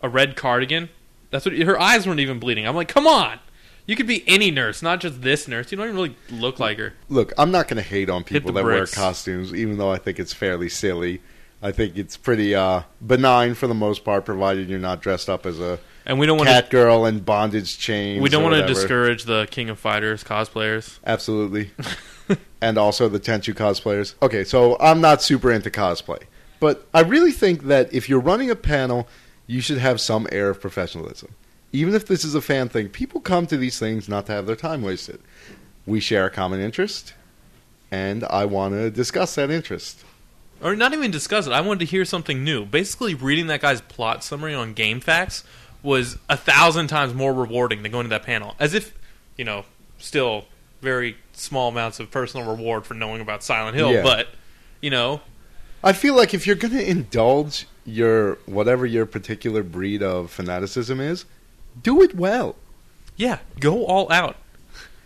a 0.00 0.08
red 0.08 0.36
cardigan. 0.36 0.88
That's 1.30 1.44
what 1.44 1.56
her 1.56 1.78
eyes 1.80 2.06
weren't 2.06 2.20
even 2.20 2.38
bleeding. 2.38 2.66
I'm 2.66 2.74
like, 2.76 2.88
come 2.88 3.06
on. 3.06 3.38
You 3.86 3.96
could 3.96 4.06
be 4.06 4.22
any 4.28 4.50
nurse, 4.50 4.82
not 4.82 5.00
just 5.00 5.22
this 5.22 5.48
nurse. 5.48 5.72
You 5.72 5.76
don't 5.76 5.86
even 5.86 5.96
really 5.96 6.16
look 6.30 6.60
like 6.60 6.78
her. 6.78 6.94
Look, 7.08 7.32
I'm 7.36 7.50
not 7.50 7.68
going 7.68 7.82
to 7.82 7.88
hate 7.88 8.08
on 8.08 8.22
people 8.22 8.52
that 8.52 8.64
wear 8.64 8.86
costumes, 8.86 9.52
even 9.52 9.78
though 9.78 9.90
I 9.90 9.98
think 9.98 10.20
it's 10.20 10.32
fairly 10.32 10.68
silly. 10.68 11.20
I 11.60 11.72
think 11.72 11.96
it's 11.96 12.16
pretty 12.16 12.54
uh, 12.54 12.82
benign 13.04 13.54
for 13.54 13.66
the 13.66 13.74
most 13.74 14.04
part, 14.04 14.24
provided 14.24 14.68
you're 14.68 14.80
not 14.80 15.00
dressed 15.00 15.28
up 15.28 15.46
as 15.46 15.60
a 15.60 15.78
And 16.04 16.18
we 16.18 16.26
don't 16.26 16.36
want 16.36 16.48
cat 16.48 16.70
girl 16.70 17.04
and 17.06 17.24
bondage 17.24 17.78
chains. 17.78 18.20
We 18.20 18.28
don't 18.28 18.42
want 18.42 18.56
to 18.56 18.66
discourage 18.66 19.24
the 19.24 19.46
King 19.50 19.70
of 19.70 19.78
Fighters 19.78 20.24
cosplayers. 20.24 20.98
Absolutely. 21.06 21.70
and 22.60 22.78
also 22.78 23.08
the 23.08 23.20
Tenchu 23.20 23.54
cosplayers. 23.54 24.14
Okay, 24.22 24.42
so 24.42 24.76
I'm 24.80 25.00
not 25.00 25.22
super 25.22 25.52
into 25.52 25.70
cosplay. 25.70 26.22
But 26.58 26.86
I 26.94 27.00
really 27.00 27.32
think 27.32 27.64
that 27.64 27.92
if 27.92 28.08
you're 28.08 28.20
running 28.20 28.50
a 28.50 28.56
panel, 28.56 29.08
you 29.46 29.60
should 29.60 29.78
have 29.78 30.00
some 30.00 30.28
air 30.32 30.50
of 30.50 30.60
professionalism. 30.60 31.34
Even 31.72 31.94
if 31.94 32.06
this 32.06 32.24
is 32.24 32.34
a 32.34 32.40
fan 32.42 32.68
thing, 32.68 32.88
people 32.88 33.20
come 33.20 33.46
to 33.46 33.56
these 33.56 33.78
things 33.78 34.08
not 34.08 34.26
to 34.26 34.32
have 34.32 34.46
their 34.46 34.56
time 34.56 34.82
wasted. 34.82 35.20
We 35.86 36.00
share 36.00 36.26
a 36.26 36.30
common 36.30 36.60
interest, 36.60 37.14
and 37.90 38.24
I 38.24 38.44
want 38.44 38.74
to 38.74 38.90
discuss 38.90 39.34
that 39.36 39.50
interest. 39.50 40.04
Or 40.62 40.76
not 40.76 40.92
even 40.92 41.10
discuss 41.10 41.46
it. 41.46 41.52
I 41.52 41.60
wanted 41.60 41.80
to 41.80 41.86
hear 41.86 42.04
something 42.04 42.44
new. 42.44 42.64
Basically, 42.64 43.14
reading 43.14 43.48
that 43.48 43.60
guy's 43.62 43.80
plot 43.80 44.22
summary 44.22 44.54
on 44.54 44.74
GameFAQs 44.74 45.42
was 45.82 46.18
a 46.28 46.36
thousand 46.36 46.86
times 46.86 47.14
more 47.14 47.32
rewarding 47.34 47.82
than 47.82 47.90
going 47.90 48.04
to 48.04 48.10
that 48.10 48.22
panel. 48.22 48.54
As 48.60 48.72
if, 48.74 48.94
you 49.36 49.44
know, 49.44 49.64
still 49.98 50.44
very 50.80 51.16
small 51.32 51.68
amounts 51.68 51.98
of 51.98 52.10
personal 52.10 52.48
reward 52.48 52.84
for 52.86 52.94
knowing 52.94 53.20
about 53.20 53.42
Silent 53.42 53.76
Hill, 53.76 53.92
Yeah. 53.92 54.02
but, 54.02 54.28
you 54.80 54.90
know, 54.90 55.20
I 55.82 55.92
feel 55.92 56.14
like 56.14 56.32
if 56.34 56.46
you're 56.46 56.54
going 56.54 56.74
to 56.74 56.88
indulge 56.88 57.66
your 57.84 58.34
whatever 58.46 58.86
your 58.86 59.06
particular 59.06 59.64
breed 59.64 60.00
of 60.02 60.30
fanaticism 60.30 61.00
is, 61.00 61.24
do 61.82 62.02
it 62.02 62.14
well. 62.14 62.56
yeah, 63.16 63.38
go 63.60 63.84
all 63.84 64.10
out. 64.10 64.36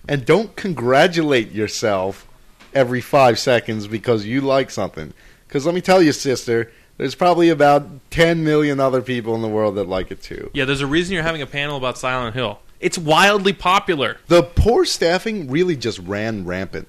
and 0.09 0.25
don't 0.25 0.55
congratulate 0.57 1.53
yourself 1.53 2.27
every 2.75 3.01
five 3.01 3.39
seconds 3.39 3.87
because 3.87 4.25
you 4.27 4.41
like 4.41 4.71
something. 4.71 5.13
Because 5.47 5.67
let 5.67 5.75
me 5.75 5.81
tell 5.81 6.03
you, 6.03 6.13
sister, 6.13 6.71
there's 6.99 7.15
probably 7.15 7.49
about 7.49 7.87
10 8.11 8.45
million 8.45 8.81
other 8.81 9.03
people 9.03 9.35
in 9.35 9.43
the 9.43 9.49
world 9.49 9.77
that 9.77 9.89
like 9.89 10.11
it 10.11 10.23
too. 10.23 10.51
Yeah, 10.55 10.65
there's 10.65 10.81
a 10.81 10.87
reason 10.87 11.15
you're 11.15 11.23
having 11.23 11.43
a 11.43 11.47
panel 11.47 11.77
about 11.77 11.99
Silent 11.99 12.35
Hill. 12.35 12.59
It's 12.81 12.99
wildly 12.99 13.53
popular. 13.53 14.19
The 14.29 14.43
poor 14.43 14.85
staffing 14.85 15.51
really 15.51 15.77
just 15.77 15.99
ran 16.01 16.45
rampant 16.45 16.89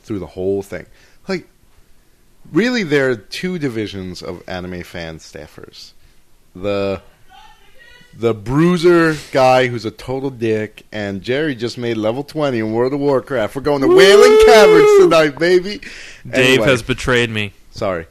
through 0.00 0.20
the 0.20 0.26
whole 0.26 0.62
thing. 0.62 0.86
Like, 1.26 1.48
really, 2.52 2.84
there 2.84 3.10
are 3.10 3.16
two 3.16 3.58
divisions 3.58 4.22
of 4.22 4.42
anime 4.48 4.82
fan 4.84 5.18
staffers. 5.18 5.92
The 6.54 7.02
the 8.18 8.32
bruiser 8.34 9.16
guy 9.32 9.66
who's 9.66 9.84
a 9.84 9.90
total 9.90 10.30
dick, 10.30 10.86
and 10.90 11.22
Jerry 11.22 11.54
just 11.54 11.76
made 11.76 11.96
level 11.96 12.24
20 12.24 12.58
in 12.58 12.72
World 12.72 12.94
of 12.94 13.00
Warcraft. 13.00 13.56
We're 13.56 13.62
going 13.62 13.82
to 13.82 13.88
Wailing 13.88 14.38
Caverns 14.46 14.98
tonight, 15.00 15.38
baby. 15.38 15.78
Dave 16.24 16.34
Anyway, 16.60 16.66
has 16.66 16.82
betrayed 16.82 17.30
me. 17.30 17.52
Sorry. 17.70 18.06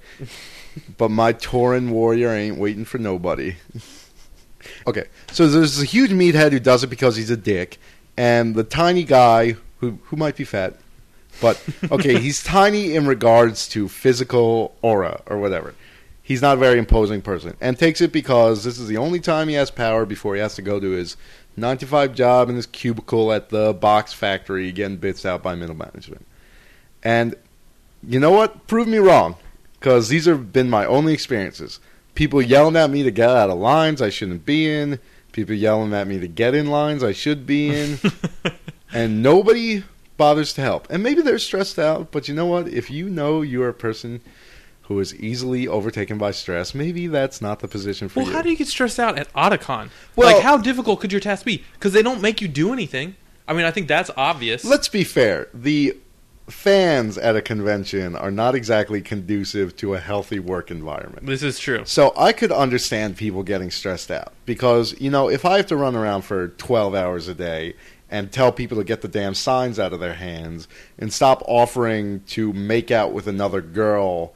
but 0.97 1.09
my 1.09 1.33
Tauren 1.33 1.89
warrior 1.89 2.29
ain't 2.29 2.57
waiting 2.57 2.85
for 2.85 2.97
nobody. 2.99 3.55
okay, 4.87 5.05
so 5.31 5.47
there's 5.47 5.81
a 5.81 5.85
huge 5.85 6.11
meathead 6.11 6.51
who 6.51 6.59
does 6.59 6.83
it 6.83 6.87
because 6.87 7.15
he's 7.15 7.29
a 7.31 7.37
dick, 7.37 7.77
and 8.17 8.55
the 8.55 8.63
tiny 8.63 9.03
guy 9.03 9.55
who 9.79 9.99
who 10.05 10.15
might 10.17 10.35
be 10.35 10.43
fat, 10.43 10.75
but 11.41 11.61
okay, 11.91 12.19
he's 12.25 12.43
tiny 12.43 12.93
in 12.95 13.07
regards 13.07 13.67
to 13.69 13.87
physical 13.87 14.75
aura 14.81 15.21
or 15.25 15.37
whatever. 15.37 15.73
He's 16.25 16.41
not 16.41 16.57
a 16.57 16.59
very 16.59 16.79
imposing 16.79 17.21
person, 17.21 17.55
and 17.61 17.77
takes 17.77 18.01
it 18.01 18.11
because 18.11 18.63
this 18.63 18.79
is 18.79 18.87
the 18.87 18.97
only 18.97 19.19
time 19.19 19.47
he 19.47 19.53
has 19.53 19.69
power 19.69 20.07
before 20.07 20.33
he 20.33 20.41
has 20.41 20.55
to 20.55 20.63
go 20.63 20.79
to 20.79 20.89
his 20.89 21.17
nine 21.55 21.77
to 21.77 21.85
five 21.85 22.15
job 22.15 22.49
in 22.49 22.55
his 22.55 22.65
cubicle 22.65 23.31
at 23.31 23.49
the 23.49 23.75
box 23.75 24.11
factory, 24.11 24.71
getting 24.71 24.97
bits 24.97 25.23
out 25.23 25.43
by 25.43 25.53
middle 25.53 25.75
management. 25.75 26.25
And 27.03 27.35
you 28.01 28.19
know 28.19 28.31
what? 28.31 28.65
Prove 28.65 28.87
me 28.87 28.97
wrong, 28.97 29.35
because 29.79 30.09
these 30.09 30.25
have 30.25 30.51
been 30.51 30.67
my 30.67 30.83
only 30.87 31.13
experiences. 31.13 31.79
People 32.15 32.41
yelling 32.41 32.75
at 32.75 32.89
me 32.89 33.03
to 33.03 33.11
get 33.11 33.29
out 33.29 33.51
of 33.51 33.59
lines 33.59 34.01
I 34.01 34.09
shouldn't 34.09 34.47
be 34.47 34.67
in. 34.67 34.97
People 35.31 35.53
yelling 35.53 35.93
at 35.93 36.07
me 36.07 36.19
to 36.19 36.27
get 36.27 36.55
in 36.55 36.65
lines 36.65 37.03
I 37.03 37.11
should 37.11 37.45
be 37.45 37.69
in. 37.69 37.99
and 38.91 39.21
nobody 39.21 39.83
bothers 40.17 40.53
to 40.53 40.61
help. 40.61 40.87
And 40.89 41.03
maybe 41.03 41.21
they're 41.21 41.37
stressed 41.37 41.77
out, 41.77 42.11
but 42.11 42.27
you 42.27 42.33
know 42.33 42.47
what? 42.47 42.67
If 42.67 42.89
you 42.89 43.09
know 43.09 43.43
you're 43.43 43.69
a 43.69 43.75
person 43.75 44.21
who 44.87 44.99
is 44.99 45.15
easily 45.15 45.67
overtaken 45.67 46.17
by 46.17 46.31
stress, 46.31 46.75
maybe 46.75 47.07
that's 47.07 47.41
not 47.41 47.59
the 47.59 47.67
position 47.67 48.07
for 48.07 48.19
Well, 48.19 48.27
you. 48.29 48.33
how 48.35 48.41
do 48.41 48.49
you 48.49 48.55
get 48.57 48.67
stressed 48.67 48.99
out 48.99 49.17
at 49.17 49.31
Otakon? 49.33 49.89
Well- 50.15 50.31
like, 50.33 50.43
how 50.43 50.57
difficult 50.57 50.99
could 50.99 51.11
your 51.11 51.21
task 51.21 51.45
be? 51.45 51.63
Because 51.73 51.93
they 51.93 52.03
don't 52.03 52.21
make 52.21 52.39
you 52.41 52.47
do 52.47 52.71
anything. 52.71 53.15
I 53.47 53.53
mean, 53.53 53.65
I 53.65 53.71
think 53.71 53.87
that's 53.87 54.09
obvious. 54.17 54.63
Let's 54.65 54.87
be 54.87 55.03
fair. 55.03 55.47
The 55.53 55.97
fans 56.47 57.17
at 57.17 57.35
a 57.35 57.41
convention 57.41 58.15
are 58.15 58.29
not 58.29 58.53
exactly 58.53 59.01
conducive 59.01 59.75
to 59.77 59.95
a 59.95 59.99
healthy 59.99 60.37
work 60.39 60.69
environment. 60.69 61.25
this 61.25 61.41
is 61.41 61.57
true. 61.57 61.81
So 61.85 62.13
I 62.15 62.31
could 62.33 62.51
understand 62.51 63.17
people 63.17 63.41
getting 63.41 63.71
stressed 63.71 64.11
out 64.11 64.33
because, 64.45 64.99
you 65.01 65.09
know, 65.09 65.27
if 65.29 65.43
I 65.45 65.57
have 65.57 65.65
to 65.67 65.75
run 65.75 65.95
around 65.95 66.21
for 66.21 66.49
12 66.49 66.93
hours 66.93 67.27
a 67.27 67.33
day 67.33 67.73
and 68.11 68.31
tell 68.31 68.51
people 68.51 68.77
to 68.77 68.83
get 68.83 69.01
the 69.01 69.07
damn 69.07 69.33
signs 69.33 69.79
out 69.79 69.91
of 69.93 69.99
their 69.99 70.13
hands 70.13 70.67
and 70.99 71.11
stop 71.11 71.41
offering 71.47 72.21
to 72.27 72.53
make 72.53 72.91
out 72.91 73.11
with 73.11 73.25
another 73.25 73.61
girl 73.61 74.33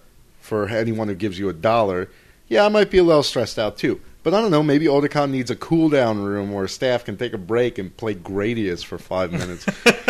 for 0.49 0.67
anyone 0.67 1.07
who 1.07 1.15
gives 1.15 1.39
you 1.39 1.47
a 1.47 1.53
dollar, 1.53 2.09
yeah, 2.49 2.65
I 2.65 2.69
might 2.69 2.89
be 2.91 2.97
a 2.97 3.03
little 3.03 3.23
stressed 3.23 3.57
out 3.57 3.77
too. 3.77 4.01
But 4.23 4.33
I 4.33 4.41
don't 4.41 4.51
know, 4.51 4.63
maybe 4.63 4.87
Otakon 4.87 5.29
needs 5.29 5.49
a 5.49 5.55
cool 5.55 5.87
down 5.87 6.21
room 6.21 6.51
where 6.51 6.67
staff 6.67 7.05
can 7.05 7.15
take 7.15 7.31
a 7.31 7.37
break 7.37 7.77
and 7.77 7.95
play 7.95 8.15
Gradius 8.15 8.83
for 8.83 8.97
five 8.97 9.31
minutes. 9.31 9.65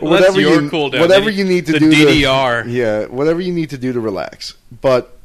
Well, 0.00 0.38
your 0.38 0.62
you, 0.62 0.70
cooldown. 0.70 1.00
Whatever 1.00 1.26
The- 1.26 1.32
you 1.32 1.44
need 1.44 1.66
to 1.66 1.72
the 1.72 1.80
do 1.80 1.90
DDR. 1.90 2.64
To, 2.64 2.70
yeah, 2.70 3.06
whatever 3.06 3.40
you 3.40 3.52
need 3.52 3.70
to 3.70 3.78
do 3.78 3.92
to 3.92 4.00
relax. 4.00 4.54
But 4.80 5.16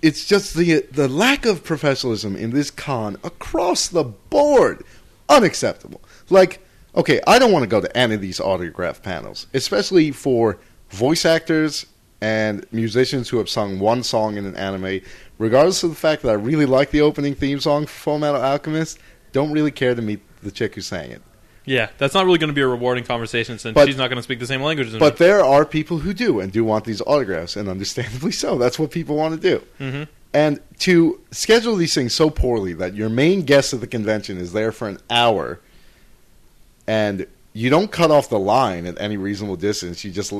it's 0.00 0.24
just 0.26 0.54
the 0.54 0.80
the 0.90 1.08
lack 1.08 1.44
of 1.44 1.62
professionalism 1.62 2.36
in 2.36 2.50
this 2.50 2.70
con 2.70 3.16
across 3.22 3.88
the 3.88 4.04
board 4.04 4.82
unacceptable. 5.28 6.00
Like, 6.30 6.64
okay, 6.94 7.20
I 7.26 7.38
don't 7.38 7.52
want 7.52 7.64
to 7.64 7.68
go 7.68 7.80
to 7.80 7.96
any 7.96 8.14
of 8.14 8.20
these 8.20 8.40
autograph 8.40 9.02
panels, 9.02 9.46
especially 9.52 10.10
for 10.10 10.58
voice 10.90 11.26
actors 11.26 11.86
and 12.20 12.64
musicians 12.72 13.28
who 13.28 13.38
have 13.38 13.48
sung 13.48 13.78
one 13.78 14.02
song 14.02 14.36
in 14.36 14.46
an 14.46 14.56
anime, 14.56 15.00
regardless 15.38 15.82
of 15.82 15.90
the 15.90 15.96
fact 15.96 16.22
that 16.22 16.30
I 16.30 16.34
really 16.34 16.66
like 16.66 16.90
the 16.90 17.02
opening 17.02 17.34
theme 17.34 17.60
song 17.60 17.86
for 17.86 17.92
Full 17.92 18.18
Metal 18.18 18.40
Alchemist, 18.40 18.98
don't 19.32 19.52
really 19.52 19.70
care 19.70 19.94
to 19.94 20.00
meet 20.02 20.20
the 20.42 20.50
chick 20.50 20.74
who 20.74 20.80
sang 20.80 21.10
it. 21.10 21.22
Yeah, 21.66 21.88
that's 21.98 22.14
not 22.14 22.24
really 22.24 22.38
going 22.38 22.48
to 22.48 22.54
be 22.54 22.60
a 22.60 22.66
rewarding 22.66 23.02
conversation 23.04 23.58
since 23.58 23.74
But- 23.74 23.86
she's 23.88 23.96
not 23.96 24.08
going 24.08 24.16
to 24.18 24.22
speak 24.22 24.38
the 24.38 24.46
same 24.46 24.62
language 24.62 24.86
as 24.86 24.92
me. 24.94 24.98
But 25.00 25.16
there 25.18 25.44
are 25.44 25.64
people 25.66 25.98
who 25.98 26.14
do 26.14 26.40
and 26.40 26.52
do 26.52 26.64
want 26.64 26.84
these 26.84 27.02
autographs, 27.02 27.56
and 27.56 27.68
understandably 27.68 28.32
so. 28.32 28.56
That's 28.56 28.78
what 28.78 28.90
people 28.92 29.16
want 29.16 29.40
to 29.40 29.58
do. 29.58 29.64
hmm 29.78 30.02
And 30.32 30.60
to 30.80 31.20
schedule 31.32 31.74
these 31.76 31.92
things 31.94 32.14
so 32.14 32.30
poorly 32.30 32.72
that 32.74 32.94
your 32.94 33.08
main 33.08 33.42
guest 33.42 33.74
at 33.74 33.80
the 33.80 33.86
convention 33.86 34.38
is 34.38 34.52
there 34.52 34.70
for 34.72 34.88
an 34.88 34.98
hour, 35.10 35.58
and 36.86 37.26
you 37.52 37.70
don't 37.70 37.90
cut 37.90 38.10
off 38.10 38.28
the 38.28 38.38
line 38.38 38.86
at 38.86 39.00
any 39.00 39.16
reasonable 39.16 39.56
distance. 39.56 40.04
You 40.04 40.10
just 40.12 40.32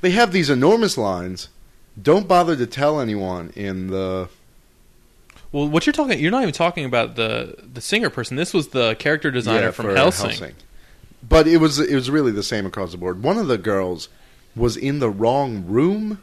they 0.00 0.10
have 0.10 0.32
these 0.32 0.50
enormous 0.50 0.96
lines. 0.96 1.48
Don't 2.00 2.26
bother 2.26 2.56
to 2.56 2.66
tell 2.66 3.00
anyone 3.00 3.52
in 3.56 3.88
the 3.88 4.28
Well, 5.52 5.68
what 5.68 5.86
you're 5.86 5.92
talking, 5.92 6.18
you're 6.18 6.30
not 6.30 6.42
even 6.42 6.54
talking 6.54 6.84
about 6.84 7.16
the 7.16 7.56
the 7.72 7.80
singer 7.80 8.10
person. 8.10 8.36
This 8.36 8.54
was 8.54 8.68
the 8.68 8.94
character 8.96 9.30
designer 9.30 9.66
yeah, 9.66 9.70
from 9.70 9.86
for 9.86 9.94
Hellsing. 9.94 10.54
But 11.26 11.46
it 11.46 11.58
was 11.58 11.78
it 11.78 11.94
was 11.94 12.10
really 12.10 12.32
the 12.32 12.42
same 12.42 12.66
across 12.66 12.92
the 12.92 12.98
board. 12.98 13.22
One 13.22 13.38
of 13.38 13.48
the 13.48 13.58
girls 13.58 14.08
was 14.56 14.76
in 14.76 14.98
the 14.98 15.10
wrong 15.10 15.66
room, 15.66 16.22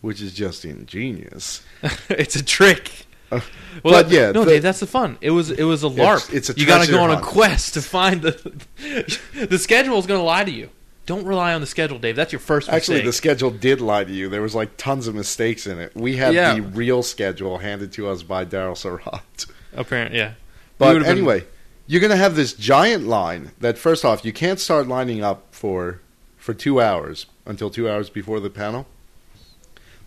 which 0.00 0.20
is 0.20 0.34
just 0.34 0.64
ingenious. 0.64 1.64
it's 2.10 2.36
a 2.36 2.44
trick. 2.44 3.06
Uh, 3.30 3.40
Well, 3.84 4.02
but 4.02 4.10
yeah, 4.10 4.32
no, 4.32 4.44
the- 4.44 4.52
Dave, 4.52 4.62
that's 4.62 4.80
the 4.80 4.88
fun. 4.88 5.18
It 5.20 5.30
was 5.30 5.52
it 5.52 5.62
was 5.62 5.84
a 5.84 5.88
LARP. 5.88 6.34
it's 6.34 6.50
a 6.50 6.54
you 6.54 6.66
got 6.66 6.84
to 6.84 6.90
go 6.90 7.00
on 7.00 7.12
a 7.12 7.20
quest 7.20 7.74
to 7.74 7.82
find 7.82 8.22
the 8.22 8.32
the 9.48 9.58
schedule 9.58 9.98
is 9.98 10.06
going 10.06 10.18
to 10.18 10.24
lie 10.24 10.42
to 10.42 10.50
you. 10.50 10.68
Don't 11.08 11.24
rely 11.24 11.54
on 11.54 11.62
the 11.62 11.66
schedule, 11.66 11.98
Dave. 11.98 12.16
That's 12.16 12.34
your 12.34 12.38
first 12.38 12.68
Actually, 12.68 13.00
the 13.00 13.14
schedule 13.14 13.50
did 13.50 13.80
lie 13.80 14.04
to 14.04 14.12
you. 14.12 14.28
There 14.28 14.42
was 14.42 14.54
like 14.54 14.76
tons 14.76 15.06
of 15.08 15.14
mistakes 15.14 15.66
in 15.66 15.78
it. 15.78 15.96
We 15.96 16.16
had 16.18 16.34
Yeah. 16.34 16.52
the 16.54 16.60
real 16.60 17.02
schedule 17.02 17.56
handed 17.56 17.92
to 17.92 18.08
us 18.08 18.22
by 18.22 18.44
Daryl 18.44 18.76
Surat. 18.76 19.46
Apparently, 19.74 20.18
yeah. 20.18 20.34
But 20.76 20.88
would've 20.88 21.02
been- 21.04 21.16
anyway, 21.16 21.44
you're 21.86 22.02
going 22.02 22.10
to 22.10 22.16
have 22.18 22.36
this 22.36 22.52
giant 22.52 23.06
line 23.06 23.52
that 23.58 23.78
first 23.78 24.04
off, 24.04 24.22
you 24.22 24.34
can't 24.34 24.60
start 24.60 24.86
lining 24.86 25.24
up 25.24 25.46
for 25.50 26.00
for 26.36 26.52
2 26.52 26.78
hours 26.78 27.24
until 27.46 27.70
2 27.70 27.88
hours 27.88 28.10
before 28.10 28.38
the 28.38 28.50
panel. 28.50 28.86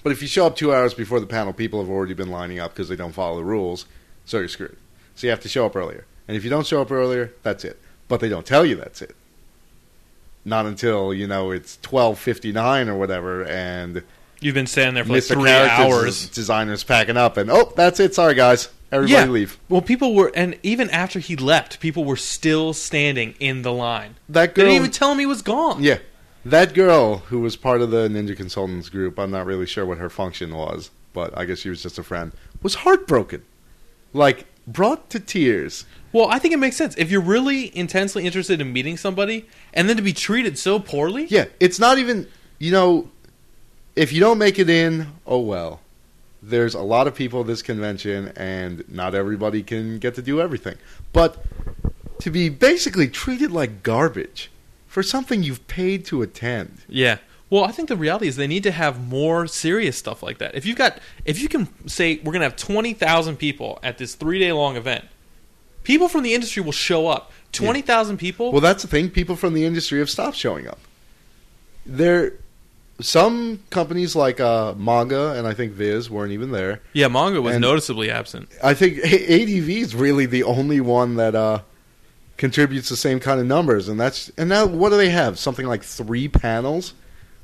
But 0.04 0.12
if 0.12 0.22
you 0.22 0.28
show 0.28 0.46
up 0.46 0.56
2 0.56 0.72
hours 0.72 0.94
before 0.94 1.20
the 1.20 1.26
panel, 1.26 1.52
people 1.52 1.82
have 1.82 1.90
already 1.90 2.14
been 2.14 2.30
lining 2.30 2.60
up 2.60 2.74
because 2.74 2.90
they 2.90 2.96
don't 2.96 3.12
follow 3.14 3.38
the 3.38 3.44
rules, 3.44 3.86
so 4.24 4.38
you're 4.38 4.48
screwed. 4.48 4.78
So 5.16 5.26
you 5.26 5.32
have 5.32 5.40
to 5.42 5.50
show 5.50 5.66
up 5.66 5.76
earlier. 5.76 6.06
And 6.28 6.38
if 6.38 6.44
you 6.44 6.52
don't 6.52 6.68
show 6.68 6.80
up 6.80 6.92
earlier, 6.92 7.34
that's 7.42 7.66
it. 7.66 7.80
But 8.08 8.20
they 8.20 8.30
don't 8.30 8.46
tell 8.46 8.66
you 8.66 8.76
that's 8.76 9.02
it. 9.02 9.16
Not 10.44 10.66
until, 10.66 11.14
you 11.14 11.28
know, 11.28 11.52
it's 11.52 11.78
12:59 11.84 12.88
or 12.88 12.96
whatever 12.96 13.44
and 13.46 14.04
You've 14.44 14.56
been 14.56 14.66
standing 14.68 14.96
there 14.96 15.04
for 15.06 15.14
like 15.14 15.22
Mr. 15.24 15.34
three 15.34 15.52
hours. 15.52 16.28
Designers 16.30 16.84
packing 16.84 17.16
up, 17.16 17.38
and 17.38 17.52
oh, 17.52 17.72
that's 17.76 18.00
it. 18.00 18.16
Sorry, 18.16 18.34
guys. 18.34 18.70
Everybody 18.92 19.14
yeah. 19.14 19.26
leave. 19.32 19.60
Well, 19.70 19.84
people 19.84 20.16
were, 20.16 20.32
and 20.36 20.58
even 20.64 20.90
after 20.90 21.20
he 21.20 21.36
left, 21.36 21.80
people 21.80 22.04
were 22.04 22.18
still 22.18 22.74
standing 22.74 23.36
in 23.40 23.62
the 23.62 23.72
line. 23.72 24.16
That 24.28 24.56
They 24.56 24.64
girl. 24.64 24.66
didn't 24.72 24.76
even 24.82 24.92
tell 24.92 25.12
him 25.12 25.20
he 25.20 25.28
was 25.28 25.44
gone. 25.44 25.84
yeah, 25.84 26.00
that 26.44 26.74
girl 26.74 27.18
who 27.18 27.40
was 27.40 27.56
part 27.56 27.82
of 27.82 27.92
the 27.92 28.10
Ninja 28.10 28.36
Consultants 28.36 28.90
group. 28.90 29.20
I'm 29.20 29.30
not 29.32 29.46
really 29.46 29.68
sure 29.68 29.86
what 29.86 30.00
her 30.00 30.10
function 30.10 30.56
was, 30.56 30.90
but 31.14 31.38
I 31.38 31.46
guess 31.46 31.60
she 31.60 31.70
was 31.70 31.84
just 31.84 32.00
a 32.00 32.04
friend. 32.04 32.32
Was 32.64 32.76
heartbroken, 32.76 33.44
like 34.12 34.46
brought 34.72 35.10
to 35.12 35.20
tears. 35.20 35.86
Well, 36.14 36.28
I 36.30 36.40
think 36.40 36.54
it 36.54 36.58
makes 36.58 36.76
sense 36.76 36.96
if 36.98 37.10
you're 37.10 37.22
really 37.22 37.76
intensely 37.76 38.26
interested 38.26 38.60
in 38.60 38.74
meeting 38.74 38.98
somebody, 38.98 39.48
and 39.74 39.88
then 39.88 39.96
to 39.98 40.02
be 40.02 40.14
treated 40.14 40.58
so 40.58 40.80
poorly. 40.80 41.26
Yeah, 41.26 41.46
it's 41.60 41.80
not 41.80 41.98
even. 41.98 42.28
You 42.60 42.72
know, 42.72 43.10
if 43.96 44.14
you 44.14 44.20
don't 44.20 44.38
make 44.38 44.60
it 44.60 44.70
in, 44.70 45.08
oh 45.26 45.40
well. 45.40 45.82
There's 46.44 46.74
a 46.74 46.82
lot 46.82 47.06
of 47.06 47.14
people 47.14 47.42
at 47.42 47.48
this 47.48 47.62
convention, 47.62 48.34
and 48.36 48.84
not 48.90 49.14
everybody 49.14 49.62
can 49.62 50.00
get 50.00 50.16
to 50.16 50.24
do 50.24 50.42
everything. 50.42 50.76
But 51.14 51.44
to 52.20 52.32
be 52.32 52.50
basically 52.50 53.08
treated 53.08 53.52
like 53.52 53.84
garbage 53.84 54.52
for 54.88 55.04
something 55.04 55.44
you've 55.44 55.66
paid 55.68 56.04
to 56.06 56.22
attend. 56.22 56.82
Yeah. 56.88 57.18
Well, 57.52 57.66
I 57.66 57.72
think 57.72 57.90
the 57.90 57.98
reality 57.98 58.28
is 58.28 58.38
they 58.38 58.48
need 58.48 58.64
to 58.64 58.72
have 58.72 59.06
more 59.08 59.46
serious 59.46 59.98
stuff 59.98 60.24
like 60.24 60.38
that. 60.40 60.56
If 60.56 60.66
you've 60.66 60.78
got, 60.78 61.00
if 61.26 61.40
you 61.42 61.50
can 61.50 61.68
say 61.88 62.16
we're 62.16 62.32
going 62.32 62.40
to 62.40 62.46
have 62.46 62.56
twenty 62.56 62.94
thousand 62.94 63.36
people 63.38 63.78
at 63.84 63.98
this 64.00 64.16
three 64.16 64.40
day 64.40 64.54
long 64.54 64.78
event, 64.78 65.06
people 65.84 66.08
from 66.08 66.24
the 66.24 66.34
industry 66.34 66.64
will 66.64 66.72
show 66.72 67.08
up. 67.08 67.32
Twenty 67.52 67.82
thousand 67.82 68.18
people. 68.18 68.54
Well, 68.54 68.62
that's 68.62 68.82
the 68.84 68.88
thing. 68.88 69.10
People 69.10 69.36
from 69.36 69.54
the 69.54 69.66
industry 69.66 70.00
have 70.00 70.10
stopped 70.10 70.38
showing 70.38 70.66
up. 70.66 70.80
There, 71.86 72.36
some 73.02 73.60
companies 73.70 74.16
like 74.16 74.40
uh, 74.40 74.74
Manga 74.76 75.34
and 75.34 75.46
I 75.46 75.54
think 75.54 75.74
Viz 75.74 76.10
weren't 76.10 76.32
even 76.32 76.52
there. 76.52 76.82
yeah, 76.94 77.10
manga 77.10 77.42
was 77.42 77.56
and- 77.56 77.62
noticeably 77.62 78.10
absent. 78.10 78.48
I 78.64 78.74
think 78.74 79.00
ADV 79.00 79.70
is 79.70 79.94
really 79.94 80.26
the 80.26 80.44
only 80.44 80.80
one 80.80 81.16
that 81.16 81.36
uh, 81.36 81.62
contributes 82.38 82.88
the 82.88 82.96
same 82.96 83.20
kind 83.20 83.42
of 83.42 83.46
numbers, 83.46 83.90
and 83.90 84.00
that's 84.00 84.32
and 84.38 84.48
now 84.48 84.66
what 84.66 84.90
do 84.90 84.96
they 84.98 85.10
have? 85.10 85.38
Something 85.38 85.68
like 85.68 85.84
three 85.84 86.30
panels, 86.30 86.94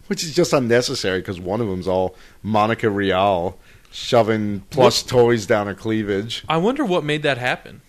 which 0.07 0.23
is 0.23 0.33
just 0.33 0.53
unnecessary 0.53 1.19
because 1.19 1.39
one 1.39 1.61
of 1.61 1.67
them's 1.67 1.87
all 1.87 2.15
Monica 2.43 2.89
Rial 2.89 3.57
shoving 3.91 4.61
plush 4.69 5.03
toys 5.03 5.45
down 5.45 5.67
her 5.67 5.73
cleavage. 5.73 6.43
I 6.47 6.57
wonder 6.57 6.83
what 6.83 7.03
made 7.03 7.23
that 7.23 7.37
happen. 7.37 7.81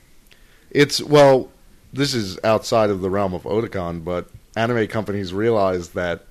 It's 0.71 1.03
well, 1.03 1.51
this 1.93 2.15
is 2.15 2.39
outside 2.45 2.91
of 2.91 3.01
the 3.01 3.11
realm 3.11 3.35
of 3.35 3.43
Otakon, 3.45 4.05
but 4.05 4.29
anime 4.57 4.87
companies 4.89 5.33
realize 5.33 5.91
that 5.91 6.27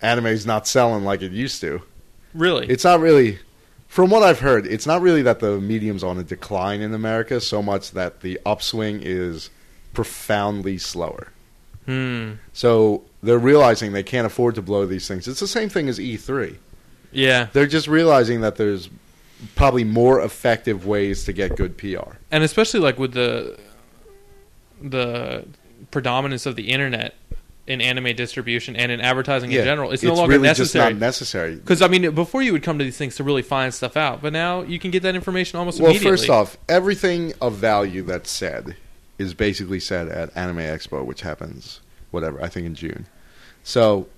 anime's 0.00 0.46
not 0.46 0.66
selling 0.66 1.04
like 1.04 1.22
it 1.22 1.32
used 1.32 1.60
to. 1.60 1.82
Really? 2.34 2.66
It's 2.68 2.84
not 2.84 3.00
really, 3.00 3.38
from 3.88 4.10
what 4.10 4.22
I've 4.22 4.40
heard, 4.40 4.66
it's 4.66 4.86
not 4.86 5.02
really 5.02 5.22
that 5.22 5.40
the 5.40 5.60
medium's 5.60 6.04
on 6.04 6.18
a 6.18 6.24
decline 6.24 6.80
in 6.80 6.92
America 6.94 7.40
so 7.40 7.62
much 7.62 7.92
that 7.92 8.20
the 8.20 8.40
upswing 8.44 9.00
is 9.02 9.50
profoundly 9.92 10.78
slower. 10.78 11.28
Hmm. 11.86 12.32
So 12.52 13.02
they're 13.22 13.38
realizing 13.38 13.92
they 13.92 14.02
can't 14.02 14.26
afford 14.26 14.54
to 14.56 14.62
blow 14.62 14.86
these 14.86 15.08
things. 15.08 15.26
It's 15.28 15.40
the 15.40 15.48
same 15.48 15.68
thing 15.68 15.88
as 15.88 15.98
E3. 15.98 16.56
Yeah. 17.12 17.48
They're 17.52 17.66
just 17.66 17.88
realizing 17.88 18.40
that 18.42 18.56
there's 18.56 18.88
probably 19.56 19.84
more 19.84 20.20
effective 20.20 20.86
ways 20.86 21.24
to 21.24 21.32
get 21.32 21.56
good 21.56 21.76
PR. 21.76 22.16
and 22.30 22.42
especially 22.44 22.80
like 22.80 22.98
with 22.98 23.12
the 23.12 23.58
the 24.80 25.44
predominance 25.90 26.46
of 26.46 26.56
the 26.56 26.70
internet 26.70 27.14
in 27.66 27.80
anime 27.80 28.14
distribution 28.14 28.76
and 28.76 28.92
in 28.92 29.00
advertising 29.00 29.50
in 29.50 29.64
general, 29.64 29.90
it's, 29.90 30.02
no 30.02 30.14
longer 30.14 30.32
really 30.32 30.42
necessary. 30.48 30.90
just 30.90 30.94
not 30.94 31.00
necessary. 31.00 31.56
Because 31.56 31.80
I 31.80 31.88
mean, 31.88 32.14
before 32.14 32.42
you 32.42 32.52
would 32.52 32.62
come 32.62 32.78
to 32.78 32.84
these 32.84 32.98
things 32.98 33.16
to 33.16 33.24
really 33.24 33.42
find 33.42 33.72
stuff 33.72 33.96
out, 33.96 34.20
but 34.20 34.32
now 34.32 34.62
you 34.62 34.78
can 34.78 34.90
get 34.90 35.02
that 35.04 35.14
information 35.14 35.58
almost 35.58 35.80
Well, 35.80 35.90
immediately. 35.90 36.18
first 36.18 36.30
off, 36.30 36.58
everything 36.68 37.32
of 37.40 37.54
value 37.54 38.02
that's 38.02 38.30
said 38.30 38.76
is 39.18 39.34
basically 39.34 39.80
said 39.80 40.08
at 40.08 40.36
Anime 40.36 40.58
Expo, 40.58 41.04
which 41.04 41.22
happens, 41.22 41.80
whatever, 42.10 42.42
I 42.42 42.48
think 42.48 42.66
in 42.66 42.74
June. 42.74 43.06
So 43.62 44.08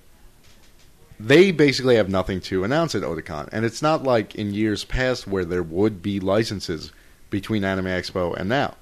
they 1.19 1.51
basically 1.51 1.95
have 1.95 2.09
nothing 2.09 2.41
to 2.41 2.63
announce 2.63 2.95
at 2.95 3.01
Otakon. 3.01 3.49
And 3.51 3.65
it's 3.65 3.81
not 3.81 4.03
like 4.03 4.35
in 4.35 4.53
years 4.53 4.83
past 4.83 5.27
where 5.27 5.45
there 5.45 5.63
would 5.63 6.01
be 6.01 6.19
licenses 6.19 6.91
between 7.29 7.63
Anime 7.63 7.85
Expo 7.85 8.35
and 8.35 8.49
now. 8.49 8.75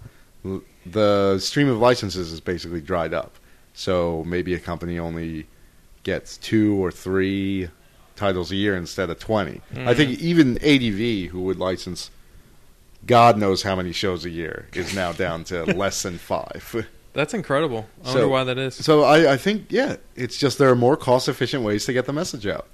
The 0.85 1.39
stream 1.39 1.69
of 1.69 1.79
licenses 1.79 2.31
is 2.31 2.41
basically 2.41 2.81
dried 2.81 3.13
up. 3.13 3.35
So 3.73 4.23
maybe 4.25 4.53
a 4.53 4.59
company 4.59 4.99
only 4.99 5.47
gets 6.03 6.37
two 6.37 6.75
or 6.83 6.91
three 6.91 7.69
titles 8.15 8.51
a 8.51 8.55
year 8.55 8.75
instead 8.75 9.09
of 9.09 9.19
20. 9.19 9.61
I 9.71 9.75
mm. 9.75 9.95
think 9.95 10.19
even 10.19 10.57
ADV, 10.57 11.31
who 11.31 11.41
would 11.43 11.57
license 11.57 12.11
God 13.07 13.37
knows 13.37 13.61
how 13.61 13.75
many 13.75 13.91
shows 13.91 14.25
a 14.25 14.29
year, 14.29 14.67
is 14.73 14.95
now 14.95 15.11
down 15.11 15.43
to 15.45 15.63
less 15.75 16.03
than 16.03 16.17
five. 16.17 16.87
That's 17.13 17.33
incredible. 17.33 17.87
I 18.03 18.07
So- 18.07 18.13
wonder 18.13 18.27
why 18.29 18.43
that 18.45 18.57
is. 18.57 18.75
So 18.75 19.03
I, 19.03 19.33
I 19.33 19.37
think, 19.37 19.67
yeah, 19.69 19.97
it's 20.15 20.37
just 20.37 20.57
there 20.57 20.69
are 20.69 20.75
more 20.75 20.97
cost 20.97 21.29
efficient 21.29 21.63
ways 21.63 21.85
to 21.85 21.93
get 21.93 22.05
the 22.05 22.13
message 22.13 22.45
out. 22.47 22.67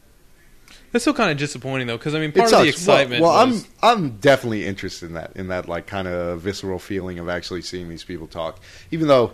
That's 0.92 1.04
still 1.04 1.14
kind 1.14 1.32
of 1.32 1.38
disappointing 1.38 1.88
though, 1.88 1.98
because 1.98 2.16
I 2.16 2.20
mean, 2.20 2.32
part 2.34 2.52
of 2.52 2.60
the 2.66 2.72
sucks. 2.72 2.86
Well- 2.88 2.98
excitement. 2.98 3.22
Well, 3.22 3.48
was, 3.48 3.68
I'm 3.82 4.02
I'm 4.02 4.18
definitely 4.18 4.66
interested 4.66 5.06
in 5.08 5.14
that 5.14 5.32
in 5.36 5.48
that 5.48 5.70
like 5.70 5.88
kind 5.88 6.08
of 6.08 6.42
visceral 6.42 6.80
feeling 6.80 7.18
of 7.20 7.30
actually 7.30 7.62
seeing 7.62 7.88
these 7.88 8.04
people 8.04 8.28
talk. 8.28 8.60
Even 8.92 9.08
though 9.08 9.32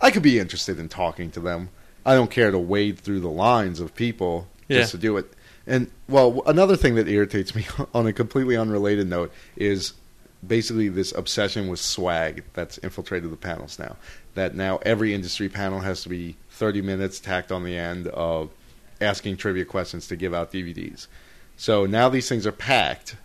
I 0.00 0.10
could 0.10 0.22
be 0.22 0.38
interested 0.38 0.78
in 0.78 0.88
talking 0.88 1.30
to 1.32 1.40
them, 1.40 1.68
I 2.06 2.14
don't 2.14 2.30
care 2.30 2.50
to 2.50 2.58
wade 2.58 2.98
through 2.98 3.20
the 3.20 3.28
lines 3.28 3.78
of 3.80 3.94
people 3.94 4.46
just 4.70 4.92
to 4.92 4.98
do 4.98 5.16
it. 5.18 5.30
And 5.68 5.90
well, 6.08 6.42
another 6.46 6.76
thing 6.76 6.94
that 6.96 7.06
irritates 7.08 7.54
me 7.54 7.66
on 7.94 8.06
a 8.06 8.12
completely 8.12 8.56
unrelated 8.56 9.08
note 9.08 9.32
is 9.56 9.92
basically 10.46 10.88
this 10.88 11.12
obsession 11.12 11.68
with 11.68 11.78
swag 11.78 12.44
that's 12.54 12.78
infiltrated 12.78 13.30
the 13.30 13.36
panels 13.36 13.78
now. 13.78 13.96
That 14.34 14.54
now 14.54 14.78
every 14.82 15.14
industry 15.14 15.48
panel 15.48 15.80
has 15.80 16.02
to 16.02 16.08
be 16.08 16.36
30 16.50 16.82
minutes 16.82 17.20
tacked 17.20 17.52
on 17.52 17.64
the 17.64 17.76
end 17.76 18.08
of 18.08 18.50
asking 19.00 19.36
trivia 19.36 19.64
questions 19.64 20.08
to 20.08 20.16
give 20.16 20.32
out 20.32 20.52
DVDs. 20.52 21.06
So 21.56 21.86
now 21.86 22.08
these 22.08 22.28
things 22.28 22.46
are 22.46 22.52
packed 22.52 23.16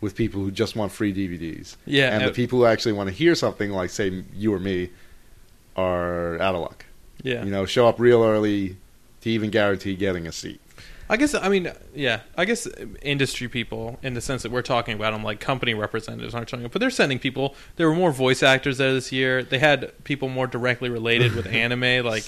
with 0.00 0.14
people 0.16 0.40
who 0.42 0.50
just 0.50 0.76
want 0.76 0.92
free 0.92 1.12
DVDs. 1.12 1.76
Yeah, 1.86 2.14
And 2.14 2.22
uh, 2.22 2.26
the 2.26 2.32
people 2.32 2.60
who 2.60 2.66
actually 2.66 2.92
want 2.92 3.08
to 3.08 3.14
hear 3.14 3.34
something, 3.34 3.70
like, 3.70 3.90
say, 3.90 4.24
you 4.34 4.52
or 4.54 4.60
me, 4.60 4.90
are 5.76 6.40
out 6.40 6.54
of 6.54 6.60
luck. 6.60 6.86
yeah. 7.22 7.44
You 7.44 7.50
know, 7.50 7.66
show 7.66 7.88
up 7.88 7.98
real 7.98 8.22
early 8.22 8.76
to 9.22 9.30
even 9.30 9.50
guarantee 9.50 9.96
getting 9.96 10.26
a 10.26 10.32
seat. 10.32 10.60
I 11.08 11.16
guess 11.16 11.34
I 11.34 11.48
mean 11.48 11.70
yeah. 11.94 12.20
I 12.36 12.44
guess 12.44 12.66
industry 13.02 13.48
people, 13.48 13.98
in 14.02 14.14
the 14.14 14.20
sense 14.20 14.42
that 14.42 14.50
we're 14.52 14.62
talking 14.62 14.94
about 14.94 15.12
them, 15.12 15.22
like 15.22 15.40
company 15.40 15.74
representatives, 15.74 16.34
aren't 16.34 16.48
showing 16.48 16.64
up, 16.64 16.72
but 16.72 16.80
they're 16.80 16.90
sending 16.90 17.18
people. 17.18 17.54
There 17.76 17.88
were 17.88 17.94
more 17.94 18.10
voice 18.12 18.42
actors 18.42 18.78
there 18.78 18.92
this 18.92 19.12
year. 19.12 19.42
They 19.42 19.58
had 19.58 19.92
people 20.04 20.28
more 20.28 20.46
directly 20.46 20.88
related 20.88 21.34
with 21.34 21.46
anime, 21.62 22.04
like 22.06 22.24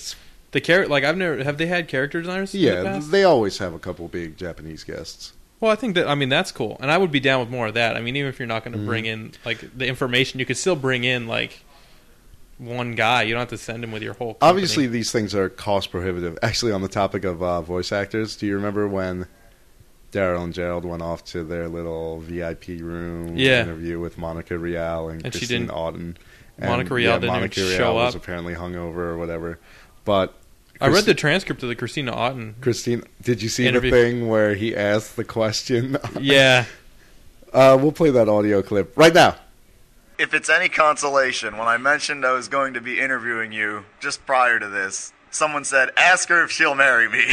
the 0.52 0.60
character. 0.60 0.90
Like 0.90 1.04
I've 1.04 1.16
never 1.16 1.42
have 1.42 1.58
they 1.58 1.66
had 1.66 1.88
character 1.88 2.20
designers? 2.20 2.52
the 2.52 2.58
Yeah, 2.58 2.82
past? 2.82 3.10
they 3.10 3.24
always 3.24 3.58
have 3.58 3.72
a 3.72 3.78
couple 3.78 4.06
big 4.08 4.36
Japanese 4.36 4.84
guests. 4.84 5.32
Well, 5.58 5.70
I 5.72 5.74
think 5.74 5.94
that 5.94 6.06
I 6.06 6.14
mean 6.14 6.28
that's 6.28 6.52
cool, 6.52 6.76
and 6.80 6.90
I 6.90 6.98
would 6.98 7.10
be 7.10 7.18
down 7.20 7.40
with 7.40 7.48
more 7.48 7.66
of 7.68 7.74
that. 7.74 7.96
I 7.96 8.02
mean, 8.02 8.14
even 8.16 8.28
if 8.28 8.38
you're 8.38 8.46
not 8.46 8.62
going 8.62 8.72
to 8.72 8.78
Mm-hmm. 8.78 8.86
bring 8.86 9.06
in 9.06 9.32
like 9.46 9.64
the 9.76 9.86
information, 9.86 10.38
you 10.38 10.44
could 10.44 10.58
still 10.58 10.76
bring 10.76 11.02
in 11.04 11.26
like 11.26 11.62
one 12.58 12.94
guy. 12.94 13.22
You 13.22 13.34
don't 13.34 13.40
have 13.40 13.48
to 13.50 13.58
send 13.58 13.84
him 13.84 13.92
with 13.92 14.02
your 14.02 14.14
whole. 14.14 14.34
Company. 14.34 14.48
Obviously, 14.50 14.86
these 14.86 15.12
things 15.12 15.34
are 15.34 15.48
cost 15.48 15.90
prohibitive. 15.90 16.38
Actually, 16.42 16.72
on 16.72 16.82
the 16.82 16.88
topic 16.88 17.24
of 17.24 17.42
uh, 17.42 17.60
voice 17.62 17.92
actors, 17.92 18.36
do 18.36 18.46
you 18.46 18.54
remember 18.54 18.88
when 18.88 19.26
Daryl 20.12 20.44
and 20.44 20.54
Gerald 20.54 20.84
went 20.84 21.02
off 21.02 21.24
to 21.26 21.42
their 21.44 21.68
little 21.68 22.20
VIP 22.20 22.68
room 22.80 23.36
Yeah. 23.36 23.62
interview 23.62 23.98
with 24.00 24.16
Monica 24.18 24.58
Rial 24.58 25.08
and, 25.08 25.24
And 25.24 25.32
didn't- 25.32 25.68
Auten? 25.68 26.16
Monica 26.58 26.94
Rial 26.94 27.20
didn't 27.20 27.24
even 27.24 27.28
Monica 27.40 27.60
Rial 27.60 27.76
show 27.76 27.94
was 27.94 28.14
up. 28.14 28.22
apparently 28.22 28.54
hungover 28.54 28.96
or 28.96 29.18
whatever. 29.18 29.58
But 30.06 30.32
I 30.80 30.88
read 30.88 31.04
the 31.04 31.12
transcript 31.14 31.62
of 31.62 31.68
the 31.68 31.74
Christina 31.74 32.12
Auten. 32.12 32.54
Christine, 32.62 33.02
did 33.20 33.42
you 33.42 33.50
see 33.50 33.66
Interview. 33.66 33.90
the 33.90 33.96
thing 33.96 34.28
where 34.28 34.54
he 34.54 34.74
asked 34.74 35.16
the 35.16 35.24
question? 35.24 35.98
Yeah, 36.20 36.64
uh, 37.52 37.76
we'll 37.80 37.92
play 37.92 38.08
that 38.10 38.28
audio 38.28 38.62
clip 38.62 38.96
right 38.96 39.12
now. 39.12 39.36
If 40.18 40.32
it's 40.32 40.48
any 40.48 40.70
consolation, 40.70 41.58
when 41.58 41.68
I 41.68 41.76
mentioned 41.76 42.24
I 42.24 42.32
was 42.32 42.48
going 42.48 42.72
to 42.74 42.80
be 42.80 43.00
interviewing 43.00 43.52
you 43.52 43.84
just 44.00 44.24
prior 44.24 44.58
to 44.58 44.66
this, 44.66 45.12
someone 45.30 45.64
said, 45.64 45.90
Ask 45.96 46.30
her 46.30 46.42
if 46.42 46.50
she'll 46.50 46.74
marry 46.74 47.06
me. 47.08 47.24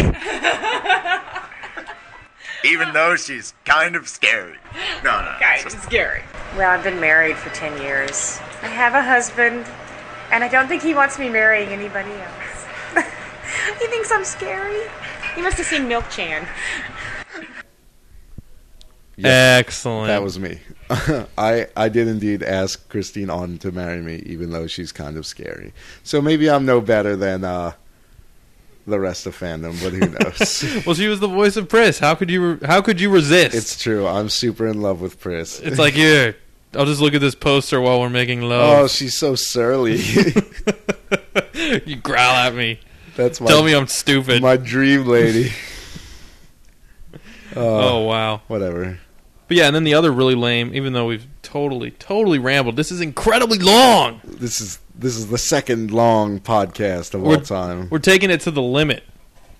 Even 2.65 2.93
though 2.93 3.15
she's 3.15 3.53
kind 3.63 3.95
of 3.95 4.09
scary. 4.09 4.57
No, 5.03 5.21
no. 5.21 5.35
Guys, 5.39 5.65
it's 5.65 5.81
scary. 5.83 6.23
Well, 6.57 6.69
I've 6.69 6.83
been 6.83 6.99
married 6.99 7.37
for 7.37 7.49
10 7.55 7.81
years. 7.81 8.39
I 8.61 8.67
have 8.67 8.93
a 8.95 9.01
husband, 9.03 9.65
and 10.31 10.43
I 10.43 10.49
don't 10.49 10.67
think 10.67 10.83
he 10.83 10.93
wants 10.93 11.17
me 11.17 11.29
marrying 11.29 11.69
anybody 11.69 12.11
else. 12.11 12.65
he 13.79 13.87
thinks 13.87 14.11
I'm 14.11 14.25
scary. 14.25 14.81
He 15.35 15.41
must 15.41 15.57
have 15.57 15.65
seen 15.65 15.87
Milk 15.87 16.09
Chan. 16.09 16.45
excellent. 19.23 20.07
That 20.07 20.21
was 20.21 20.37
me. 20.37 20.59
I 21.37 21.67
I 21.75 21.89
did 21.89 22.07
indeed 22.07 22.43
ask 22.43 22.87
Christine 22.89 23.29
on 23.29 23.57
to 23.59 23.71
marry 23.71 24.01
me, 24.01 24.17
even 24.25 24.51
though 24.51 24.67
she's 24.67 24.91
kind 24.91 25.17
of 25.17 25.25
scary. 25.25 25.73
So 26.03 26.21
maybe 26.21 26.49
I'm 26.49 26.65
no 26.65 26.81
better 26.81 27.15
than 27.15 27.43
uh, 27.43 27.73
the 28.85 28.99
rest 28.99 29.25
of 29.25 29.37
fandom, 29.37 29.81
but 29.81 29.93
who 29.93 30.07
knows? 30.09 30.85
well, 30.85 30.95
she 30.95 31.07
was 31.07 31.19
the 31.19 31.27
voice 31.27 31.55
of 31.55 31.69
Pris. 31.69 31.99
How 31.99 32.15
could 32.15 32.29
you? 32.29 32.59
How 32.65 32.81
could 32.81 32.99
you 32.99 33.09
resist? 33.09 33.55
it's 33.55 33.81
true. 33.81 34.07
I'm 34.07 34.29
super 34.29 34.67
in 34.67 34.81
love 34.81 35.01
with 35.01 35.19
Pris. 35.19 35.59
It's 35.59 35.79
like 35.79 35.93
here. 35.93 36.35
I'll 36.75 36.85
just 36.85 37.01
look 37.01 37.13
at 37.13 37.21
this 37.21 37.35
poster 37.35 37.79
while 37.79 38.01
we're 38.01 38.09
making 38.09 38.41
love. 38.41 38.79
oh, 38.79 38.87
she's 38.87 39.13
so 39.13 39.35
surly. 39.35 39.97
you 41.85 41.97
growl 41.97 42.33
at 42.33 42.55
me. 42.55 42.79
That's 43.15 43.39
my 43.39 43.47
Tell 43.47 43.63
me 43.63 43.75
I'm 43.75 43.87
stupid. 43.87 44.41
my 44.41 44.57
dream 44.57 45.05
lady. 45.05 45.51
oh 47.55 48.05
wow. 48.05 48.41
Whatever. 48.47 48.99
But 49.53 49.57
yeah, 49.59 49.67
and 49.67 49.75
then 49.75 49.83
the 49.83 49.93
other 49.93 50.11
really 50.11 50.33
lame. 50.33 50.73
Even 50.73 50.93
though 50.93 51.05
we've 51.05 51.27
totally, 51.43 51.91
totally 51.91 52.39
rambled, 52.39 52.75
this 52.75 52.91
is 52.91 53.01
incredibly 53.01 53.59
long. 53.59 54.19
This 54.23 54.59
is 54.59 54.79
this 54.95 55.15
is 55.15 55.27
the 55.27 55.37
second 55.37 55.91
long 55.91 56.39
podcast 56.39 57.13
of 57.13 57.21
all 57.23 57.29
We're- 57.29 57.45
time. 57.45 57.87
We're 57.91 57.99
taking 57.99 58.31
it 58.31 58.41
to 58.41 58.51
the 58.51 58.63
limit. 58.63 59.03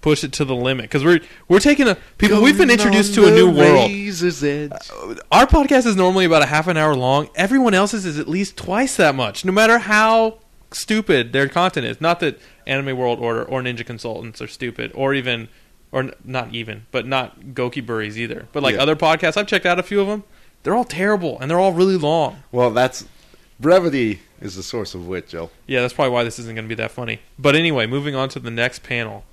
Push 0.02 0.24
it 0.24 0.32
to 0.34 0.46
the 0.46 0.56
limit 0.56 0.86
because 0.86 1.04
we're 1.06 1.20
we're 1.48 1.60
taking 1.60 1.88
a 1.88 1.96
people. 2.18 2.42
we've 2.42 2.58
been 2.58 2.72
introduced 2.72 3.14
to 3.14 3.28
a 3.28 3.32
new 3.32 3.52
world. 3.52 3.92
edge. 3.92 4.44
Uh, 4.44 5.16
our 5.32 5.46
podcast 5.46 5.86
is 5.86 5.96
normally 5.96 6.26
about 6.26 6.42
a 6.42 6.48
half 6.48 6.68
an 6.68 6.76
hour 6.76 6.96
long. 6.96 7.30
Everyone 7.36 7.76
else's 7.76 8.04
is 8.04 8.18
at 8.18 8.28
least 8.28 8.58
twice 8.58 8.96
that 8.98 9.14
much. 9.14 9.46
No 9.46 9.52
matter 9.52 9.78
how 9.78 10.40
stupid 10.72 11.34
their 11.34 11.48
content 11.48 11.86
is. 11.86 12.02
Not 12.02 12.20
that 12.22 12.40
Anime 12.66 12.98
World 12.98 13.20
Order 13.20 13.44
or 13.44 13.62
Ninja 13.62 13.86
Consultants 13.86 14.42
are 14.42 14.48
stupid, 14.48 14.92
or 14.96 15.14
even, 15.14 15.50
or 15.94 16.12
not 16.26 16.54
even, 16.54 16.86
but 16.92 17.06
not 17.08 17.40
Goki 17.54 17.86
Buris 17.86 18.18
either. 18.18 18.48
But 18.52 18.64
like 18.64 18.76
Yeah. 18.76 18.82
other 18.82 18.96
podcasts, 18.98 19.38
I've 19.38 19.48
checked 19.48 19.66
out 19.66 19.80
a 19.80 19.84
few 19.84 20.02
of 20.02 20.08
them. 20.08 20.24
They're 20.64 20.76
all 20.76 20.84
terrible 20.84 21.38
and 21.40 21.50
they're 21.50 21.60
all 21.60 21.72
really 21.72 21.96
long. 21.98 22.44
Well, 22.52 22.72
that's 22.72 23.06
brevity 23.60 24.22
is 24.42 24.56
the 24.56 24.64
source 24.64 24.94
of 24.96 25.08
wit, 25.08 25.30
Joe. 25.30 25.52
Yeah, 25.68 25.82
that's 25.82 25.94
probably 25.94 26.12
why 26.12 26.24
this 26.24 26.40
isn't 26.40 26.56
going 26.56 26.66
to 26.66 26.70
be 26.70 26.76
that 26.76 26.92
funny. 26.92 27.20
But 27.40 27.56
anyway, 27.56 27.86
moving 27.86 28.16
on 28.16 28.28
to 28.30 28.40
the 28.40 28.52
next 28.52 28.84
panel. 28.84 29.24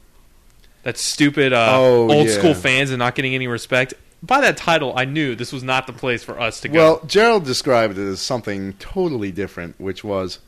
That 0.82 0.98
stupid 0.98 1.52
uh, 1.52 1.68
Oh, 1.72 2.10
old 2.10 2.26
yeah. 2.28 2.32
school 2.38 2.54
fans 2.54 2.90
and 2.90 2.98
not 2.98 3.14
getting 3.14 3.34
any 3.34 3.46
respect. 3.48 3.94
By 4.22 4.40
that 4.42 4.56
title, 4.58 4.92
I 4.96 5.06
knew 5.06 5.34
this 5.34 5.52
was 5.52 5.62
not 5.62 5.86
the 5.86 5.92
place 5.94 6.22
for 6.22 6.38
us 6.38 6.60
to 6.60 6.68
go. 6.68 6.74
Well, 6.78 7.02
Gerald 7.06 7.44
described 7.46 7.96
it 7.96 8.06
as 8.06 8.20
something 8.20 8.74
totally 8.74 9.30
different, 9.32 9.80
which 9.80 10.04
was 10.04 10.40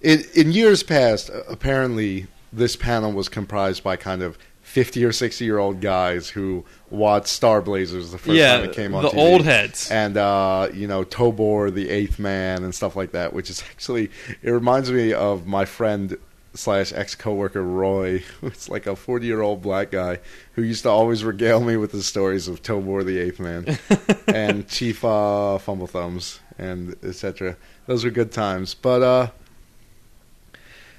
in, 0.00 0.22
in 0.36 0.52
years 0.52 0.82
past. 0.84 1.28
Apparently, 1.48 2.28
this 2.52 2.76
panel 2.76 3.10
was 3.12 3.28
comprised 3.28 3.82
by 3.82 3.96
kind 3.96 4.22
of 4.22 4.38
fifty 4.68 5.04
or 5.04 5.12
sixty 5.12 5.44
year 5.44 5.58
old 5.58 5.80
guys 5.80 6.28
who 6.28 6.64
watched 6.90 7.28
Star 7.28 7.60
Blazers 7.62 8.12
the 8.12 8.18
first 8.18 8.36
Yeah, 8.36 8.58
time 8.58 8.64
it 8.68 8.72
came 8.74 8.94
on. 8.94 9.02
the 9.02 9.10
TV. 9.10 9.18
old 9.18 9.44
heads. 9.44 9.90
and 9.90 10.16
uh, 10.16 10.68
you 10.72 10.86
know 10.86 11.04
Tobor, 11.04 11.72
the 11.72 11.88
Eighth 11.88 12.18
Man, 12.18 12.62
and 12.64 12.74
stuff 12.74 12.94
like 12.96 13.12
that. 13.12 13.32
Which 13.32 13.50
is 13.50 13.62
actually 13.70 14.10
it 14.42 14.50
reminds 14.50 14.90
me 14.92 15.12
of 15.12 15.46
my 15.46 15.64
friend 15.64 16.16
slash 16.54 16.92
ex 16.92 17.14
coworker 17.14 17.62
Roy, 17.62 18.18
who's 18.40 18.68
like 18.68 18.86
a 18.86 18.94
forty 18.96 19.26
year 19.26 19.40
old 19.42 19.62
black 19.62 19.90
guy 19.90 20.18
who 20.54 20.62
used 20.62 20.82
to 20.82 20.88
always 20.90 21.22
regale 21.24 21.60
me 21.60 21.76
with 21.76 21.92
the 21.92 22.02
stories 22.02 22.48
of 22.48 22.62
Tobor, 22.62 23.04
the 23.04 23.18
Eighth 23.18 23.38
Man, 23.40 23.78
and 24.28 24.68
Chief 24.68 25.04
uh, 25.04 25.58
Fumble 25.58 25.86
Thumbs, 25.86 26.40
and 26.58 26.94
etc. 27.02 27.56
Those 27.86 28.04
were 28.04 28.10
good 28.10 28.32
times. 28.32 28.74
But 28.74 29.02
uh, 29.02 29.30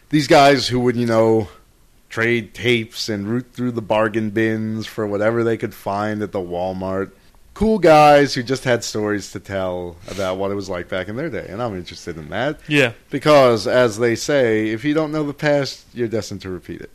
these 0.10 0.28
guys 0.28 0.68
who 0.68 0.80
would 0.80 0.96
you 0.96 1.06
know 1.06 1.50
trade 2.10 2.54
tapes 2.54 3.08
and 3.08 3.28
root 3.28 3.48
through 3.54 3.72
the 3.72 3.82
bargain 3.82 4.32
bins 4.32 4.86
for 4.88 5.06
whatever 5.06 5.44
they 5.44 5.58
could 5.58 5.74
find 5.74 6.22
at 6.22 6.32
the 6.32 6.40
Walmart. 6.40 7.12
Cool 7.54 7.78
guys 7.80 8.34
who 8.34 8.42
just 8.42 8.64
had 8.64 8.84
stories 8.84 9.32
to 9.34 9.40
tell 9.40 9.98
about 10.10 10.38
what 10.38 10.50
it 10.50 10.56
was 10.56 10.70
like 10.70 10.88
back 10.88 11.08
in 11.10 11.16
their 11.18 11.30
day, 11.30 11.46
and 11.50 11.62
I'm 11.62 11.76
interested 11.76 12.18
in 12.18 12.30
that 12.30 12.60
yeah. 12.70 12.94
because, 13.10 13.68
as 13.68 13.98
they 14.00 14.16
say, 14.16 14.70
if 14.70 14.86
you 14.86 14.94
don't 14.94 15.12
know 15.12 15.24
the 15.24 15.34
past, 15.34 15.86
you're 15.94 16.08
destined 16.08 16.42
to 16.42 16.50
repeat 16.50 16.82
it. 16.82 16.90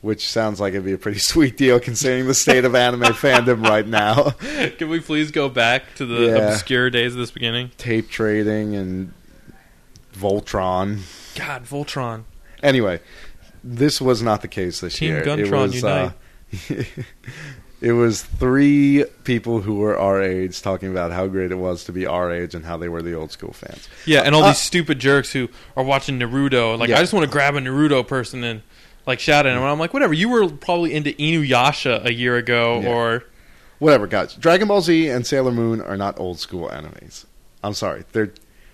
Which 0.00 0.28
sounds 0.28 0.60
like 0.60 0.74
it'd 0.74 0.84
be 0.84 0.92
a 0.92 0.98
pretty 0.98 1.18
sweet 1.20 1.56
deal 1.56 1.78
considering 1.80 2.26
the 2.26 2.34
state 2.34 2.64
of 2.64 2.74
anime 2.74 3.02
fandom 3.14 3.64
right 3.64 3.86
now. 3.86 4.30
Can 4.78 4.88
we 4.88 5.00
please 5.00 5.30
go 5.30 5.48
back 5.48 5.94
to 5.96 6.06
the 6.06 6.26
Yeah. 6.26 6.52
obscure 6.52 6.90
days 6.90 7.12
of 7.14 7.18
this 7.18 7.30
beginning? 7.30 7.70
Tape 7.78 8.08
trading 8.10 8.74
and 8.76 9.12
Voltron. 10.14 11.00
God, 11.36 11.64
Voltron. 11.64 12.24
Anyway, 12.62 13.00
this 13.64 14.00
was 14.00 14.22
not 14.22 14.42
the 14.42 14.48
case 14.48 14.80
this 14.80 14.96
Team 14.98 15.10
year. 15.14 15.22
Guntron 15.24 15.38
it 15.38 15.50
was, 15.52 15.74
unite. 15.74 16.12
Uh, 16.70 16.84
it 17.80 17.92
was 17.92 18.22
three 18.22 19.04
people 19.24 19.60
who 19.60 19.76
were 19.76 19.96
our 19.98 20.22
age 20.22 20.62
talking 20.62 20.90
about 20.90 21.12
how 21.12 21.26
great 21.26 21.52
it 21.52 21.56
was 21.56 21.84
to 21.84 21.92
be 21.92 22.06
our 22.06 22.32
age 22.32 22.54
and 22.54 22.64
how 22.64 22.76
they 22.76 22.88
were 22.88 23.02
the 23.02 23.14
old 23.14 23.30
school 23.30 23.52
fans. 23.52 23.88
Yeah, 24.06 24.20
and 24.22 24.34
all 24.34 24.42
Uh, 24.42 24.48
these 24.48 24.58
stupid 24.58 24.98
jerks 24.98 25.32
who 25.32 25.48
are 25.76 25.84
watching 25.84 26.18
Naruto. 26.18 26.76
Like, 26.78 26.88
Yeah. 26.88 26.96
I 26.96 27.00
just 27.00 27.12
want 27.12 27.24
to 27.24 27.30
grab 27.30 27.54
a 27.54 27.60
Naruto 27.60 28.06
person 28.06 28.42
and 28.42 28.62
like 29.06 29.20
shout 29.20 29.46
at 29.46 29.52
him. 29.52 29.58
And 29.62 29.70
I'm 29.70 29.78
like, 29.78 29.94
whatever. 29.94 30.12
You 30.12 30.28
were 30.28 30.48
probably 30.48 30.92
into 30.94 31.12
Inuyasha 31.12 32.04
a 32.04 32.12
year 32.12 32.36
ago, 32.36 32.80
Yeah. 32.82 32.88
or 32.88 33.24
Whatever, 33.78 34.08
guys. 34.08 34.34
Dragon 34.34 34.66
Ball 34.66 34.80
Z 34.80 35.08
and 35.08 35.24
Sailor 35.24 35.52
Moon 35.52 35.80
are 35.80 35.96
not 35.96 36.18
old 36.18 36.40
school 36.40 36.68
animes. 36.68 37.26
I'm 37.62 37.74
sorry. 37.74 38.02
They're 38.10 38.32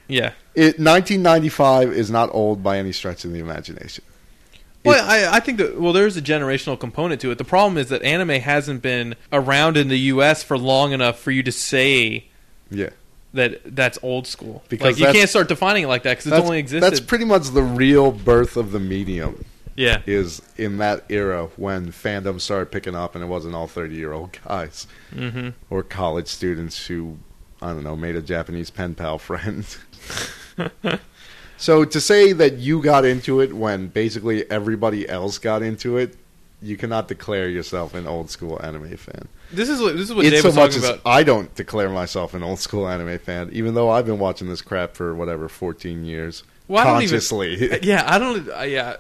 yeah. 0.08 0.32
it, 0.54 0.78
1995 0.80 1.92
is 1.92 2.10
not 2.10 2.30
old 2.32 2.62
by 2.62 2.78
any 2.78 2.92
stretch 2.92 3.24
of 3.26 3.32
the 3.32 3.38
imagination. 3.38 4.02
Well, 4.84 5.04
I, 5.08 5.36
I 5.36 5.40
think 5.40 5.58
that 5.58 5.80
well, 5.80 5.92
there's 5.92 6.16
a 6.16 6.22
generational 6.22 6.78
component 6.78 7.20
to 7.22 7.30
it. 7.30 7.38
The 7.38 7.44
problem 7.44 7.78
is 7.78 7.88
that 7.88 8.02
anime 8.02 8.40
hasn't 8.40 8.82
been 8.82 9.14
around 9.32 9.76
in 9.76 9.88
the 9.88 9.98
U.S. 9.98 10.42
for 10.42 10.58
long 10.58 10.92
enough 10.92 11.18
for 11.18 11.30
you 11.30 11.42
to 11.42 11.52
say 11.52 12.26
Yeah. 12.70 12.90
that 13.32 13.60
that's 13.76 13.98
old 14.02 14.26
school. 14.26 14.62
Because 14.68 14.86
like 14.92 14.96
you 14.98 15.04
that's- 15.06 15.16
can't 15.16 15.30
start 15.30 15.48
defining 15.48 15.84
it 15.84 15.86
like 15.88 16.02
that 16.02 16.18
because 16.18 16.26
it's 16.32 16.44
only 16.44 16.58
existed. 16.58 16.82
that's 16.82 17.00
pretty 17.00 17.24
much 17.24 17.48
the 17.50 17.62
real 17.62 18.12
birth 18.12 18.56
of 18.56 18.72
the 18.72 18.80
medium. 18.80 19.44
yeah, 19.76 20.02
is 20.06 20.40
in 20.56 20.78
that 20.78 21.04
era 21.08 21.48
when 21.56 21.86
fandom 21.90 22.40
started 22.40 22.70
picking 22.70 22.94
up 22.94 23.14
and 23.16 23.24
it 23.24 23.26
wasn't 23.26 23.54
all 23.54 23.66
30 23.66 23.96
year 23.96 24.12
old 24.12 24.36
guys 24.46 24.86
hmm 25.12 25.48
or 25.70 25.82
college 25.82 26.28
students 26.28 26.86
who 26.86 27.16
i 27.60 27.68
don't 27.72 27.82
know 27.82 27.96
made 27.96 28.14
a 28.14 28.22
japanese 28.22 28.70
pen 28.70 28.94
pal 28.94 29.18
friend 29.18 29.64
so 31.56 31.84
to 31.84 32.00
say 32.00 32.32
that 32.32 32.54
you 32.58 32.82
got 32.82 33.04
into 33.04 33.40
it 33.40 33.52
when 33.54 33.88
basically 33.88 34.48
everybody 34.50 35.08
else 35.08 35.38
got 35.38 35.62
into 35.62 35.96
it 35.96 36.16
you 36.62 36.76
cannot 36.76 37.08
declare 37.08 37.48
yourself 37.48 37.94
an 37.94 38.06
old 38.06 38.30
school 38.30 38.58
anime 38.62 38.96
fan 38.96 39.28
this 39.52 39.68
is 39.68 39.80
what 39.80 39.96
this 39.96 40.08
is 40.08 40.14
what 40.14 40.24
it's 40.24 40.32
Dave 40.34 40.42
so 40.42 40.48
was 40.48 40.56
much 40.56 40.70
talking 40.72 40.84
as 40.84 40.90
about. 40.90 41.02
i 41.06 41.22
don't 41.22 41.54
declare 41.54 41.88
myself 41.90 42.34
an 42.34 42.42
old 42.42 42.58
school 42.58 42.88
anime 42.88 43.18
fan 43.18 43.50
even 43.52 43.74
though 43.74 43.90
i've 43.90 44.06
been 44.06 44.18
watching 44.18 44.48
this 44.48 44.62
crap 44.62 44.94
for 44.94 45.14
whatever 45.14 45.48
14 45.48 46.04
years 46.04 46.42
Well, 46.68 46.84
don't 46.84 47.02
even- 47.02 47.10
consciously 47.10 47.78
yeah, 47.82 48.04
I 48.06 48.18
don't. 48.18 48.48
Uh, 48.48 48.62
yeah, 48.62 48.96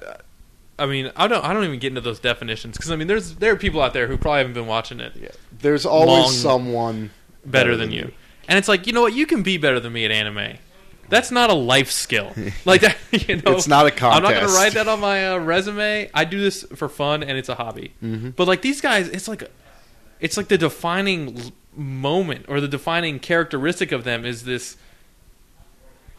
I 0.78 0.86
mean, 0.86 1.10
I 1.16 1.28
don't. 1.28 1.42
I 1.44 1.52
don't 1.54 1.64
even 1.64 1.78
get 1.78 1.88
into 1.88 2.00
those 2.02 2.18
definitions 2.18 2.76
because 2.76 2.90
I 2.90 2.96
mean, 2.96 3.06
there's 3.06 3.36
there 3.36 3.52
are 3.52 3.56
people 3.56 3.80
out 3.80 3.92
there 3.94 4.06
who 4.08 4.18
probably 4.18 4.38
haven't 4.38 4.54
been 4.54 4.66
watching 4.66 4.98
it 5.00 5.34
There's 5.60 5.86
always 5.86 6.36
someone 6.36 7.10
better 7.46 7.76
than 7.76 7.90
you, 7.92 8.12
and 8.48 8.58
it's 8.58 8.68
like 8.68 8.86
you 8.86 8.92
know 8.92 9.00
what, 9.02 9.14
you 9.14 9.24
can 9.24 9.42
be 9.42 9.56
better 9.56 9.78
than 9.80 9.92
me 9.92 10.04
at 10.04 10.10
anime. 10.10 10.58
That's 11.14 11.30
not 11.30 11.48
a 11.48 11.54
life 11.54 11.92
skill. 11.92 12.32
Like 12.64 12.80
that, 12.80 12.96
you 13.28 13.36
know, 13.36 13.52
It's 13.52 13.68
not 13.68 13.86
a 13.86 14.06
I'm 14.06 14.22
not 14.22 14.32
going 14.32 14.46
to 14.46 14.52
write 14.52 14.72
that 14.72 14.88
on 14.88 15.00
my 15.00 15.28
uh, 15.32 15.38
resume. 15.38 16.10
I 16.12 16.24
do 16.24 16.40
this 16.40 16.64
for 16.74 16.88
fun, 16.88 17.22
and 17.22 17.38
it's 17.38 17.48
a 17.48 17.54
hobby. 17.54 17.92
Mm-hmm. 18.02 18.30
But 18.30 18.48
like 18.48 18.62
these 18.62 18.80
guys, 18.80 19.08
it's 19.08 19.28
like, 19.28 19.48
it's 20.18 20.36
like 20.36 20.48
the 20.48 20.58
defining 20.58 21.52
moment 21.76 22.46
or 22.48 22.60
the 22.60 22.68
defining 22.68 23.18
characteristic 23.20 23.92
of 23.92 24.04
them 24.04 24.24
is 24.24 24.44
this. 24.44 24.76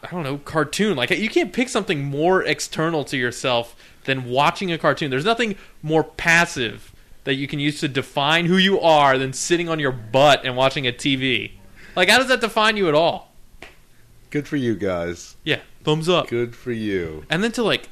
I 0.02 0.08
don't 0.10 0.22
know, 0.22 0.38
cartoon. 0.38 0.96
Like 0.96 1.10
you 1.10 1.28
can't 1.28 1.52
pick 1.52 1.68
something 1.68 2.04
more 2.04 2.42
external 2.44 3.04
to 3.04 3.16
yourself 3.16 3.76
than 4.04 4.24
watching 4.24 4.72
a 4.72 4.78
cartoon. 4.78 5.10
There's 5.10 5.24
nothing 5.24 5.56
more 5.82 6.04
passive 6.04 6.94
that 7.24 7.34
you 7.34 7.48
can 7.48 7.58
use 7.58 7.80
to 7.80 7.88
define 7.88 8.46
who 8.46 8.56
you 8.56 8.80
are 8.80 9.18
than 9.18 9.32
sitting 9.32 9.68
on 9.68 9.80
your 9.80 9.92
butt 9.92 10.44
and 10.44 10.56
watching 10.56 10.86
a 10.86 10.92
TV. 10.92 11.52
Like 11.96 12.08
how 12.08 12.18
does 12.18 12.28
that 12.28 12.40
define 12.40 12.76
you 12.76 12.88
at 12.88 12.94
all? 12.94 13.25
Good 14.30 14.48
for 14.48 14.56
you 14.56 14.74
guys. 14.74 15.36
Yeah, 15.44 15.60
thumbs 15.84 16.08
up. 16.08 16.28
Good 16.28 16.54
for 16.56 16.72
you. 16.72 17.24
And 17.30 17.42
then 17.42 17.52
to 17.52 17.62
like 17.62 17.88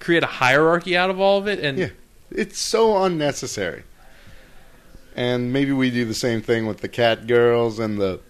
create 0.00 0.22
a 0.22 0.26
hierarchy 0.26 0.96
out 0.96 1.10
of 1.10 1.20
all 1.20 1.38
of 1.38 1.46
it 1.48 1.60
and 1.60 1.78
Yeah. 1.78 1.88
It's 2.30 2.58
so 2.58 3.02
unnecessary. 3.04 3.84
And 5.14 5.52
maybe 5.52 5.70
we 5.72 5.90
do 5.90 6.04
the 6.04 6.14
same 6.14 6.42
thing 6.42 6.66
with 6.66 6.78
the 6.78 6.88
cat 6.88 7.26
girls 7.28 7.78
and 7.78 7.98
the 8.00 8.20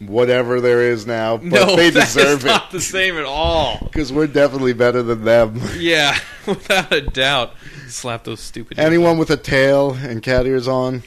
whatever 0.00 0.60
there 0.60 0.82
is 0.82 1.06
now, 1.06 1.36
but 1.36 1.46
no, 1.46 1.76
they 1.76 1.90
that 1.90 2.08
is 2.08 2.14
deserve 2.14 2.44
not 2.44 2.66
it 2.66 2.72
the 2.72 2.80
same 2.80 3.16
at 3.16 3.24
all. 3.24 3.78
because 3.82 4.12
we're 4.12 4.26
definitely 4.26 4.72
better 4.72 5.02
than 5.02 5.24
them. 5.24 5.60
Yeah, 5.78 6.18
without 6.46 6.92
a 6.92 7.00
doubt. 7.00 7.54
Slap 7.88 8.24
those 8.24 8.40
stupid. 8.40 8.78
Anyone 8.78 9.18
with 9.18 9.30
a 9.30 9.36
tail 9.36 9.92
and 9.92 10.22
cat 10.22 10.46
ears 10.46 10.66
on, 10.66 11.04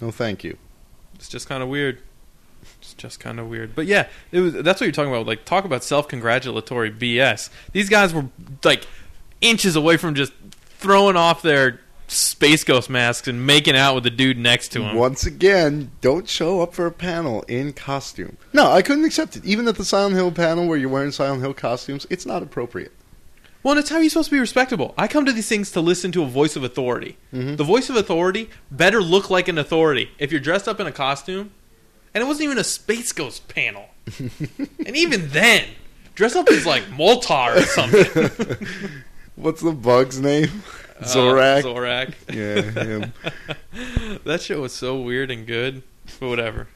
no 0.00 0.10
thank 0.10 0.42
you. 0.42 0.58
It's 1.14 1.28
just 1.28 1.48
kind 1.48 1.62
of 1.62 1.68
weird. 1.68 2.02
Just 2.96 3.20
kind 3.20 3.38
of 3.38 3.48
weird. 3.48 3.74
But 3.74 3.86
yeah, 3.86 4.08
it 4.32 4.40
was. 4.40 4.54
That's 4.54 4.80
what 4.80 4.86
you're 4.86 4.92
talking 4.92 5.12
about. 5.12 5.26
Like 5.26 5.44
talk 5.44 5.64
about 5.64 5.84
self-congratulatory 5.84 6.90
BS. 6.90 7.50
These 7.72 7.88
guys 7.88 8.14
were 8.14 8.26
like 8.64 8.86
inches 9.40 9.76
away 9.76 9.96
from 9.96 10.14
just 10.14 10.32
throwing 10.78 11.16
off 11.16 11.42
their 11.42 11.80
space 12.08 12.64
ghost 12.64 12.88
masks 12.88 13.26
and 13.28 13.46
making 13.46 13.76
out 13.76 13.94
with 13.94 14.04
the 14.04 14.10
dude 14.10 14.38
next 14.38 14.68
to 14.68 14.82
him. 14.82 14.96
Once 14.96 15.26
again, 15.26 15.90
don't 16.00 16.28
show 16.28 16.60
up 16.60 16.72
for 16.72 16.86
a 16.86 16.92
panel 16.92 17.42
in 17.42 17.72
costume. 17.72 18.36
No, 18.52 18.70
I 18.70 18.82
couldn't 18.82 19.04
accept 19.04 19.36
it. 19.36 19.44
Even 19.44 19.66
at 19.68 19.76
the 19.76 19.84
Silent 19.84 20.14
Hill 20.14 20.30
panel 20.30 20.66
where 20.66 20.78
you're 20.78 20.88
wearing 20.88 21.10
Silent 21.10 21.42
Hill 21.42 21.54
costumes, 21.54 22.06
it's 22.08 22.24
not 22.24 22.42
appropriate. 22.42 22.92
Well, 23.62 23.72
and 23.72 23.80
it's 23.80 23.90
how 23.90 23.98
you're 23.98 24.10
supposed 24.10 24.28
to 24.28 24.36
be 24.36 24.40
respectable. 24.40 24.94
I 24.96 25.08
come 25.08 25.26
to 25.26 25.32
these 25.32 25.48
things 25.48 25.72
to 25.72 25.80
listen 25.80 26.12
to 26.12 26.22
a 26.22 26.26
voice 26.26 26.54
of 26.54 26.62
authority. 26.62 27.18
Mm-hmm. 27.32 27.56
The 27.56 27.64
voice 27.64 27.90
of 27.90 27.96
authority 27.96 28.48
better 28.70 29.02
look 29.02 29.28
like 29.28 29.48
an 29.48 29.58
authority. 29.58 30.10
If 30.20 30.30
you're 30.30 30.40
dressed 30.40 30.68
up 30.68 30.78
in 30.78 30.86
a 30.86 30.92
costume, 30.92 31.50
and 32.16 32.22
it 32.22 32.26
wasn't 32.26 32.44
even 32.44 32.56
a 32.56 32.64
Space 32.64 33.12
Ghost 33.12 33.46
panel, 33.46 33.90
and 34.18 34.96
even 34.96 35.28
then, 35.28 35.66
dress 36.14 36.34
up 36.34 36.48
as 36.48 36.64
like 36.64 36.84
Moltar 36.84 37.56
or 37.56 37.60
something. 37.60 38.66
What's 39.36 39.60
the 39.60 39.72
bug's 39.72 40.18
name? 40.18 40.62
Uh, 40.98 41.04
Zorak. 41.04 41.62
Zorak. 41.62 42.14
yeah, 42.32 42.82
him. 42.82 43.12
That 44.24 44.40
shit 44.40 44.58
was 44.58 44.72
so 44.72 44.98
weird 44.98 45.30
and 45.30 45.46
good, 45.46 45.82
but 46.18 46.28
whatever. 46.30 46.68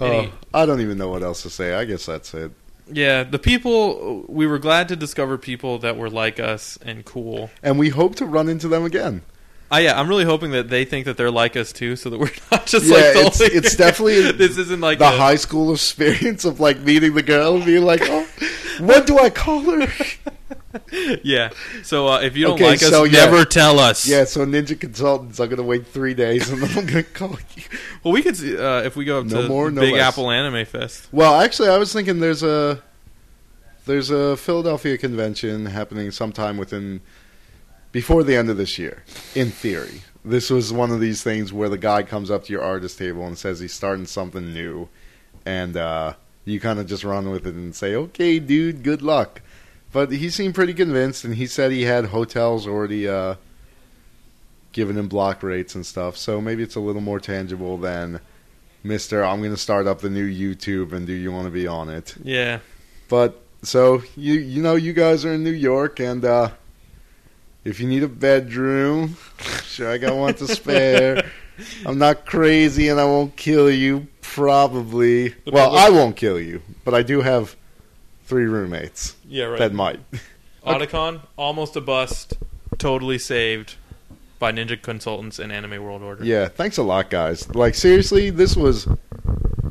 Oh, 0.00 0.06
Any- 0.06 0.32
I 0.52 0.66
don't 0.66 0.80
even 0.80 0.98
know 0.98 1.08
what 1.08 1.22
else 1.22 1.42
to 1.42 1.50
say. 1.50 1.74
I 1.74 1.84
guess 1.84 2.06
that's 2.06 2.34
it. 2.34 2.50
Yeah, 2.92 3.22
the 3.22 3.38
people. 3.38 4.24
We 4.26 4.48
were 4.48 4.58
glad 4.58 4.88
to 4.88 4.96
discover 4.96 5.38
people 5.38 5.78
that 5.78 5.96
were 5.96 6.10
like 6.10 6.40
us 6.40 6.76
and 6.82 7.04
cool. 7.04 7.48
And 7.62 7.78
we 7.78 7.90
hope 7.90 8.16
to 8.16 8.26
run 8.26 8.48
into 8.48 8.66
them 8.66 8.84
again. 8.84 9.22
I 9.70 9.80
yeah, 9.80 9.98
I'm 10.00 10.08
really 10.08 10.24
hoping 10.24 10.50
that 10.50 10.68
they 10.68 10.84
think 10.84 11.04
that 11.06 11.16
they're 11.16 11.30
like 11.30 11.56
us 11.56 11.72
too, 11.72 11.94
so 11.96 12.10
that 12.10 12.18
we're 12.18 12.30
not 12.50 12.66
just 12.66 12.86
Yeah, 12.86 12.96
like 12.96 13.16
it's- 13.16 13.40
it's 13.40 13.76
definitely 13.76 14.32
this 14.32 14.58
isn't 14.58 14.80
like 14.80 14.98
the 14.98 15.06
a- 15.08 15.16
high 15.16 15.36
school 15.36 15.72
experience 15.72 16.44
of 16.44 16.58
like 16.60 16.80
meeting 16.80 17.14
the 17.14 17.22
girl 17.22 17.54
and 17.56 17.64
being 17.64 17.84
like, 17.84 18.00
oh, 18.04 18.26
what 18.80 19.06
do 19.06 19.18
I 19.18 19.30
call 19.30 19.60
her? 19.60 19.86
Yeah. 21.24 21.50
So 21.82 22.06
uh, 22.08 22.20
if 22.20 22.36
you 22.36 22.44
don't 22.46 22.54
Okay, 22.54 22.64
like 22.66 22.82
us, 22.82 22.90
so, 22.90 23.02
yeah. 23.04 23.24
never 23.24 23.44
tell 23.44 23.78
us. 23.80 24.06
yeah, 24.08 24.24
so 24.24 24.44
Ninja 24.46 24.78
Consultants, 24.80 25.40
I'm 25.40 25.48
going 25.48 25.56
to 25.56 25.62
wait 25.64 25.86
three 25.86 26.14
days 26.14 26.48
and 26.50 26.62
then 26.62 26.70
I'm 26.78 26.86
going 26.86 27.04
to 27.04 27.10
call 27.10 27.36
you. 27.56 27.62
Well, 28.04 28.12
we 28.14 28.22
could 28.22 28.36
see, 28.36 28.56
uh, 28.56 28.82
if 28.82 28.94
we 28.96 29.04
go 29.04 29.18
up 29.20 29.26
No 29.26 29.42
to 29.42 29.48
more, 29.48 29.70
no 29.70 29.80
Big 29.80 29.94
less. 29.94 30.02
Apple 30.02 30.30
Anime 30.30 30.64
Fest. 30.64 31.08
Well, 31.12 31.40
actually, 31.40 31.70
I 31.70 31.76
was 31.76 31.92
thinking 31.92 32.20
there's 32.20 32.42
a 32.44 32.80
there's 33.86 34.10
a 34.10 34.36
Philadelphia 34.36 34.96
convention 34.96 35.66
happening 35.66 36.10
sometime 36.12 36.56
within 36.56 37.00
before 37.92 38.22
the 38.22 38.36
end 38.36 38.50
of 38.50 38.56
this 38.56 38.78
year. 38.78 39.02
In 39.34 39.50
theory, 39.50 40.02
this 40.24 40.50
was 40.50 40.72
one 40.72 40.90
of 40.90 41.00
these 41.00 41.22
things 41.22 41.52
where 41.52 41.68
the 41.68 41.78
guy 41.78 42.02
comes 42.02 42.30
up 42.30 42.44
to 42.44 42.52
your 42.52 42.62
artist 42.62 42.98
table 42.98 43.26
and 43.26 43.36
says 43.38 43.60
he's 43.60 43.72
starting 43.72 44.06
something 44.06 44.52
new, 44.52 44.88
and 45.44 45.76
uh, 45.76 46.14
you 46.44 46.60
kind 46.60 46.78
of 46.78 46.86
just 46.86 47.04
run 47.04 47.30
with 47.30 47.46
it 47.46 47.54
and 47.54 47.74
say, 47.74 47.94
"Okay, 47.94 48.38
dude, 48.38 48.82
good 48.82 49.02
luck." 49.02 49.40
But 49.92 50.12
he 50.12 50.30
seemed 50.30 50.54
pretty 50.54 50.74
convinced, 50.74 51.24
and 51.24 51.34
he 51.34 51.46
said 51.46 51.72
he 51.72 51.82
had 51.82 52.06
hotels 52.06 52.66
already 52.66 53.08
uh, 53.08 53.34
giving 54.72 54.96
him 54.96 55.08
block 55.08 55.42
rates 55.42 55.74
and 55.74 55.84
stuff. 55.84 56.16
So 56.16 56.40
maybe 56.40 56.62
it's 56.62 56.76
a 56.76 56.80
little 56.80 57.00
more 57.00 57.18
tangible 57.18 57.76
than 57.76 58.20
Mister. 58.84 59.24
I'm 59.24 59.40
going 59.40 59.50
to 59.50 59.56
start 59.56 59.86
up 59.86 60.00
the 60.00 60.10
new 60.10 60.28
YouTube, 60.28 60.92
and 60.92 61.06
do 61.06 61.12
you 61.12 61.32
want 61.32 61.46
to 61.46 61.50
be 61.50 61.66
on 61.66 61.88
it? 61.88 62.14
Yeah. 62.22 62.60
But 63.08 63.42
so 63.62 64.02
you 64.16 64.34
you 64.34 64.62
know 64.62 64.76
you 64.76 64.92
guys 64.92 65.24
are 65.24 65.32
in 65.32 65.42
New 65.42 65.50
York, 65.50 65.98
and 65.98 66.24
uh, 66.24 66.50
if 67.64 67.80
you 67.80 67.86
need 67.88 68.02
a 68.02 68.08
bedroom, 68.08 69.16
sure 69.64 69.90
I 69.90 69.98
got 69.98 70.16
one 70.16 70.34
to 70.34 70.46
spare. 70.46 71.30
I'm 71.84 71.98
not 71.98 72.24
crazy, 72.24 72.88
and 72.88 72.98
I 72.98 73.04
won't 73.04 73.36
kill 73.36 73.70
you. 73.70 74.06
Probably. 74.22 75.28
The 75.28 75.50
Well, 75.52 75.76
I 75.76 75.90
won't 75.90 76.16
kill 76.16 76.40
you, 76.40 76.62
but 76.84 76.94
I 76.94 77.02
do 77.02 77.20
have 77.20 77.56
three 78.24 78.46
roommates 78.46 79.16
Yeah. 79.28 79.46
Right. 79.46 79.58
that 79.58 79.74
might. 79.74 80.00
Otakon, 80.64 81.20
almost 81.36 81.74
a 81.74 81.80
bust, 81.80 82.34
totally 82.78 83.18
saved 83.18 83.74
by 84.38 84.52
Ninja 84.52 84.80
Consultants 84.80 85.38
and 85.38 85.50
Anime 85.52 85.82
World 85.82 86.02
Order. 86.02 86.24
Yeah, 86.24 86.48
thanks 86.48 86.78
a 86.78 86.82
lot, 86.82 87.10
guys. 87.10 87.52
Like 87.54 87.74
seriously, 87.74 88.30
this 88.30 88.56
was 88.56 88.86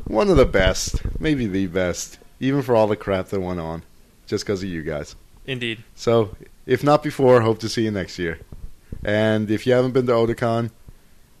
one 0.06 0.28
of 0.28 0.36
the 0.36 0.44
best, 0.46 1.00
maybe 1.18 1.46
the 1.46 1.66
best, 1.68 2.18
even 2.38 2.62
for 2.62 2.76
all 2.76 2.86
the 2.86 2.96
crap 2.96 3.28
that 3.28 3.40
went 3.40 3.60
on, 3.60 3.82
just 4.26 4.44
because 4.44 4.62
of 4.62 4.68
you 4.68 4.82
guys. 4.82 5.16
Indeed. 5.50 5.82
So, 5.94 6.36
if 6.66 6.84
not 6.84 7.02
before, 7.02 7.40
hope 7.40 7.58
to 7.60 7.68
see 7.68 7.82
you 7.84 7.90
next 7.90 8.18
year. 8.18 8.38
And 9.04 9.50
if 9.50 9.66
you 9.66 9.72
haven't 9.72 9.92
been 9.92 10.06
to 10.06 10.12
Otakon, 10.12 10.70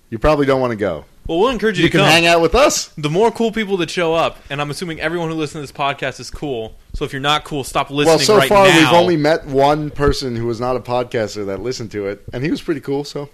you 0.08 0.18
probably 0.18 0.46
don't 0.46 0.60
want 0.60 0.72
to 0.72 0.76
go. 0.76 1.04
Well, 1.26 1.38
we'll 1.38 1.50
encourage 1.50 1.78
you, 1.78 1.84
You 1.84 1.90
to 1.90 1.92
can 1.98 2.00
come. 2.00 2.10
hang 2.10 2.26
out 2.26 2.40
with 2.40 2.54
us. 2.56 2.88
the 2.98 3.10
more 3.10 3.30
cool 3.30 3.52
people 3.52 3.76
that 3.76 3.88
show 3.90 4.14
up, 4.14 4.38
and 4.50 4.60
I'm 4.60 4.68
assuming 4.70 5.00
everyone 5.00 5.28
who 5.28 5.36
listens 5.36 5.68
to 5.68 5.72
this 5.72 5.78
podcast 5.86 6.18
is 6.18 6.28
cool. 6.30 6.74
So 6.94 7.04
if 7.04 7.12
you're 7.12 7.20
not 7.20 7.44
cool, 7.44 7.62
stop 7.62 7.88
listening 7.90 8.16
Well, 8.16 8.18
so 8.18 8.36
right 8.38 8.48
far 8.48 8.66
now. 8.66 8.76
we've 8.76 8.92
only 9.00 9.16
met 9.16 9.46
one 9.46 9.90
person 9.90 10.34
who 10.34 10.46
was 10.46 10.58
not 10.58 10.74
a 10.74 10.80
podcaster 10.80 11.46
that 11.46 11.60
listened 11.60 11.92
to 11.92 12.06
it, 12.06 12.24
and 12.32 12.42
he 12.42 12.50
was 12.50 12.60
pretty 12.60 12.80
cool. 12.80 13.04
So, 13.04 13.28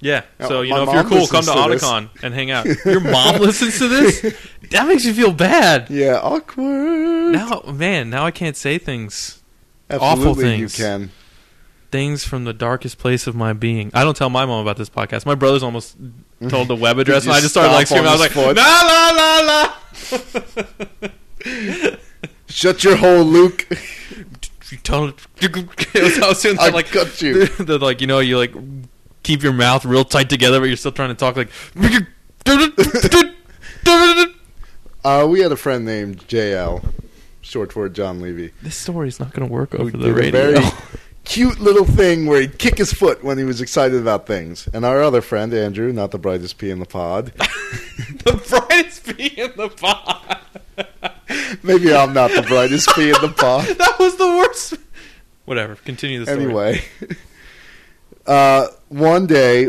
Yeah. 0.00 0.22
So 0.46 0.60
you 0.60 0.70
my 0.70 0.76
know, 0.76 0.82
if 0.84 0.94
you're 0.94 1.04
cool, 1.04 1.26
come 1.26 1.44
to 1.46 1.50
to. 1.50 1.56
Otakon 1.56 2.10
and 2.22 2.32
hang 2.32 2.52
out. 2.52 2.66
Your 2.84 3.00
mom 3.00 3.40
listens 3.40 3.76
to 3.78 3.88
this. 3.88 4.20
That 4.70 4.86
makes 4.86 5.04
you 5.04 5.12
feel 5.14 5.32
bad. 5.32 5.90
yeah, 5.90 6.20
awkward. 6.22 7.32
Now, 7.32 7.62
man, 7.72 8.08
now 8.10 8.24
I 8.24 8.30
can't 8.30 8.56
say 8.56 8.78
things. 8.78 9.41
Absolutely, 9.92 10.30
awful 10.30 10.42
you 10.42 10.68
things. 10.68 10.76
can. 10.76 11.10
Things 11.90 12.24
from 12.24 12.44
the 12.44 12.54
darkest 12.54 12.98
place 12.98 13.26
of 13.26 13.34
my 13.34 13.52
being. 13.52 13.90
I 13.92 14.02
don't 14.02 14.16
tell 14.16 14.30
my 14.30 14.46
mom 14.46 14.62
about 14.62 14.78
this 14.78 14.88
podcast. 14.88 15.26
My 15.26 15.34
brother's 15.34 15.62
almost 15.62 15.94
told 16.48 16.68
the 16.68 16.76
web 16.76 16.98
address, 16.98 17.24
and 17.24 17.32
I 17.32 17.40
just 17.40 17.52
started 17.52 17.72
like 17.72 17.86
screaming. 17.86 18.08
I 18.08 18.12
was 18.12 18.20
like, 18.20 18.30
foot? 18.30 18.56
la 18.56 19.10
la 19.14 19.40
la. 19.40 19.72
Shut 22.48 22.84
your 22.84 22.96
hole, 22.96 23.24
Luke. 23.24 23.66
You 24.70 24.78
told. 24.78 25.20
It 25.40 26.02
was, 26.02 26.18
I 26.18 26.28
was 26.28 26.40
doing 26.40 26.58
I 26.58 26.70
like 26.70 26.90
got 26.92 27.20
you. 27.20 27.46
the 27.46 27.78
like 27.78 28.00
you 28.00 28.06
know 28.06 28.20
you 28.20 28.38
like 28.38 28.54
keep 29.22 29.42
your 29.42 29.52
mouth 29.52 29.84
real 29.84 30.04
tight 30.04 30.30
together, 30.30 30.60
but 30.60 30.66
you're 30.66 30.76
still 30.76 30.92
trying 30.92 31.10
to 31.10 31.14
talk 31.14 31.36
like. 31.36 31.50
Uh, 35.04 35.26
we 35.28 35.40
had 35.40 35.52
a 35.52 35.56
friend 35.56 35.84
named 35.84 36.26
JL, 36.28 36.84
short 37.42 37.72
for 37.72 37.88
John 37.88 38.20
Levy. 38.20 38.52
This 38.62 38.76
story's 38.76 39.20
not 39.20 39.32
going 39.32 39.46
to 39.46 39.52
work 39.52 39.74
over 39.74 39.90
the 39.96 40.12
radio. 40.12 40.52
very 40.52 40.66
cute 41.24 41.60
little 41.60 41.84
thing 41.84 42.26
where 42.26 42.40
he'd 42.40 42.58
kick 42.58 42.78
his 42.78 42.92
foot 42.92 43.22
when 43.22 43.38
he 43.38 43.44
was 43.44 43.60
excited 43.60 44.00
about 44.00 44.26
things. 44.26 44.68
And 44.72 44.84
our 44.84 45.02
other 45.02 45.20
friend, 45.20 45.52
Andrew, 45.52 45.92
not 45.92 46.10
the 46.10 46.18
brightest 46.18 46.58
pea 46.58 46.70
in 46.70 46.80
the 46.80 46.86
pod. 46.86 47.26
the 48.24 48.42
brightest 48.48 49.16
bee 49.16 49.34
in 49.36 49.52
the 49.56 49.68
pod. 49.68 50.38
Maybe 51.62 51.94
I'm 51.94 52.12
not 52.12 52.30
the 52.30 52.42
brightest 52.42 52.88
pea 52.94 53.08
in 53.10 53.20
the 53.20 53.28
pod. 53.36 53.66
that 53.66 53.98
was 53.98 54.16
the 54.16 54.26
worst. 54.26 54.74
Whatever. 55.44 55.74
Continue 55.76 56.20
the 56.24 56.26
story. 56.26 56.44
Anyway, 56.44 56.84
uh, 58.26 58.68
one 58.88 59.26
day 59.26 59.68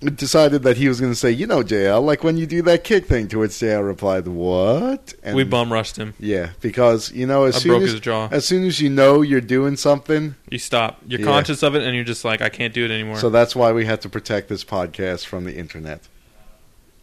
decided 0.00 0.62
that 0.62 0.78
he 0.78 0.88
was 0.88 0.98
going 1.00 1.12
to 1.12 1.16
say, 1.18 1.30
you 1.30 1.46
know, 1.46 1.62
JL, 1.62 2.02
like 2.02 2.24
when 2.24 2.38
you 2.38 2.46
do 2.46 2.62
that 2.62 2.84
kick 2.84 3.06
thing, 3.06 3.28
to 3.28 3.38
which 3.40 3.50
JL 3.50 3.86
replied, 3.86 4.26
"What?" 4.26 5.12
And 5.22 5.36
we 5.36 5.44
bum 5.44 5.70
rushed 5.72 5.96
him. 5.96 6.14
Yeah, 6.18 6.50
because 6.60 7.12
you 7.12 7.26
know, 7.26 7.44
as 7.44 7.56
I 7.56 7.58
soon 7.60 7.70
broke 7.72 7.82
as 7.82 7.90
his 7.92 8.00
jaw. 8.00 8.28
as 8.30 8.46
soon 8.46 8.64
as 8.66 8.80
you 8.80 8.88
know 8.88 9.20
you're 9.20 9.40
doing 9.42 9.76
something, 9.76 10.36
You 10.48 10.58
stop. 10.58 11.00
You're 11.06 11.20
Yeah. 11.20 11.26
conscious 11.26 11.62
of 11.62 11.74
it, 11.74 11.82
and 11.82 11.94
you're 11.94 12.04
just 12.04 12.24
like, 12.24 12.40
I 12.40 12.48
can't 12.48 12.72
do 12.72 12.84
it 12.84 12.90
anymore. 12.90 13.16
so 13.18 13.28
that's 13.28 13.54
why 13.54 13.72
we 13.72 13.84
had 13.84 14.00
to 14.02 14.08
protect 14.08 14.48
this 14.48 14.64
podcast 14.64 15.26
from 15.26 15.44
the 15.44 15.54
internet. 15.54 16.00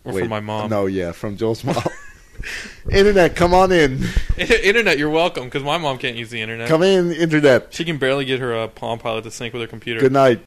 or 0.03 0.13
Wait, 0.13 0.21
from 0.21 0.29
my 0.29 0.39
mom. 0.39 0.69
No, 0.69 0.85
yeah, 0.85 1.11
from 1.11 1.35
Joel's 1.37 1.63
mom. 1.63 1.75
internet, 2.91 3.35
come 3.35 3.53
on 3.53 3.71
in. 3.71 4.03
internet, 4.37 4.97
you're 4.97 5.09
welcome, 5.09 5.43
because 5.45 5.63
my 5.63 5.77
mom 5.77 5.97
can't 5.97 6.15
use 6.15 6.29
the 6.29 6.41
internet. 6.41 6.67
Come 6.69 6.81
in, 6.81 7.11
internet. 7.11 7.73
She 7.73 7.83
can 7.83 7.97
barely 7.97 8.23
get 8.25 8.39
her 8.39 8.55
uh, 8.55 8.67
Palm 8.67 8.99
Pilot 8.99 9.23
to 9.25 9.31
sync 9.31 9.53
with 9.53 9.61
her 9.61 9.67
computer. 9.67 9.99
Good 9.99 10.13
night. 10.13 10.41